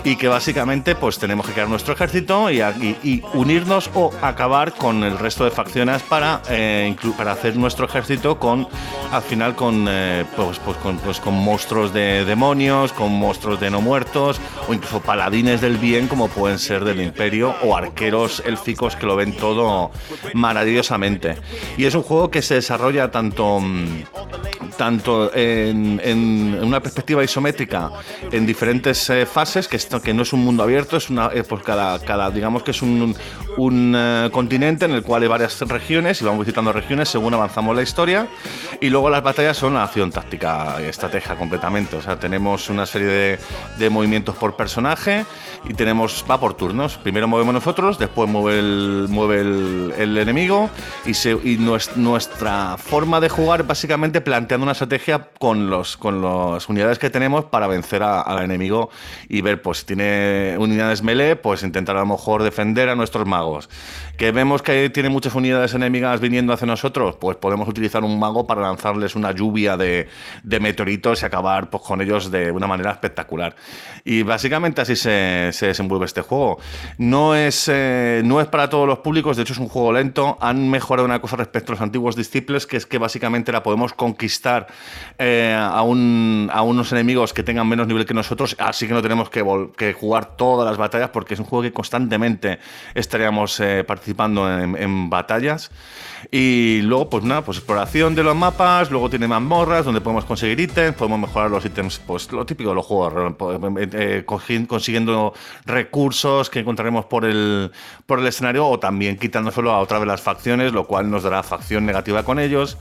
[0.04, 4.72] y que básicamente pues tenemos que crear nuestro ejército y, y- y unirnos o acabar
[4.72, 8.68] con el resto de facciones para, eh, para hacer nuestro ejército con
[9.12, 13.70] al final con eh, pues, pues con, pues con monstruos de demonios, con monstruos de
[13.70, 18.94] no muertos o incluso paladines del bien como pueden ser del imperio o arqueros élficos
[18.96, 19.90] que lo ven todo
[20.34, 21.36] maravillosamente.
[21.76, 23.58] Y es un juego que se desarrolla tanto
[24.76, 27.90] tanto en, en una perspectiva isométrica
[28.30, 31.42] en diferentes eh, fases, que, esto, que no es un mundo abierto, es una, eh,
[31.44, 33.14] pues cada, cada, digamos que es un,
[33.56, 37.74] un eh, continente en el cual hay varias regiones y vamos visitando regiones según avanzamos
[37.74, 38.26] la historia.
[38.80, 41.96] Y luego las batallas son acción táctica y estrategia completamente.
[41.96, 43.38] O sea, tenemos una serie de,
[43.78, 45.24] de movimientos por personaje
[45.68, 46.98] y tenemos, va por turnos.
[46.98, 50.68] Primero movemos nosotros, después mueve el, mueve el, enemigo
[51.06, 56.22] y, se, y nues- nuestra forma de jugar básicamente planteando una estrategia con los con
[56.22, 58.90] las unidades que tenemos para vencer a- al enemigo
[59.28, 63.26] y ver pues si tiene unidades melee pues intentar a lo mejor defender a nuestros
[63.26, 63.68] magos.
[64.16, 68.46] Que vemos que tiene muchas unidades enemigas viniendo hacia nosotros pues podemos utilizar un mago
[68.46, 70.08] para lanzarles una lluvia de,
[70.42, 73.54] de meteoritos y acabar pues, con ellos de una manera espectacular.
[74.04, 76.58] Y básicamente así se, se desenvuelve este juego.
[76.98, 80.38] No es eh, no es para todos los públicos de hecho es un juego lento.
[80.40, 84.66] Han mejorado una cosa respecto a los antiguos disciples que es que básicamente podemos conquistar
[85.18, 89.02] eh, a, un- a unos enemigos que tengan menos nivel que nosotros, así que no
[89.02, 89.42] tenemos que,
[89.92, 92.58] jugar todas las batallas porque es un juego que constantemente
[92.94, 94.76] estaríamos eh, participando en,
[95.10, 95.70] batallas.
[96.30, 100.58] Y luego, pues nada, pues exploración de los mapas, luego tiene mazmorras donde podemos conseguir
[100.58, 106.50] ítems, podemos mejorar los ítems, pues lo típico de los juegos, po- eh, consiguiendo recursos
[106.50, 107.70] que encontraremos por el,
[108.06, 111.42] por el escenario o también quitándoselo a otra de las facciones, lo cual nos dará
[111.42, 112.76] facción negativa con ellos.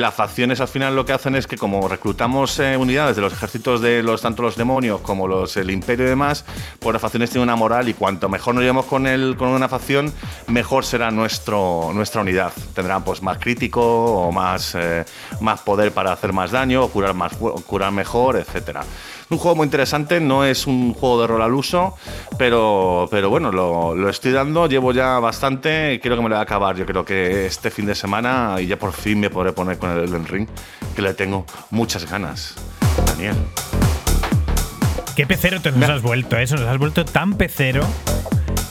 [0.00, 3.32] Las facciones al final lo que hacen es que como reclutamos eh, unidades de los
[3.32, 6.44] ejércitos de los tanto los demonios como los el imperio y demás,
[6.78, 9.68] pues las facciones tienen una moral y cuanto mejor nos llevemos con el, con una
[9.68, 10.12] facción,
[10.48, 12.52] mejor será nuestro, nuestra unidad.
[12.74, 15.04] Tendrán pues más crítico o más, eh,
[15.40, 18.82] más poder para hacer más daño, o curar más curar mejor, etcétera.
[19.30, 21.94] Un juego muy interesante, no es un juego de rol al uso,
[22.36, 26.34] pero, pero bueno, lo, lo estoy dando, llevo ya bastante, y creo que me lo
[26.34, 26.74] voy a acabar.
[26.76, 29.90] Yo creo que este fin de semana y ya por fin me podré poner con
[29.90, 30.48] el Elden Ring,
[30.96, 32.56] que le tengo muchas ganas.
[33.06, 33.36] Daniel.
[35.14, 37.86] Qué pecero te nos has vuelto, eso, nos has vuelto tan pecero.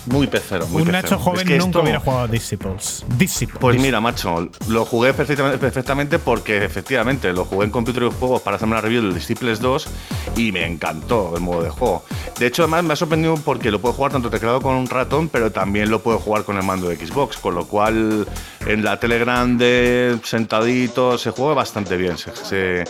[0.10, 0.68] Muy pecero.
[0.68, 1.02] Muy Un pecero.
[1.04, 3.06] Nacho Es joven que nunca esto- hubiera jugado a Disciples.
[3.18, 3.58] Disciples.
[3.60, 8.58] Pues mira, macho, lo jugué perfectamente, porque efectivamente lo jugué en computer y juegos para
[8.58, 9.88] hacerme una review del Disciples 2
[10.36, 12.04] y me encantó el modo de juego.
[12.40, 15.30] De hecho, además me ha sorprendido porque lo puedo jugar tanto teclado con un ratón,
[15.30, 18.28] pero también lo puedo jugar con el mando de Xbox, con lo cual
[18.72, 22.18] en la tele grande, sentadito, se juega bastante bien.
[22.18, 22.84] Se, se-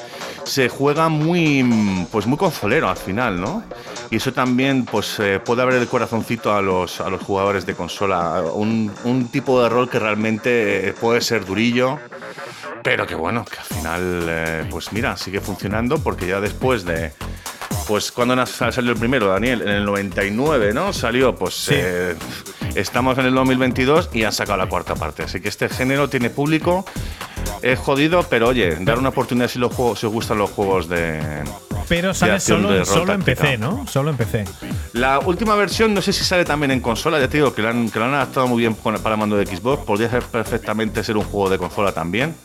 [0.44, 3.64] se juega muy, pues muy consolero al final, ¿no?
[4.10, 7.76] Y eso también pues, eh, puede abrir el corazoncito a los, a los jugadores de
[7.76, 8.42] consola.
[8.54, 12.00] Un, un tipo de rol que realmente eh, puede ser durillo,
[12.84, 17.14] pero que bueno, que al final, eh, pues mira, sigue funcionando porque ya después de.
[17.88, 20.94] Pues cuando salió el primero, Daniel, en el 99, ¿no?
[20.94, 22.16] Salió, pues eh,
[22.76, 25.24] estamos en el 2022 y han sacado la cuarta parte.
[25.24, 26.86] Así que este género tiene público.
[27.62, 30.88] Es jodido, pero oye, dar una oportunidad si, los juegos, si os gustan los juegos
[30.88, 31.20] de.
[31.90, 33.22] Pero sale solo, solo en.
[33.22, 33.86] PC, ¿no?
[33.88, 34.46] Solo en PC.
[34.94, 37.70] La última versión, no sé si sale también en consola, ya te digo que lo
[37.70, 39.84] han, que lo han adaptado muy bien para el mando de Xbox.
[39.84, 42.36] Podría ser perfectamente ser un juego de consola también,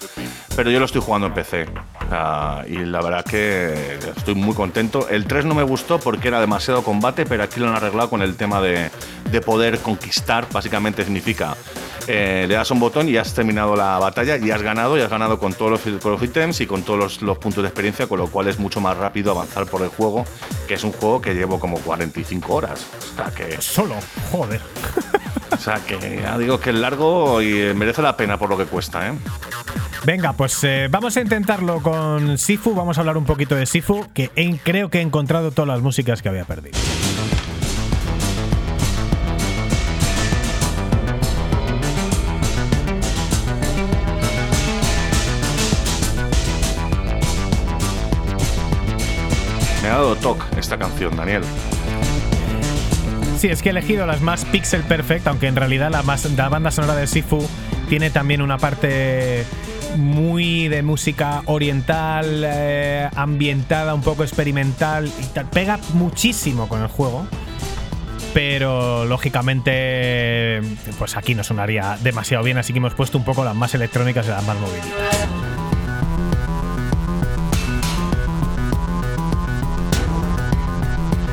[0.56, 1.66] pero yo lo estoy jugando en PC.
[2.10, 5.08] Ah, y la verdad que estoy muy contento.
[5.08, 8.22] El 3 no me gustó porque era demasiado combate, pero aquí lo han arreglado con
[8.22, 8.90] el tema de,
[9.30, 10.13] de poder conquistar.
[10.52, 11.56] Básicamente significa,
[12.06, 15.10] eh, le das un botón y has terminado la batalla y has ganado, y has
[15.10, 18.06] ganado con todos los, con los ítems y con todos los, los puntos de experiencia,
[18.06, 20.24] con lo cual es mucho más rápido avanzar por el juego,
[20.68, 22.86] que es un juego que llevo como 45 horas.
[23.12, 23.96] O sea que, Solo.
[24.30, 24.60] Joder.
[25.50, 28.56] o sea que ya digo que es largo y eh, merece la pena por lo
[28.56, 29.12] que cuesta, ¿eh?
[30.04, 32.74] Venga, pues eh, vamos a intentarlo con Sifu.
[32.74, 34.30] Vamos a hablar un poquito de Sifu, que
[34.62, 36.78] creo que he encontrado todas las músicas que había perdido.
[50.16, 51.42] Toque esta canción, Daniel.
[53.38, 56.48] Sí, es que he elegido las más pixel perfect, aunque en realidad la, más, la
[56.48, 57.46] banda sonora de Sifu
[57.88, 59.44] tiene también una parte
[59.96, 65.46] muy de música oriental, eh, ambientada, un poco experimental, y tal.
[65.50, 67.26] pega muchísimo con el juego.
[68.32, 70.60] Pero lógicamente,
[70.98, 74.26] pues aquí no sonaría demasiado bien, así que hemos puesto un poco las más electrónicas
[74.26, 75.53] y las más movilitas.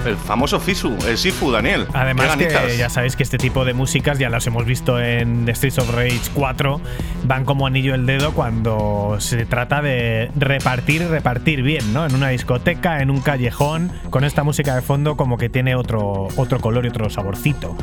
[0.06, 1.86] El famoso Fisu, el Sifu, Daniel.
[1.94, 5.54] Además que ya sabéis que este tipo de músicas ya las hemos visto en The
[5.54, 6.82] Streets of Rage 4,
[7.26, 12.06] van como anillo el dedo cuando se trata de repartir repartir bien, ¿no?
[12.06, 16.28] En una discoteca, en un callejón, con esta música de fondo como que tiene otro,
[16.36, 17.76] otro color y otro saborcito.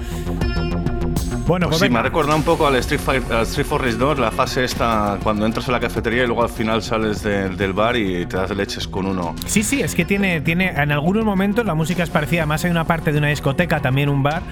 [1.49, 3.83] Bueno, Pues pues sí, me ha recordado un poco al Street, Fighter, al Street for
[3.83, 7.23] Race 2, la fase esta, cuando entras a la cafetería y luego al final sales
[7.23, 9.35] de- del bar y te das leches con uno.
[9.47, 10.69] Sí, sí, es que tiene, tiene.
[10.77, 12.43] En algunos momentos la música es parecida.
[12.43, 14.43] Además, hay una parte de una discoteca, también un bar.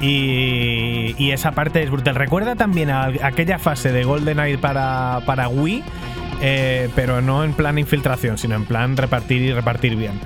[0.00, 2.14] Y, y esa parte es brutal.
[2.14, 5.82] Recuerda también a aquella fase de GoldenEye para, para Wii.
[6.46, 10.20] Eh, pero no en plan infiltración, sino en plan repartir y repartir bien.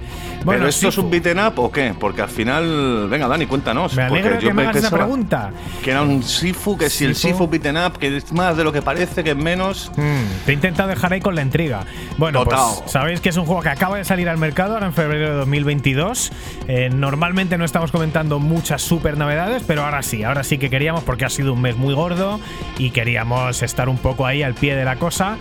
[0.44, 1.94] Bueno, ¿Pero esto es un beaten up o qué?
[1.98, 3.06] Porque al final.
[3.08, 3.94] Venga, Dani, cuéntanos.
[3.94, 5.52] Me alegra porque que me hagas esa pregunta.
[5.82, 7.46] Que era un Sifu, que si el Sifu.
[7.46, 9.92] Beaten up, que es más de lo que parece, que es menos.
[9.96, 11.84] Mm, te he intentado dejar ahí con la intriga.
[12.16, 14.94] Bueno, pues sabéis que es un juego que acaba de salir al mercado ahora en
[14.94, 16.32] febrero de 2022.
[16.66, 21.04] Eh, normalmente no estamos comentando muchas super novedades, pero ahora sí, ahora sí que queríamos
[21.04, 22.40] porque ha sido un mes muy gordo
[22.76, 25.36] y queríamos estar un poco ahí al pie de la cosa.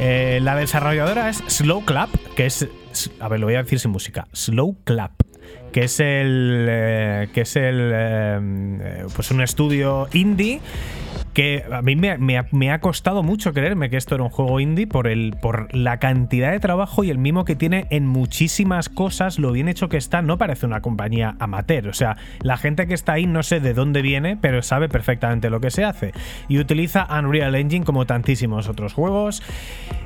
[0.00, 2.68] Eh, la desarrolladora es Slow Clap, que es,
[3.20, 5.12] a ver, lo voy a decir sin música, Slow Clap
[5.72, 8.40] que es el eh, que es el eh,
[8.80, 10.60] eh, pues un estudio indie
[11.32, 12.38] que a mí me,
[12.70, 16.50] ha- costado mucho creerme que esto era un juego indie por, el, por la cantidad
[16.50, 20.22] de trabajo y el mimo que tiene en muchísimas cosas, lo bien hecho que está,
[20.22, 21.88] no parece una compañía amateur.
[21.88, 25.50] O sea, la gente que está ahí no sé de dónde viene, pero sabe perfectamente
[25.50, 26.12] lo que se hace.
[26.48, 29.42] Y utiliza Unreal Engine como tantísimos otros juegos.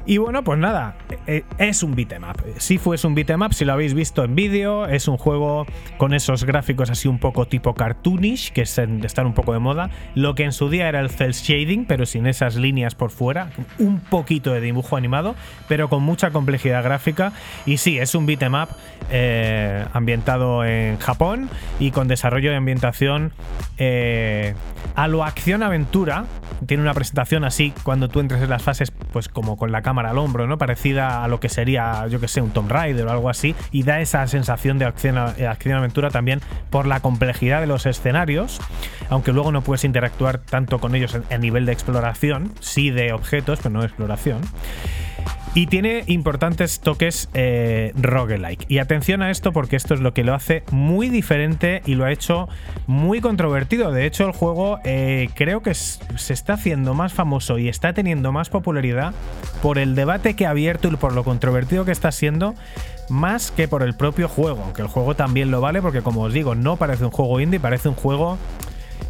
[0.05, 0.97] Y bueno, pues nada,
[1.27, 2.43] eh, es un beat'em up.
[2.57, 5.65] Sifu es un beat'em up, si lo habéis visto en vídeo, es un juego
[5.97, 9.91] con esos gráficos así un poco tipo cartoonish, que están un poco de moda.
[10.17, 13.51] Lo que en su día era el cel shading, pero sin esas líneas por fuera.
[13.79, 15.35] Un poquito de dibujo animado,
[15.69, 17.33] pero con mucha complejidad gráfica.
[17.67, 18.69] Y sí, es un beat'em up
[19.11, 21.49] eh, ambientado en Japón
[21.79, 23.33] y con desarrollo de ambientación
[23.79, 24.55] eh,
[24.95, 26.25] a lo acción-aventura.
[26.67, 30.11] Tiene una presentación así cuando tú entres en las fases, pues como con la cámara
[30.11, 30.59] al hombro, ¿no?
[30.59, 33.57] Parecida a lo que sería, yo que sé, un Tomb Raider o algo así.
[33.73, 36.41] Y da esa sensación de acción- eh, acción-aventura también
[36.71, 38.61] por la complejidad de los escenarios.
[39.11, 43.59] Aunque luego no puedes interactuar tanto con ellos a nivel de exploración, sí de objetos,
[43.63, 44.41] pero no de exploración.
[45.55, 48.65] Y tiene importantes toques eh, roguelike.
[48.69, 52.07] Y atención a esto porque esto es lo que lo hace muy diferente y lo
[52.07, 52.49] ha hecho
[52.87, 53.93] muy controvertido.
[53.93, 58.33] De hecho, el juego eh, creo que se está haciendo más famoso y está teniendo
[58.33, 59.13] más popularidad
[59.61, 62.55] por el debate que ha abierto y por lo controvertido que está siendo,
[63.11, 64.63] más que por el propio juego.
[64.65, 67.61] Aunque el juego también lo vale porque, como os digo, no parece un juego indie,
[67.61, 68.39] parece un juego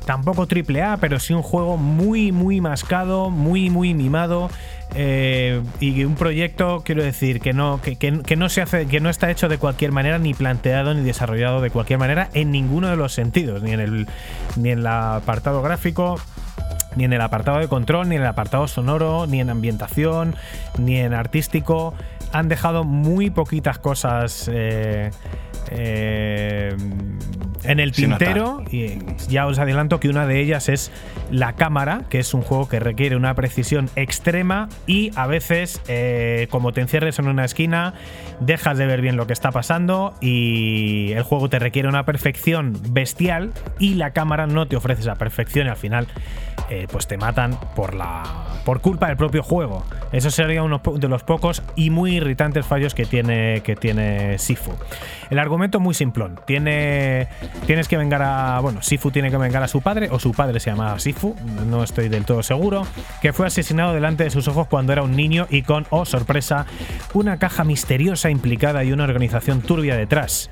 [0.04, 4.50] tampoco triple A, pero sí un juego muy, muy mascado, muy, muy mimado.
[4.94, 9.30] eh, y un proyecto, quiero decir, que no, que, no se hace, que no está
[9.30, 13.12] hecho de cualquier manera, ni planteado, ni desarrollado de cualquier manera, en ninguno de los
[13.14, 14.06] sentidos, ni en el,
[14.56, 16.16] ni en el apartado gráfico,
[16.96, 20.36] ni en el apartado de control, ni en el apartado sonoro, ni en ambientación,
[20.78, 21.94] ni en artístico.
[22.32, 25.10] Han dejado muy poquitas cosas eh,
[25.70, 26.76] eh,
[27.64, 28.62] en el tintero.
[28.70, 28.98] Y
[29.28, 30.90] ya os adelanto que una de ellas es
[31.30, 36.46] la cámara, que es un juego que requiere una precisión extrema y a veces, eh,
[36.50, 37.94] como te encierres en una esquina,
[38.40, 42.78] dejas de ver bien lo que está pasando y el juego te requiere una perfección
[42.90, 46.06] bestial y la cámara no te ofrece esa perfección y al final
[46.70, 48.22] eh, pues te matan por la
[48.64, 49.84] por culpa del propio juego.
[50.12, 54.72] Eso sería uno de los pocos y muy irritantes fallos que tiene que tiene Sifu.
[55.30, 56.38] El argumento muy simplón.
[56.46, 57.28] Tiene
[57.66, 60.60] tienes que vengar a bueno, Sifu tiene que vengar a su padre o su padre
[60.60, 61.34] se llamaba Sifu,
[61.66, 62.86] no estoy del todo seguro,
[63.20, 66.66] que fue asesinado delante de sus ojos cuando era un niño y con oh sorpresa,
[67.14, 70.50] una caja misteriosa implicada y una organización turbia detrás.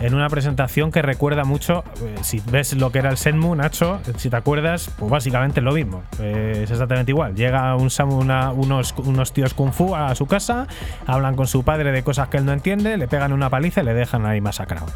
[0.00, 4.00] En una presentación que recuerda mucho, eh, si ves lo que era el Senmu, Nacho,
[4.16, 6.02] si te acuerdas, pues básicamente es lo mismo.
[6.18, 7.34] Eh, es exactamente igual.
[7.36, 10.66] Llega un Samu, una- unos, unos tíos kung fu a su casa,
[11.06, 13.84] hablan con su padre de cosas que él no entiende, le pegan una paliza y
[13.84, 14.86] le dejan ahí masacrado.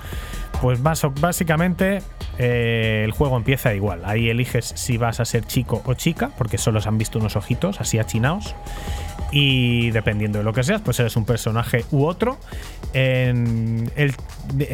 [0.60, 2.02] Pues más o- básicamente
[2.36, 4.02] eh, el juego empieza igual.
[4.04, 7.36] Ahí eliges si vas a ser chico o chica, porque solo se han visto unos
[7.36, 8.56] ojitos así achinados.
[9.30, 12.38] Y dependiendo de lo que seas, pues eres un personaje u otro.
[12.92, 13.88] En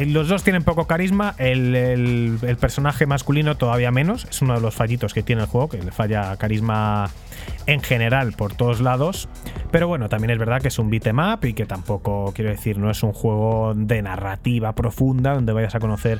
[0.07, 1.35] los dos tienen poco carisma.
[1.37, 4.25] El personaje masculino todavía menos.
[4.27, 7.11] Es uno de los fallitos que tiene el juego, que le falla carisma
[7.67, 9.29] en general por todos lados.
[9.71, 12.77] Pero bueno, también es verdad que es un beat'em up y que tampoco, quiero decir,
[12.77, 16.19] no es un juego de narrativa profunda donde vayas a conocer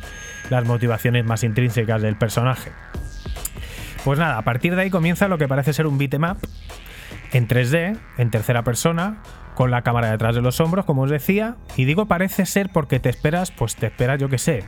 [0.50, 2.72] las motivaciones más intrínsecas del personaje.
[4.04, 6.38] Pues nada, a partir de ahí comienza lo que parece ser un beat'em up
[7.32, 9.22] en 3D, en tercera persona,
[9.56, 11.56] con la cámara detrás de los hombros, como os decía.
[11.76, 14.64] Y digo parece ser porque te esperas, pues te esperas, yo que sé,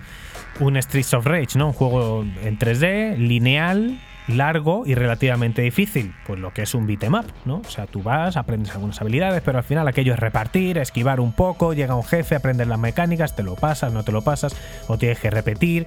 [0.59, 1.67] un Streets of Rage, ¿no?
[1.67, 6.13] Un juego en 3D, lineal, largo y relativamente difícil.
[6.25, 7.57] Pues lo que es un beat'em up, ¿no?
[7.57, 11.31] O sea, tú vas, aprendes algunas habilidades, pero al final aquello es repartir, esquivar un
[11.33, 14.55] poco, llega un jefe, aprendes las mecánicas, te lo pasas, no te lo pasas,
[14.87, 15.85] o tienes que repetir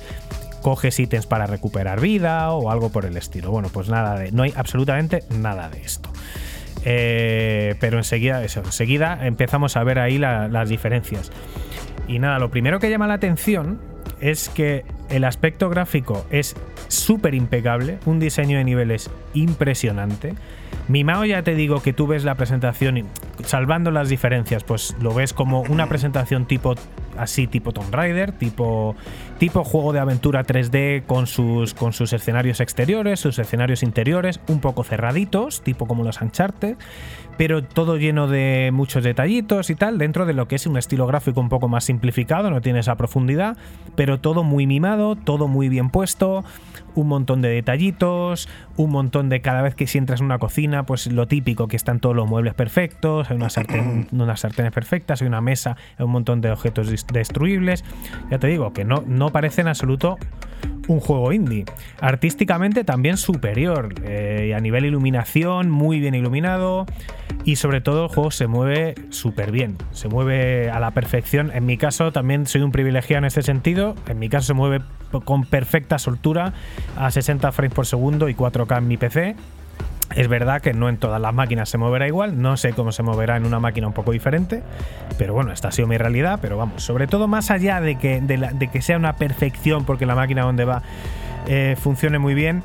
[0.63, 3.51] coges ítems para recuperar vida o algo por el estilo.
[3.51, 4.31] Bueno, pues nada de.
[4.33, 6.11] No hay absolutamente nada de esto.
[6.85, 11.31] Eh, pero enseguida, eso, enseguida empezamos a ver ahí la- las diferencias.
[12.09, 13.81] Y nada, lo primero que llama la atención
[14.21, 16.57] es que el aspecto gráfico es
[16.89, 20.35] súper impecable, un diseño de niveles impresionante.
[20.89, 23.07] Mimao ya te digo que tú ves la presentación
[23.45, 26.75] salvando las diferencias, pues lo ves como una presentación tipo
[27.17, 28.97] así tipo Tomb Raider, tipo
[29.39, 34.61] tipo juego de aventura 3D con sus con sus escenarios exteriores, sus escenarios interiores, un
[34.61, 36.77] poco cerraditos, tipo como los Uncharted,
[37.37, 41.07] pero todo lleno de muchos detallitos y tal, dentro de lo que es un estilo
[41.07, 43.57] gráfico un poco más simplificado, no tiene esa profundidad,
[43.95, 46.45] pero todo muy mimado, todo muy bien puesto,
[46.95, 50.85] un montón de detallitos, un montón de cada vez que si entras en una cocina,
[50.87, 55.21] pues lo típico, que están todos los muebles perfectos, hay una sartén- unas sartenes perfectas,
[55.23, 57.85] hay una mesa, hay un montón de objetos destruibles.
[58.31, 60.19] Ya te digo, que no, no parece en absoluto
[60.89, 61.65] un juego indie.
[62.01, 63.95] Artísticamente también superior.
[64.03, 66.87] eh, y a nivel iluminación, muy bien iluminado.
[67.45, 69.77] Y sobre todo el juego se mueve súper bien.
[69.93, 71.51] Se mueve a la perfección.
[71.55, 73.95] En mi caso también soy un privilegiado en este sentido.
[74.09, 74.81] En mi caso se mueve
[75.25, 76.53] con perfecta soltura
[76.97, 79.37] a 60 frames por segundo y 4K en mi PC.
[80.15, 83.05] Es verdad que no en todas las máquinas se moverá igual, no sé cómo se
[83.05, 84.63] moverá en una máquina un poco diferente,
[85.19, 88.21] pero bueno, esta ha sido mi realidad, pero vamos, sobre todo más allá de que,
[88.21, 90.83] de que sea una perfección porque la máquina donde va
[91.47, 92.65] eh, funcione muy bien,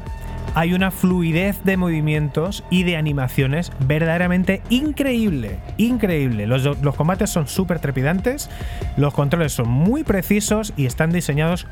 [0.55, 6.47] hay una fluidez de movimientos y de animaciones verdaderamente increíble, increíble.
[6.47, 8.49] Los, los combates son súper trepidantes,
[8.95, 11.67] los controles son muy precisos y están diseñados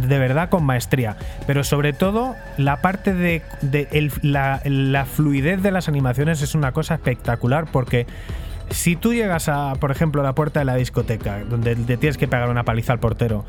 [0.00, 1.16] de verdad con maestría.
[1.46, 6.54] Pero sobre todo la parte de, de el- la, la fluidez de las animaciones es
[6.54, 8.06] una cosa espectacular porque
[8.70, 12.18] Si tú llegas a, por ejemplo, a la puerta de la discoteca, donde te tienes
[12.18, 13.44] que pegar una paliza al portero,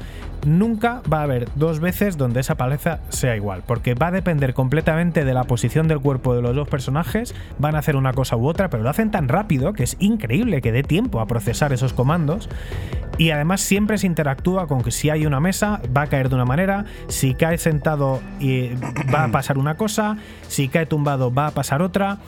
[0.45, 4.53] nunca va a haber dos veces donde esa paliza sea igual, porque va a depender
[4.53, 8.37] completamente de la posición del cuerpo de los dos personajes, van a hacer una cosa
[8.37, 11.73] u otra, pero lo hacen tan rápido que es increíble que dé tiempo a procesar
[11.73, 12.49] esos comandos.
[13.17, 16.35] Y además siempre se interactúa con que si hay una mesa va a caer de
[16.35, 18.69] una manera, si cae sentado y
[19.13, 20.17] va a pasar una cosa,
[20.47, 22.19] si cae tumbado va a pasar otra.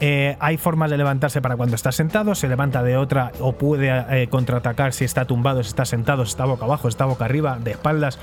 [0.00, 3.88] Eh, hay formas de levantarse para cuando está sentado, se levanta de otra o puede
[4.10, 7.24] eh, contraatacar si está tumbado, si está sentado, si está boca abajo, si está boca
[7.24, 8.18] arriba, de espaldas.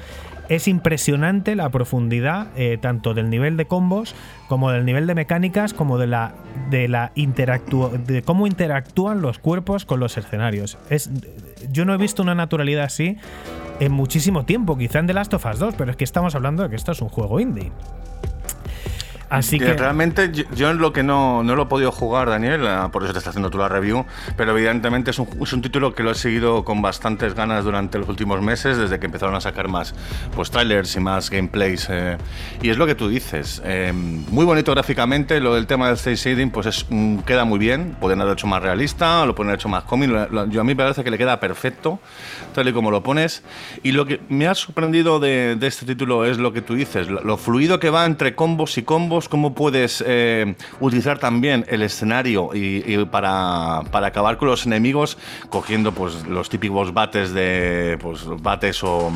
[0.50, 4.14] Es impresionante la profundidad eh, tanto del nivel de combos
[4.50, 6.34] como del nivel de mecánicas, como de la
[6.70, 10.78] de cómo interactúan los cuerpos con los escenarios.
[10.90, 11.10] Es,
[11.72, 13.18] yo no he visto una naturalidad así
[13.80, 16.64] en muchísimo tiempo, quizá en The Last of Us 2, pero es que estamos hablando
[16.64, 17.72] de que esto es un juego indie.
[19.30, 22.90] Así Que realmente yo, yo lo que no, no lo he podido jugar, Daniel, ah,
[22.92, 24.06] por eso te está haciendo tú la review,
[24.38, 27.98] pero evidentemente es un, es un título que lo he seguido con bastantes ganas durante
[27.98, 29.96] los últimos meses, desde que empezaron a sacar más
[30.36, 31.88] pues, trailers y más gameplays.
[31.90, 32.18] eh,
[32.62, 36.16] y es lo que tú dices, eh, muy bonito gráficamente, lo del tema del cel
[36.16, 39.60] shading pues es, mm, queda muy bien, pueden haberlo hecho más realista, lo pueden haber
[39.60, 42.00] hecho más cómic, lo- lo- yo a mí me parece que le queda perfecto,
[42.54, 43.44] tal y como lo pones.
[43.82, 47.08] Y lo que me ha sorprendido de, de este título es lo que tú dices,
[47.10, 51.82] lo, lo fluido que va entre combos y combos, cómo puedes eh, utilizar también el
[51.82, 55.18] escenario y, para, para acabar con los enemigos,
[55.50, 59.12] cogiendo pues los típicos bates de pues bates o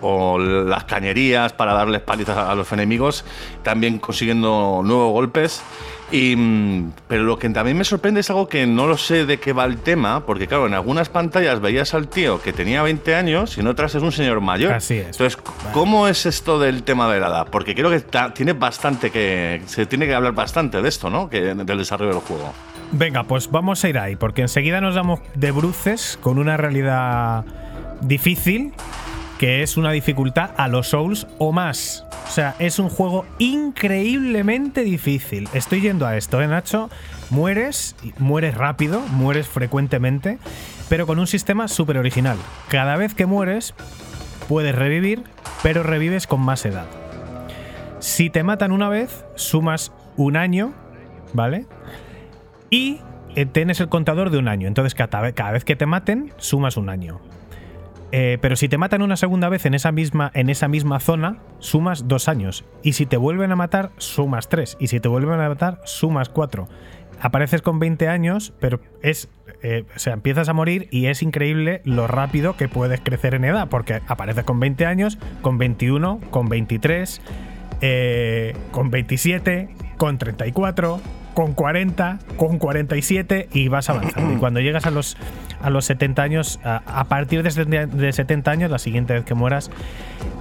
[0.00, 3.24] o las cañerías para darles palizas a los enemigos,
[3.62, 5.62] también consiguiendo nuevos golpes.
[6.12, 9.38] Y, mm, pero lo que también me sorprende es algo que no lo sé de
[9.38, 13.14] qué va el tema, porque claro, en algunas pantallas veías al tío que tenía 20
[13.14, 14.72] años y en otras es un señor mayor.
[14.72, 15.18] Así es.
[15.18, 15.36] Entonces,
[15.72, 17.46] ¿cómo es esto del tema de la edad?
[17.50, 18.04] Porque creo que
[18.34, 19.62] tiene bastante que.
[19.66, 21.28] Se tiene que hablar bastante de esto, ¿no?
[21.28, 22.52] Que, del desarrollo del juego.
[22.92, 27.44] Venga, pues vamos a ir ahí, porque enseguida nos damos de bruces con una realidad
[28.00, 28.72] difícil,
[29.38, 32.04] que es una dificultad a los Souls o más.
[32.26, 35.48] O sea, es un juego increíblemente difícil.
[35.52, 36.90] Estoy yendo a esto, ¿eh, Nacho?
[37.30, 40.38] Mueres, mueres rápido, mueres frecuentemente,
[40.88, 42.36] pero con un sistema súper original.
[42.68, 43.74] Cada vez que mueres,
[44.48, 45.24] puedes revivir,
[45.62, 46.86] pero revives con más edad.
[47.98, 50.72] Si te matan una vez, sumas un año,
[51.32, 51.66] ¿vale?
[52.70, 53.00] y
[53.34, 54.68] eh, tienes el contador de un año.
[54.68, 57.20] Entonces, cada vez que te maten, sumas un año.
[58.18, 61.36] Eh, pero si te matan una segunda vez en esa, misma, en esa misma zona,
[61.58, 62.64] sumas dos años.
[62.82, 64.78] Y si te vuelven a matar, sumas tres.
[64.80, 66.66] Y si te vuelven a matar, sumas cuatro.
[67.20, 69.28] Apareces con 20 años, pero es.
[69.62, 73.44] eh, o sea, empiezas a morir y es increíble lo rápido que puedes crecer en
[73.44, 73.68] edad.
[73.68, 77.20] Porque apareces con 20 años, con 21, con 23,
[77.82, 79.68] eh, con 27,
[79.98, 81.02] con 34,
[81.34, 84.32] con 40, con 47 y vas avanzando.
[84.32, 85.18] y cuando llegas a los,
[85.62, 89.24] a los 70 años, a, a partir de 70, de 70 años, la siguiente vez
[89.24, 89.70] que mueras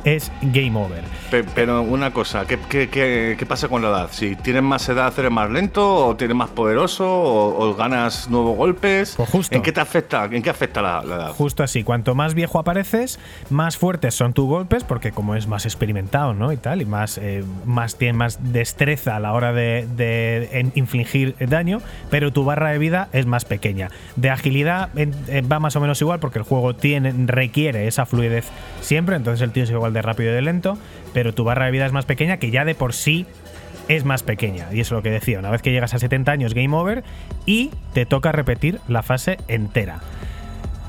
[0.04, 1.02] es game over.
[1.32, 4.10] Pe- Pero una cosa, ¿qué, qué, qué- qué pasa con la edad?
[4.12, 8.56] Si tienes más edad, eres más lento, o tienes más poderoso, o, o ganas nuevos
[8.56, 9.16] golpes.
[9.18, 9.56] Pues justo.
[9.56, 10.26] ¿En qué te afecta?
[10.26, 11.30] ¿En qué afecta la, la edad?
[11.32, 13.20] Justo así, cuanto más viejo apareces,
[13.50, 16.52] más fuertes son tus golpes, porque como es más experimentado, ¿no?
[16.52, 21.36] Y tal, y más, eh, más tiene más destreza a la hora de, de infligir
[21.40, 21.82] daño,
[22.12, 23.90] pero tu barra de vida es más pequeña.
[24.16, 24.90] De agilidad
[25.28, 28.46] eh, va más o menos igual, porque el juego tiene, requiere esa fluidez
[28.82, 30.78] siempre, entonces el tío es igual de rápido y de lento,
[31.14, 33.26] pero tu barra de vida es más pequeña, que ya de por sí
[33.88, 34.68] es más pequeña.
[34.72, 37.04] Y eso es lo que decía, una vez que llegas a 70 años, game over,
[37.46, 40.00] y te toca repetir la fase entera.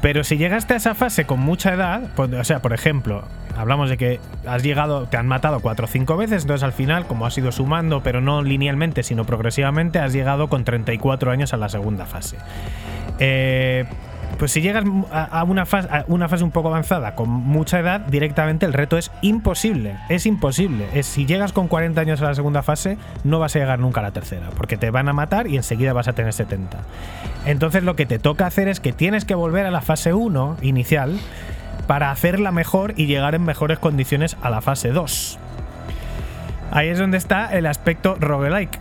[0.03, 3.25] Pero si llegaste a esa fase con mucha edad, pues, o sea, por ejemplo,
[3.57, 7.07] hablamos de que has llegado, te han matado cuatro o cinco veces, entonces al final,
[7.07, 11.57] como has ido sumando, pero no linealmente, sino progresivamente, has llegado con 34 años a
[11.57, 12.37] la segunda fase.
[13.19, 13.85] Eh,
[14.39, 18.01] pues si llegas a una, fase, a una fase un poco avanzada con mucha edad,
[18.01, 19.97] directamente el reto es imposible.
[20.09, 20.87] Es imposible.
[20.93, 24.01] Es, si llegas con 40 años a la segunda fase, no vas a llegar nunca
[24.01, 26.79] a la tercera, porque te van a matar y enseguida vas a tener 70.
[27.47, 30.59] Entonces lo que te toca hacer es que tienes que volver a la fase 1
[30.63, 31.19] inicial
[31.87, 35.39] para hacerla mejor y llegar en mejores condiciones a la fase 2.
[36.73, 38.79] Ahí es donde está el aspecto roguelike,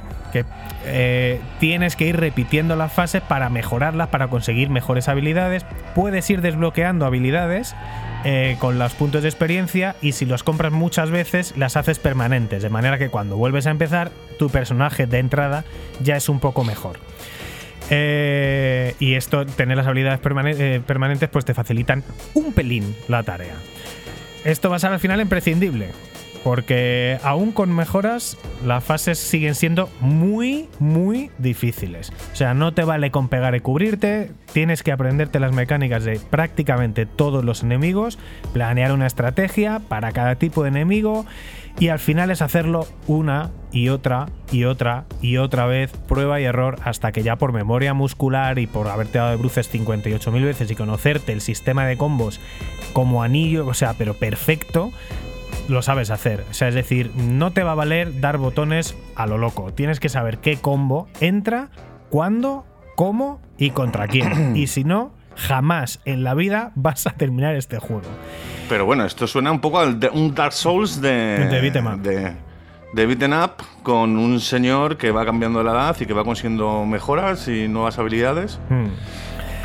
[0.85, 5.65] eh, tienes que ir repitiendo las fases para mejorarlas, para conseguir mejores habilidades.
[5.93, 7.75] Puedes ir desbloqueando habilidades
[8.25, 12.63] eh, con los puntos de experiencia y si los compras muchas veces las haces permanentes,
[12.63, 15.63] de manera que cuando vuelves a empezar tu personaje de entrada
[16.01, 16.97] ya es un poco mejor.
[17.91, 22.03] Eh, y esto, tener las habilidades permane- permanentes, pues te facilitan
[22.33, 23.53] un pelín la tarea.
[24.43, 25.89] Esto va a ser al final imprescindible.
[26.45, 32.13] Porque aún con mejoras, las fases siguen siendo muy, muy difíciles.
[32.33, 36.19] O sea, no te vale con pegar y cubrirte, tienes que aprenderte las mecánicas de
[36.19, 38.19] prácticamente todos los enemigos,
[38.53, 41.25] planear una estrategia para cada tipo de enemigo
[41.79, 46.43] y al final es hacerlo una y otra y otra y otra vez, prueba y
[46.43, 50.71] error, hasta que ya por memoria muscular y por haberte dado de bruces 58.000 veces
[50.71, 52.39] y conocerte el sistema de combos
[52.93, 54.91] como anillo, o sea, pero perfecto,
[55.67, 56.45] lo sabes hacer.
[56.49, 59.73] O sea, es decir, no te va a valer dar botones a lo loco.
[59.73, 61.69] Tienes que saber qué combo entra,
[62.09, 62.65] cuándo,
[62.95, 64.55] cómo y contra quién.
[64.55, 68.07] y si no, jamás en la vida vas a terminar este juego.
[68.69, 71.09] Pero bueno, esto suena un poco a un Dark Souls de.
[71.47, 72.01] De up.
[72.01, 73.51] De, de up
[73.83, 77.99] con un señor que va cambiando la edad y que va consiguiendo mejoras y nuevas
[77.99, 78.59] habilidades.
[78.69, 78.87] Hmm.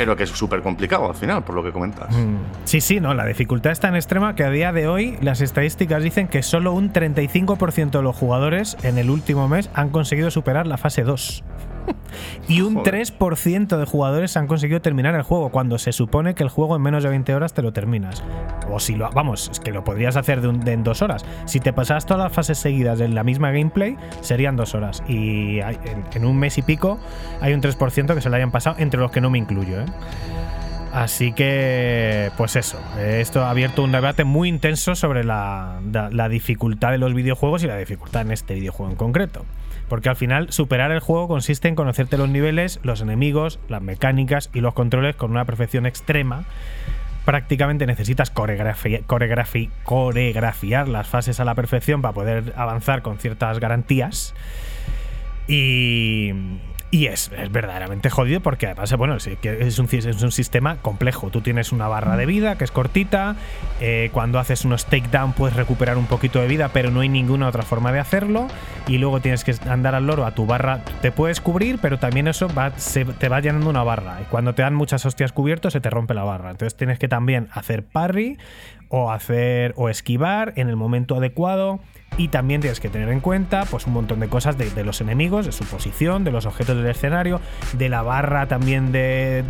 [0.01, 2.09] Pero que es súper complicado al final, por lo que comentas.
[2.17, 2.37] Mm.
[2.65, 6.03] Sí, sí, no, la dificultad es tan extrema que a día de hoy las estadísticas
[6.03, 10.67] dicen que solo un 35% de los jugadores en el último mes han conseguido superar
[10.67, 11.45] la fase 2.
[12.49, 12.95] y un Joder.
[12.95, 16.83] 3% de jugadores han conseguido terminar el juego cuando se supone que el juego en
[16.83, 18.23] menos de 20 horas te lo terminas.
[18.71, 21.25] O si lo vamos, es que lo podrías hacer de un- de en dos horas.
[21.47, 25.03] Si te pasas todas las fases seguidas en la misma gameplay, serían dos horas.
[25.09, 26.99] Y hay- en, en un mes y pico
[27.41, 29.87] hay un 3% que se lo hayan pasado, entre los que no me incluyo, ¿eh?
[30.93, 36.29] Así que, pues eso, esto ha abierto un debate muy intenso sobre la, la- la
[36.29, 39.45] dificultad de los videojuegos y la dificultad en este videojuego en concreto.
[39.91, 44.49] Porque al final superar el juego consiste en conocerte los niveles, los enemigos, las mecánicas
[44.55, 46.45] y los controles con una perfección extrema.
[47.27, 53.59] Prácticamente necesitas coreografi- coreografi- coreografiar las fases a la perfección para poder avanzar con ciertas
[53.61, 54.33] garantías.
[55.49, 56.31] Y,
[56.91, 60.77] y es, es verdaderamente jodido porque además bueno, sí que es, un, es un sistema
[60.77, 61.31] complejo.
[61.31, 63.37] Tú tienes una barra de vida que es cortita.
[63.81, 67.49] eh, cuando haces unos takedown puedes recuperar un poquito de vida, pero no hay ninguna
[67.49, 68.49] otra forma de hacerlo.
[68.89, 70.83] Y luego tienes que andar al loro a tu barra.
[71.01, 74.19] Te puedes cubrir, pero también eso va, te va llenando una barra.
[74.23, 76.51] Y cuando te dan muchas hostias cubiertos, se te rompe la barra.
[76.51, 78.37] Entonces tienes que también hacer parry
[78.89, 81.79] o hacer o esquivar en el momento adecuado.
[82.17, 85.47] Y también tienes que tener en cuenta pues un montón de cosas de, los enemigos,
[85.47, 87.41] de su posición, de los objetos del escenario,
[87.73, 89.45] de la barra también de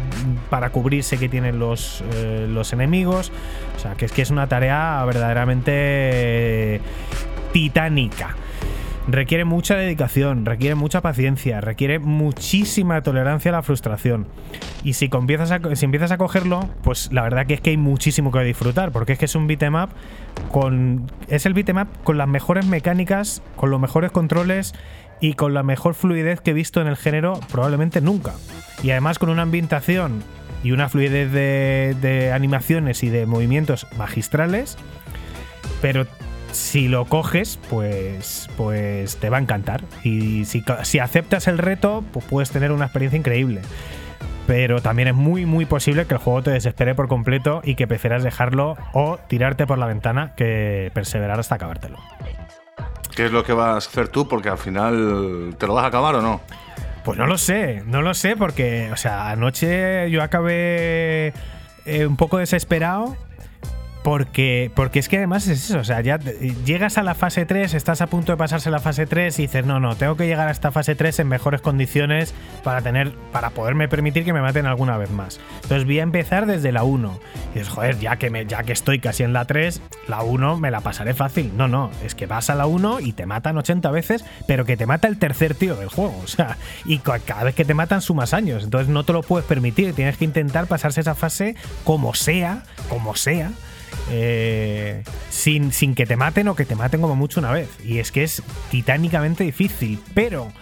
[0.50, 3.32] para cubrirse que tienen los, eh, los enemigos.
[3.76, 5.72] O sea, que es que es una tarea verdaderamente
[6.76, 6.80] eh,
[7.52, 8.36] titánica.
[9.12, 14.28] Requiere mucha dedicación, requiere mucha paciencia, requiere muchísima tolerancia a la frustración.
[14.84, 17.76] Y si, empiezas a, si empiezas a cogerlo, pues la verdad que es que hay
[17.76, 19.90] muchísimo que disfrutar, porque es que es un beat'em up
[20.52, 21.10] con.
[21.28, 24.74] Es el beat'em up con las mejores mecánicas, con los mejores controles
[25.20, 28.34] y con la mejor fluidez que he visto en el género probablemente nunca.
[28.82, 30.22] Y además con una ambientación
[30.62, 34.78] y una fluidez de, de animaciones y de movimientos magistrales
[35.80, 36.06] pero
[36.52, 39.82] si lo coges, pues, pues te va a encantar.
[40.04, 43.62] Y si, si aceptas el reto, pues puedes tener una experiencia increíble.
[44.46, 47.86] Pero también es muy, muy posible que el juego te desespere por completo y que
[47.86, 51.98] prefieras dejarlo o tirarte por la ventana que perseverar hasta acabártelo.
[53.14, 54.26] ¿Qué es lo que vas a hacer tú?
[54.26, 56.40] Porque al final, ¿te lo vas a acabar o no?
[57.04, 61.32] Pues no lo sé, no lo sé porque, o sea, anoche yo acabé
[61.86, 63.16] eh, un poco desesperado
[64.02, 67.74] porque, porque es que además es eso, o sea, ya llegas a la fase 3,
[67.74, 70.48] estás a punto de pasarse la fase 3 y dices, no, no, tengo que llegar
[70.48, 74.64] a esta fase 3 en mejores condiciones para tener, para poderme permitir que me maten
[74.66, 75.38] alguna vez más.
[75.62, 77.20] Entonces voy a empezar desde la 1.
[77.54, 80.70] Y dices, joder, ya que, ya que estoy casi en la 3, la 1 me
[80.70, 81.52] la pasaré fácil.
[81.56, 84.76] No, no, es que vas a la 1 y te matan 80 veces, pero que
[84.76, 86.18] te mata el tercer tío del juego.
[86.24, 86.56] O sea,
[86.86, 88.64] y ca- cada vez que te matan sumas años.
[88.64, 89.94] Entonces no te lo puedes permitir.
[89.94, 91.54] Tienes que intentar pasarse esa fase
[91.84, 93.50] como sea, como sea.
[94.10, 97.68] Eh, sin, sin que te maten o que te maten como mucho una vez.
[97.84, 100.00] Y es que es titánicamente difícil.
[100.14, 100.52] Pero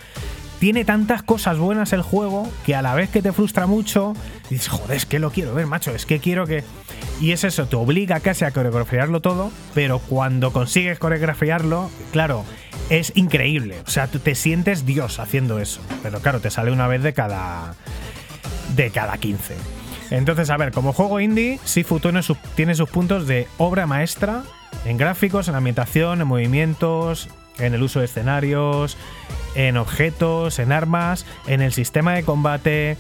[0.58, 4.14] tiene tantas cosas buenas el juego que a la vez que te frustra mucho,
[4.50, 6.64] dices, joder, es que lo quiero ver, macho, es que quiero que...
[7.20, 12.44] Y es eso, te obliga casi a coreografiarlo todo, pero cuando consigues coreografiarlo, claro,
[12.90, 13.76] es increíble.
[13.86, 15.80] O sea, tú te sientes Dios haciendo eso.
[16.02, 17.74] Pero claro, te sale una vez de cada...
[18.74, 19.77] de cada 15.
[20.10, 24.42] Entonces, a ver, como juego indie, Sifu tiene sus, tiene sus puntos de obra maestra
[24.84, 27.28] en gráficos, en ambientación, en movimientos,
[27.58, 28.96] en el uso de escenarios,
[29.54, 32.96] en objetos, en armas, en el sistema de combate,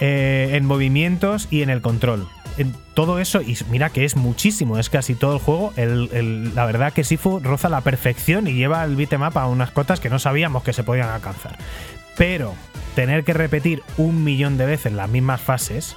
[0.00, 2.28] eh, en movimientos y en el control.
[2.56, 5.72] En todo eso, y mira que es muchísimo, es casi todo el juego.
[5.76, 10.10] la verdad que Sifu roza la perfección y lleva el beatmap a unas cotas que
[10.10, 11.56] no sabíamos que se podían alcanzar.
[12.18, 12.54] Pero
[12.94, 15.96] tener que repetir un millón de veces las mismas fases,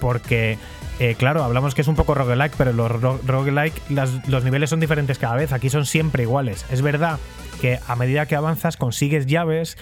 [0.00, 0.58] porque
[0.98, 3.74] eh, claro, hablamos que es un poco roguelike, pero los ro- roguelike,
[4.26, 5.52] los niveles son diferentes cada vez.
[5.52, 6.64] Aquí son siempre iguales.
[6.70, 7.18] Es verdad
[7.60, 9.76] que a medida que avanzas consigues llaves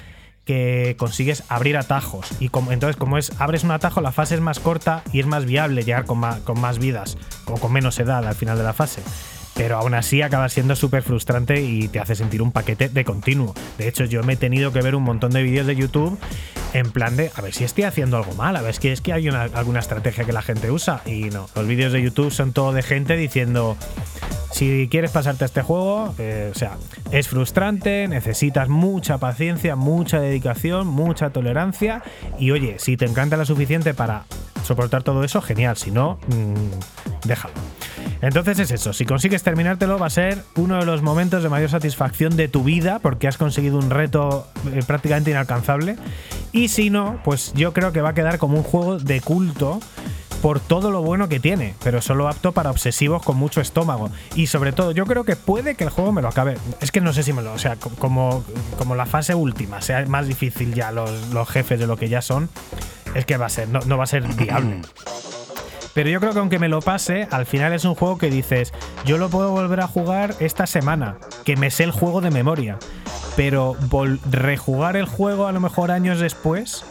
[0.45, 2.29] que consigues abrir atajos.
[2.39, 5.27] Y como, entonces, como es abres un atajo, la fase es más corta y es
[5.27, 8.63] más viable llegar con más, con más vidas o con menos edad al final de
[8.65, 9.03] la fase.
[9.57, 13.55] Pero aún así acaba siendo súper frustrante y te hace sentir un paquete de continuo.
[13.79, 16.19] De hecho, yo me he tenido que ver un montón de vídeos de YouTube
[16.79, 19.13] en plan de a ver si estoy haciendo algo mal, a ver si es que
[19.13, 21.01] hay una- alguna estrategia que la gente usa.
[21.07, 23.77] Y no, los vídeos de YouTube son todo de gente diciendo
[24.53, 26.77] si quieres pasarte este juego, eh, o sea,
[27.11, 32.03] es frustrante, necesitas mucha paciencia, mucha dedicación, mucha tolerancia.
[32.39, 34.25] Y oye, si te encanta lo suficiente para
[34.65, 35.77] soportar todo eso, genial.
[35.77, 37.55] Si no, mm, déjalo.
[38.23, 41.69] Entonces es eso, si consigues terminártelo va a ser uno de los momentos de mayor
[41.69, 45.97] satisfacción de tu vida porque has conseguido un reto eh, prácticamente inalcanzable.
[46.51, 49.81] Y si no, pues yo creo que va a quedar como un juego de culto
[50.43, 54.11] por todo lo bueno que tiene, pero solo apto para obsesivos con mucho estómago.
[54.35, 56.57] Y sobre todo, yo creo que puede que el juego me lo acabe.
[56.81, 57.53] Es que no sé si me lo.
[57.55, 58.45] O sea, co- como,
[58.79, 62.21] como la fase última sea más difícil ya los, los jefes de lo que ya
[62.23, 62.49] son,
[63.15, 64.83] es que va a ser, no, no va a ser viable.
[65.97, 68.75] Pero yo creo que aunque me lo pase, al final es un juego que dices,
[69.07, 71.17] yo lo puedo volver a jugar esta semana,
[71.47, 72.79] que me sé el juego de memoria.
[73.35, 73.79] Pero
[74.31, 76.85] rejugar el juego a lo mejor años después,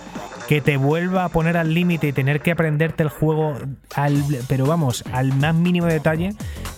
[0.48, 3.54] que te vuelva a poner al límite y tener que aprenderte el juego,
[3.94, 6.34] al, pero vamos, al más mínimo detalle,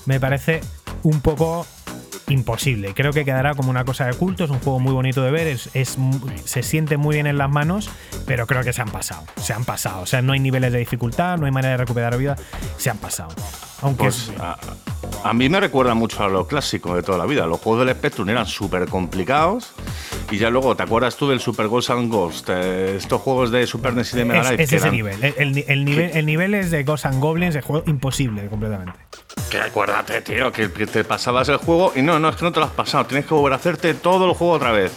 [0.06, 0.60] me parece
[1.04, 1.66] un poco
[2.30, 2.94] imposible.
[2.94, 5.48] Creo que quedará como una cosa de culto, es un juego muy bonito de ver,
[5.48, 5.70] es,
[6.46, 7.90] se siente muy bien en las manos,
[8.26, 10.02] pero creo que se han pasado, se han pasado.
[10.02, 12.36] O sea, no hay niveles de dificultad, no hay manera de recuperar vida,
[12.78, 13.30] se han pasado.
[13.82, 14.58] Aunque Pues es- a,
[15.24, 17.46] a mí me recuerda mucho a lo clásico de toda la vida.
[17.46, 19.72] Los juegos del Spectrum eran súper complicados
[20.32, 22.50] y ya luego, ¿te acuerdas tú del Super Ghost and Ghost?
[22.50, 25.24] Eh, estos juegos de Super NES y de Mega es, Drive es ese eran- nivel.
[25.24, 26.12] El, el- el nivel.
[26.14, 28.94] el nivel es de Ghosts and Goblins, el juego imposible completamente.
[29.50, 32.60] Que acuérdate, tío, que, te pasabas el juego y no, no, es que no te
[32.60, 34.92] lo has pasado, tienes que volver a hacerte todo el juego otra vez.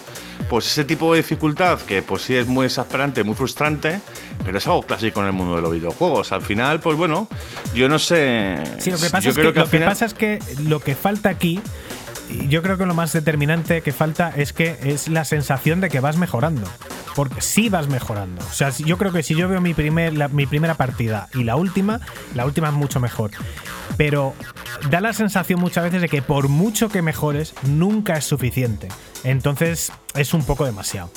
[0.48, 4.00] Pues ese tipo de dificultad, que pues sí es muy exasperante, muy frustrante,
[4.44, 6.32] pero es algo clásico en el mundo de los videojuegos.
[6.32, 7.28] Al final, pues bueno,
[7.74, 8.58] yo no sé.
[8.78, 11.28] Sí, lo que pasa, yo es que, lo que pasa es que lo que falta
[11.28, 11.60] aquí,
[12.48, 16.01] yo creo que lo más determinante que falta es que es la sensación de que
[16.01, 16.62] vas mejorando.
[17.16, 18.43] Porque sí vas mejorando.
[18.48, 21.43] O sea, yo creo que si yo veo mi, primer, la- mi primera partida y
[21.44, 22.01] la última,
[22.35, 23.32] la última es mucho mejor.
[23.97, 24.32] Pero
[24.90, 28.89] da la sensación muchas veces de que por mucho que mejores, nunca es suficiente.
[29.24, 31.11] Entonces es un poco demasiado.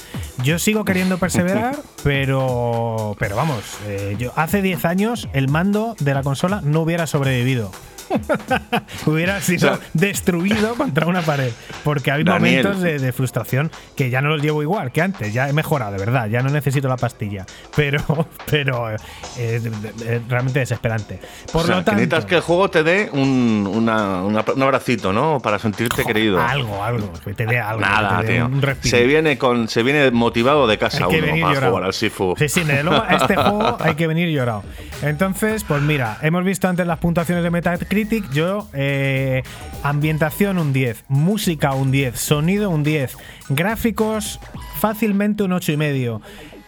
[0.44, 6.14] Yo sigo queriendo perseverar, pero, pero vamos, eh, yo hace 10 años el mando de
[6.14, 7.72] la consola no hubiera sobrevivido.
[9.06, 11.52] hubiera sido O sea- destruido contra una pared.
[11.84, 12.64] Porque hay Daniel.
[12.64, 15.34] momentos de, de frustración que ya no los llevo igual que antes.
[15.34, 16.28] Ya he mejorado, de verdad.
[16.28, 17.46] Ya no necesito la pastilla.
[17.76, 18.98] Pero, pero eh,
[19.38, 21.20] es de- de- realmente desesperante.
[21.52, 21.92] Por o sea, lo que tanto.
[22.02, 25.40] necesitas que el juego te dé un, una- una- un abracito, ¿no?
[25.40, 26.40] Para sentirte querido.
[26.42, 27.12] Algo, algo.
[27.26, 27.82] Que te dé algo.
[27.82, 28.46] Nada, que te dé tío.
[28.48, 28.62] un.
[28.82, 31.72] Se viene, con, se viene motivado de casa Hay que uno venir para llorado.
[31.74, 32.36] jugar al Sifu.
[32.38, 34.64] Sí, sí, desde luego a este juego hay que venir llorado.
[35.02, 38.03] Entonces, pues mira, hemos visto antes las puntuaciones de Metacritic.
[38.34, 39.44] Yo, eh,
[39.84, 43.16] ambientación un 10, música un 10, sonido un 10,
[43.50, 44.40] gráficos
[44.80, 46.22] fácilmente un 8,5.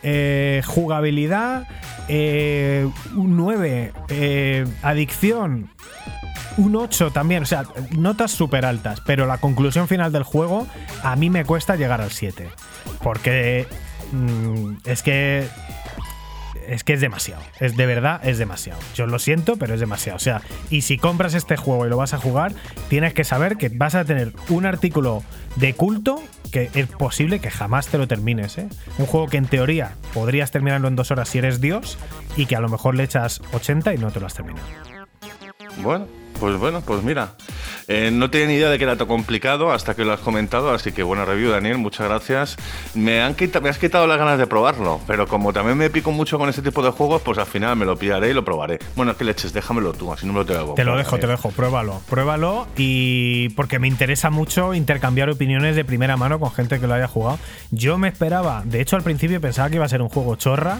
[0.07, 1.67] Eh, jugabilidad
[2.07, 5.71] eh, un 9, eh, adicción
[6.57, 7.65] un 8 también, o sea,
[7.97, 10.67] notas súper altas, pero la conclusión final del juego
[11.03, 12.47] a mí me cuesta llegar al 7.
[13.01, 13.67] Porque
[14.11, 15.47] mm, es que.
[16.67, 17.41] Es que es demasiado.
[17.59, 18.79] Es de verdad, es demasiado.
[18.95, 20.17] Yo lo siento, pero es demasiado.
[20.17, 22.53] O sea, y si compras este juego y lo vas a jugar,
[22.89, 25.23] tienes que saber que vas a tener un artículo
[25.55, 26.21] de culto
[26.51, 28.57] que es posible que jamás te lo termines.
[28.57, 28.67] ¿eh?
[28.97, 31.97] Un juego que en teoría podrías terminarlo en dos horas si eres Dios
[32.37, 34.65] y que a lo mejor le echas 80 y no te lo has terminado.
[35.83, 36.07] Bueno,
[36.39, 37.31] pues bueno, pues mira.
[37.87, 40.71] Eh, no tenía ni idea de que era tan complicado hasta que lo has comentado,
[40.71, 42.57] así que buena review, Daniel, muchas gracias.
[42.95, 46.11] Me, han quita- me has quitado las ganas de probarlo, pero como también me pico
[46.11, 48.79] mucho con este tipo de juegos, pues al final me lo pillaré y lo probaré.
[48.95, 51.27] Bueno, es que leches, déjamelo tú, así no me lo tengo Te lo dejo, te
[51.27, 56.51] lo dejo, pruébalo, pruébalo y porque me interesa mucho intercambiar opiniones de primera mano con
[56.51, 57.37] gente que lo haya jugado.
[57.69, 60.79] Yo me esperaba, de hecho al principio pensaba que iba a ser un juego chorra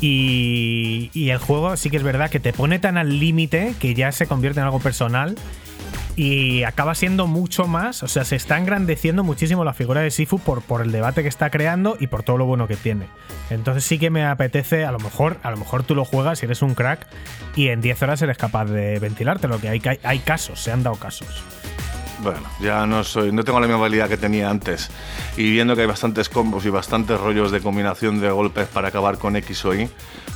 [0.00, 4.10] y, el juego sí que es verdad que te pone tan al límite que ya
[4.12, 5.36] se convierte en algo personal
[6.16, 10.38] y acaba siendo mucho más, o sea, se está engrandeciendo muchísimo la figura de Sifu
[10.38, 13.06] por, por el debate que está creando y por todo lo bueno que tiene.
[13.48, 16.46] Entonces sí que me apetece, a lo mejor, a lo mejor tú lo juegas y
[16.46, 17.06] eres un crack
[17.56, 20.82] y en 10 horas eres capaz de ventilártelo, que hay, hay, hay casos, se han
[20.82, 21.42] dado casos.
[22.22, 24.90] Bueno, ya no soy, no tengo la misma habilidad que tenía antes.
[25.36, 29.18] Y viendo que hay bastantes combos y bastantes rollos de combinación de golpes para acabar
[29.18, 29.70] con X o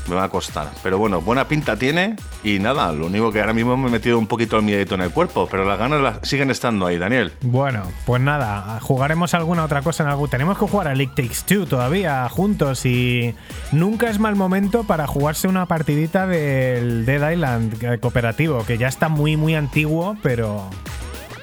[0.06, 0.68] me va a costar.
[0.82, 4.18] Pero bueno, buena pinta tiene y nada, lo único que ahora mismo me he metido
[4.18, 7.32] un poquito el miedito en el cuerpo, pero las ganas las- siguen estando ahí, Daniel.
[7.42, 10.28] Bueno, pues nada, jugaremos alguna otra cosa en algún.
[10.28, 13.34] Tenemos que jugar a League Takes Two todavía juntos y
[13.72, 18.88] nunca es mal momento para jugarse una partidita del Dead Island eh, cooperativo, que ya
[18.88, 20.68] está muy, muy antiguo, pero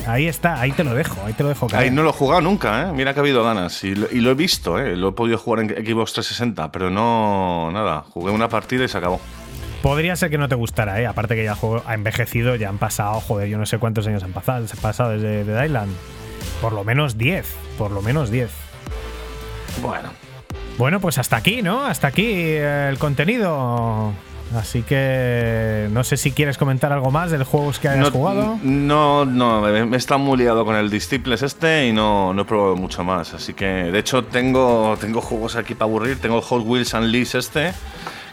[0.08, 1.68] ahí está, ahí te lo dejo, ahí te lo dejo.
[1.68, 1.84] caer.
[1.84, 2.94] Ahí no lo he jugado nunca, ¿eh?
[2.94, 3.84] Mira que ha habido ganas.
[3.84, 4.96] Y lo, y lo he visto, ¿eh?
[4.96, 7.72] Lo he podido jugar en Xbox 360, pero no.
[7.72, 8.04] Nada.
[8.10, 9.20] Jugué una partida y se acabó.
[9.82, 11.08] Podría ser que no te gustara, ¿eh?
[11.08, 14.06] Aparte que ya el juego ha envejecido, ya han pasado, joder, yo no sé cuántos
[14.06, 15.92] años han pasado, han pasado desde Dead Island.
[16.62, 17.46] Por lo menos 10,
[17.78, 18.52] por lo menos 10.
[19.82, 20.10] Bueno.
[20.78, 21.84] Bueno, pues hasta aquí, ¿no?
[21.86, 24.14] Hasta aquí eh, el contenido.
[24.56, 28.60] Así que no sé si quieres comentar algo más del juegos que hayas No, jugado.
[28.64, 32.46] no, no, me me está muy liado con el Disciples este y no, no he
[32.46, 33.34] probado mucho más.
[33.34, 36.20] Así que, de hecho, tengo, tengo juegos aquí para aburrir.
[36.20, 37.72] Tengo el Hot Wheels Unleashed este,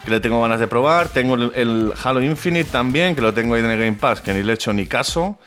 [0.05, 1.09] que le tengo ganas de probar.
[1.09, 4.35] Tengo el, el Halo Infinite también, que lo tengo ahí en el Game Pass, que
[4.35, 5.39] ni le he hecho ni caso.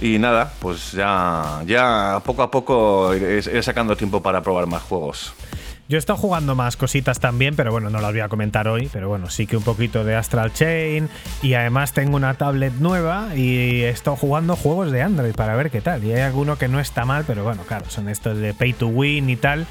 [0.00, 4.82] Y nada, pues ya, ya poco a poco iré, iré sacando tiempo para probar más
[4.82, 5.32] juegos.
[5.88, 8.90] Yo he estado jugando más cositas también, pero bueno, no las voy a comentar hoy.
[8.92, 11.08] Pero bueno, sí que un poquito de Astral Chain.
[11.42, 15.70] Y además tengo una tablet nueva y he estado jugando juegos de Android para ver
[15.70, 16.04] qué tal.
[16.04, 18.88] Y hay alguno que no está mal, pero bueno, claro, son estos de Pay to
[18.88, 19.66] Win y tal.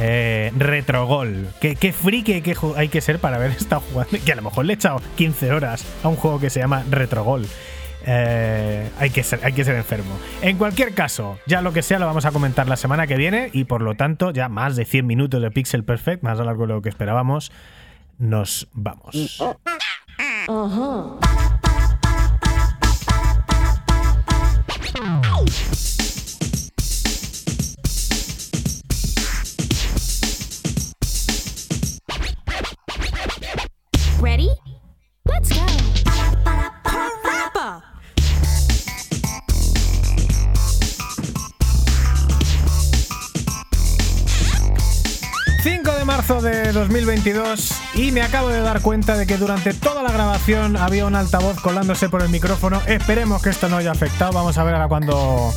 [0.00, 1.46] Eh, Retrogol.
[1.60, 4.18] ¿Qué, qué hay que, hay que ser para haber estado jugando?
[4.24, 6.82] Que a lo mejor le he echado 15 horas a un juego que se llama
[6.90, 7.46] Retrogol.
[8.06, 10.18] Eh, hay, que ser, hay que ser enfermo.
[10.42, 13.50] En cualquier caso, ya lo que sea lo vamos a comentar la semana que viene
[13.52, 16.74] y por lo tanto ya más de 100 minutos de Pixel Perfect, más largo de
[16.74, 17.52] lo que esperábamos,
[18.18, 19.40] nos vamos.
[34.20, 34.50] Ready?
[35.24, 35.79] Let's go.
[46.20, 50.76] Marzo de 2022 y me acabo de dar cuenta de que durante toda la grabación
[50.76, 52.82] había un altavoz colándose por el micrófono.
[52.86, 54.30] Esperemos que esto no haya afectado.
[54.32, 55.50] Vamos a ver ahora cuando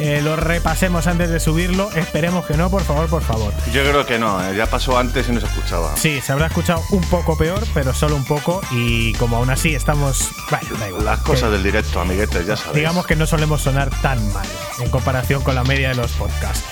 [0.00, 1.88] eh, lo repasemos antes de subirlo.
[1.92, 3.52] Esperemos que no, por favor, por favor.
[3.72, 4.56] Yo creo que no, ¿eh?
[4.56, 5.96] ya pasó antes y no se escuchaba.
[5.96, 8.60] Sí, se habrá escuchado un poco peor, pero solo un poco.
[8.72, 10.30] Y como aún así estamos.
[10.50, 11.04] Bueno, da igual.
[11.04, 12.74] Las cosas Que- del directo, amiguetes, ya sabéis.
[12.74, 14.46] Digamos que no solemos sonar tan mal
[14.80, 16.64] en comparación con la media de los podcasts.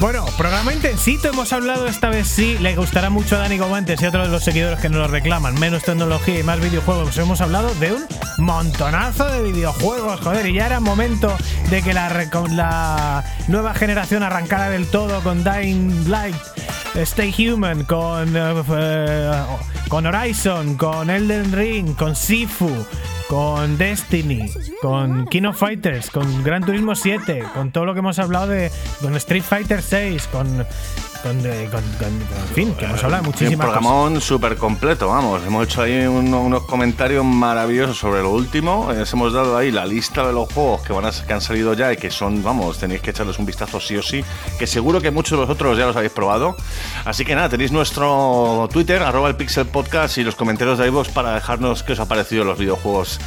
[0.00, 2.58] Bueno, programa intensito hemos hablado esta vez sí.
[2.60, 5.08] Le gustará mucho a Dani Gomantes y a otros de los seguidores que nos lo
[5.08, 5.54] reclaman.
[5.58, 7.16] Menos tecnología y más videojuegos.
[7.18, 8.04] Hemos hablado de un
[8.38, 10.46] montonazo de videojuegos, joder.
[10.46, 11.36] Y ya era momento
[11.70, 12.08] de que la,
[12.50, 16.36] la nueva generación arrancara del todo con Dying Light.
[16.94, 19.44] Stay Human, con, eh,
[19.88, 22.70] con Horizon, con Elden Ring, con Sifu,
[23.34, 24.48] con Destiny,
[24.80, 28.70] con King of Fighters, con Gran Turismo 7, con todo lo que hemos hablado de
[29.02, 30.46] con Street Fighter 6, con,
[31.24, 33.80] con, eh, con- con- en fin, que hemos hablado de Un muchísimas cosas.
[33.82, 35.42] programón súper completo, vamos.
[35.44, 38.92] Hemos hecho ahí uno- unos comentarios maravillosos sobre lo último.
[38.92, 41.74] Les hemos dado ahí la lista de los juegos que, van a, que han salido
[41.74, 44.22] ya y que son, vamos, tenéis que echarles un vistazo sí o sí.
[44.60, 46.54] Que seguro que muchos de vosotros ya los habéis probado.
[47.04, 51.08] Así que nada, tenéis nuestro Twitter, arroba el Pixel Podcast y los comentarios de iVoox
[51.08, 53.18] para dejarnos qué os ha parecido los videojuegos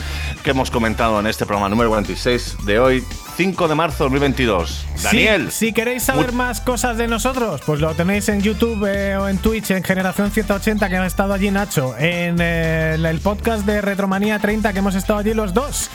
[0.44, 3.04] que hemos comentado en este programa número 46 de hoy,
[3.38, 4.86] 5 de marzo de 2022.
[5.04, 5.52] Daniel.
[5.52, 9.28] Si, si queréis saber más cosas de nosotros, pues lo tenéis en YouTube eh, o
[9.28, 13.82] en Twitch, en Generación 180, que ha estado allí Nacho, en eh, el podcast de
[13.82, 15.90] Retromanía 30, que hemos estado allí los dos.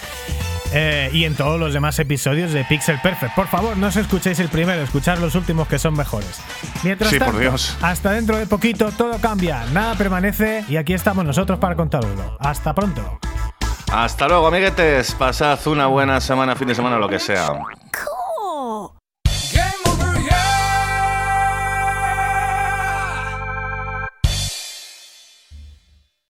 [0.74, 3.34] eh, y en todos los demás episodios de Pixel Perfect.
[3.34, 6.40] Por favor, no os escuchéis el primero, escuchad los últimos que son mejores.
[6.82, 7.76] Mientras Sí, por tanto, Dios.
[7.82, 12.36] hasta dentro de poquito todo cambia, nada permanece y aquí estamos nosotros para contaroslo.
[12.40, 13.18] Hasta pronto.
[13.92, 15.14] Hasta luego, amiguetes.
[15.14, 17.50] Pasad una buena semana, fin de semana, lo que sea.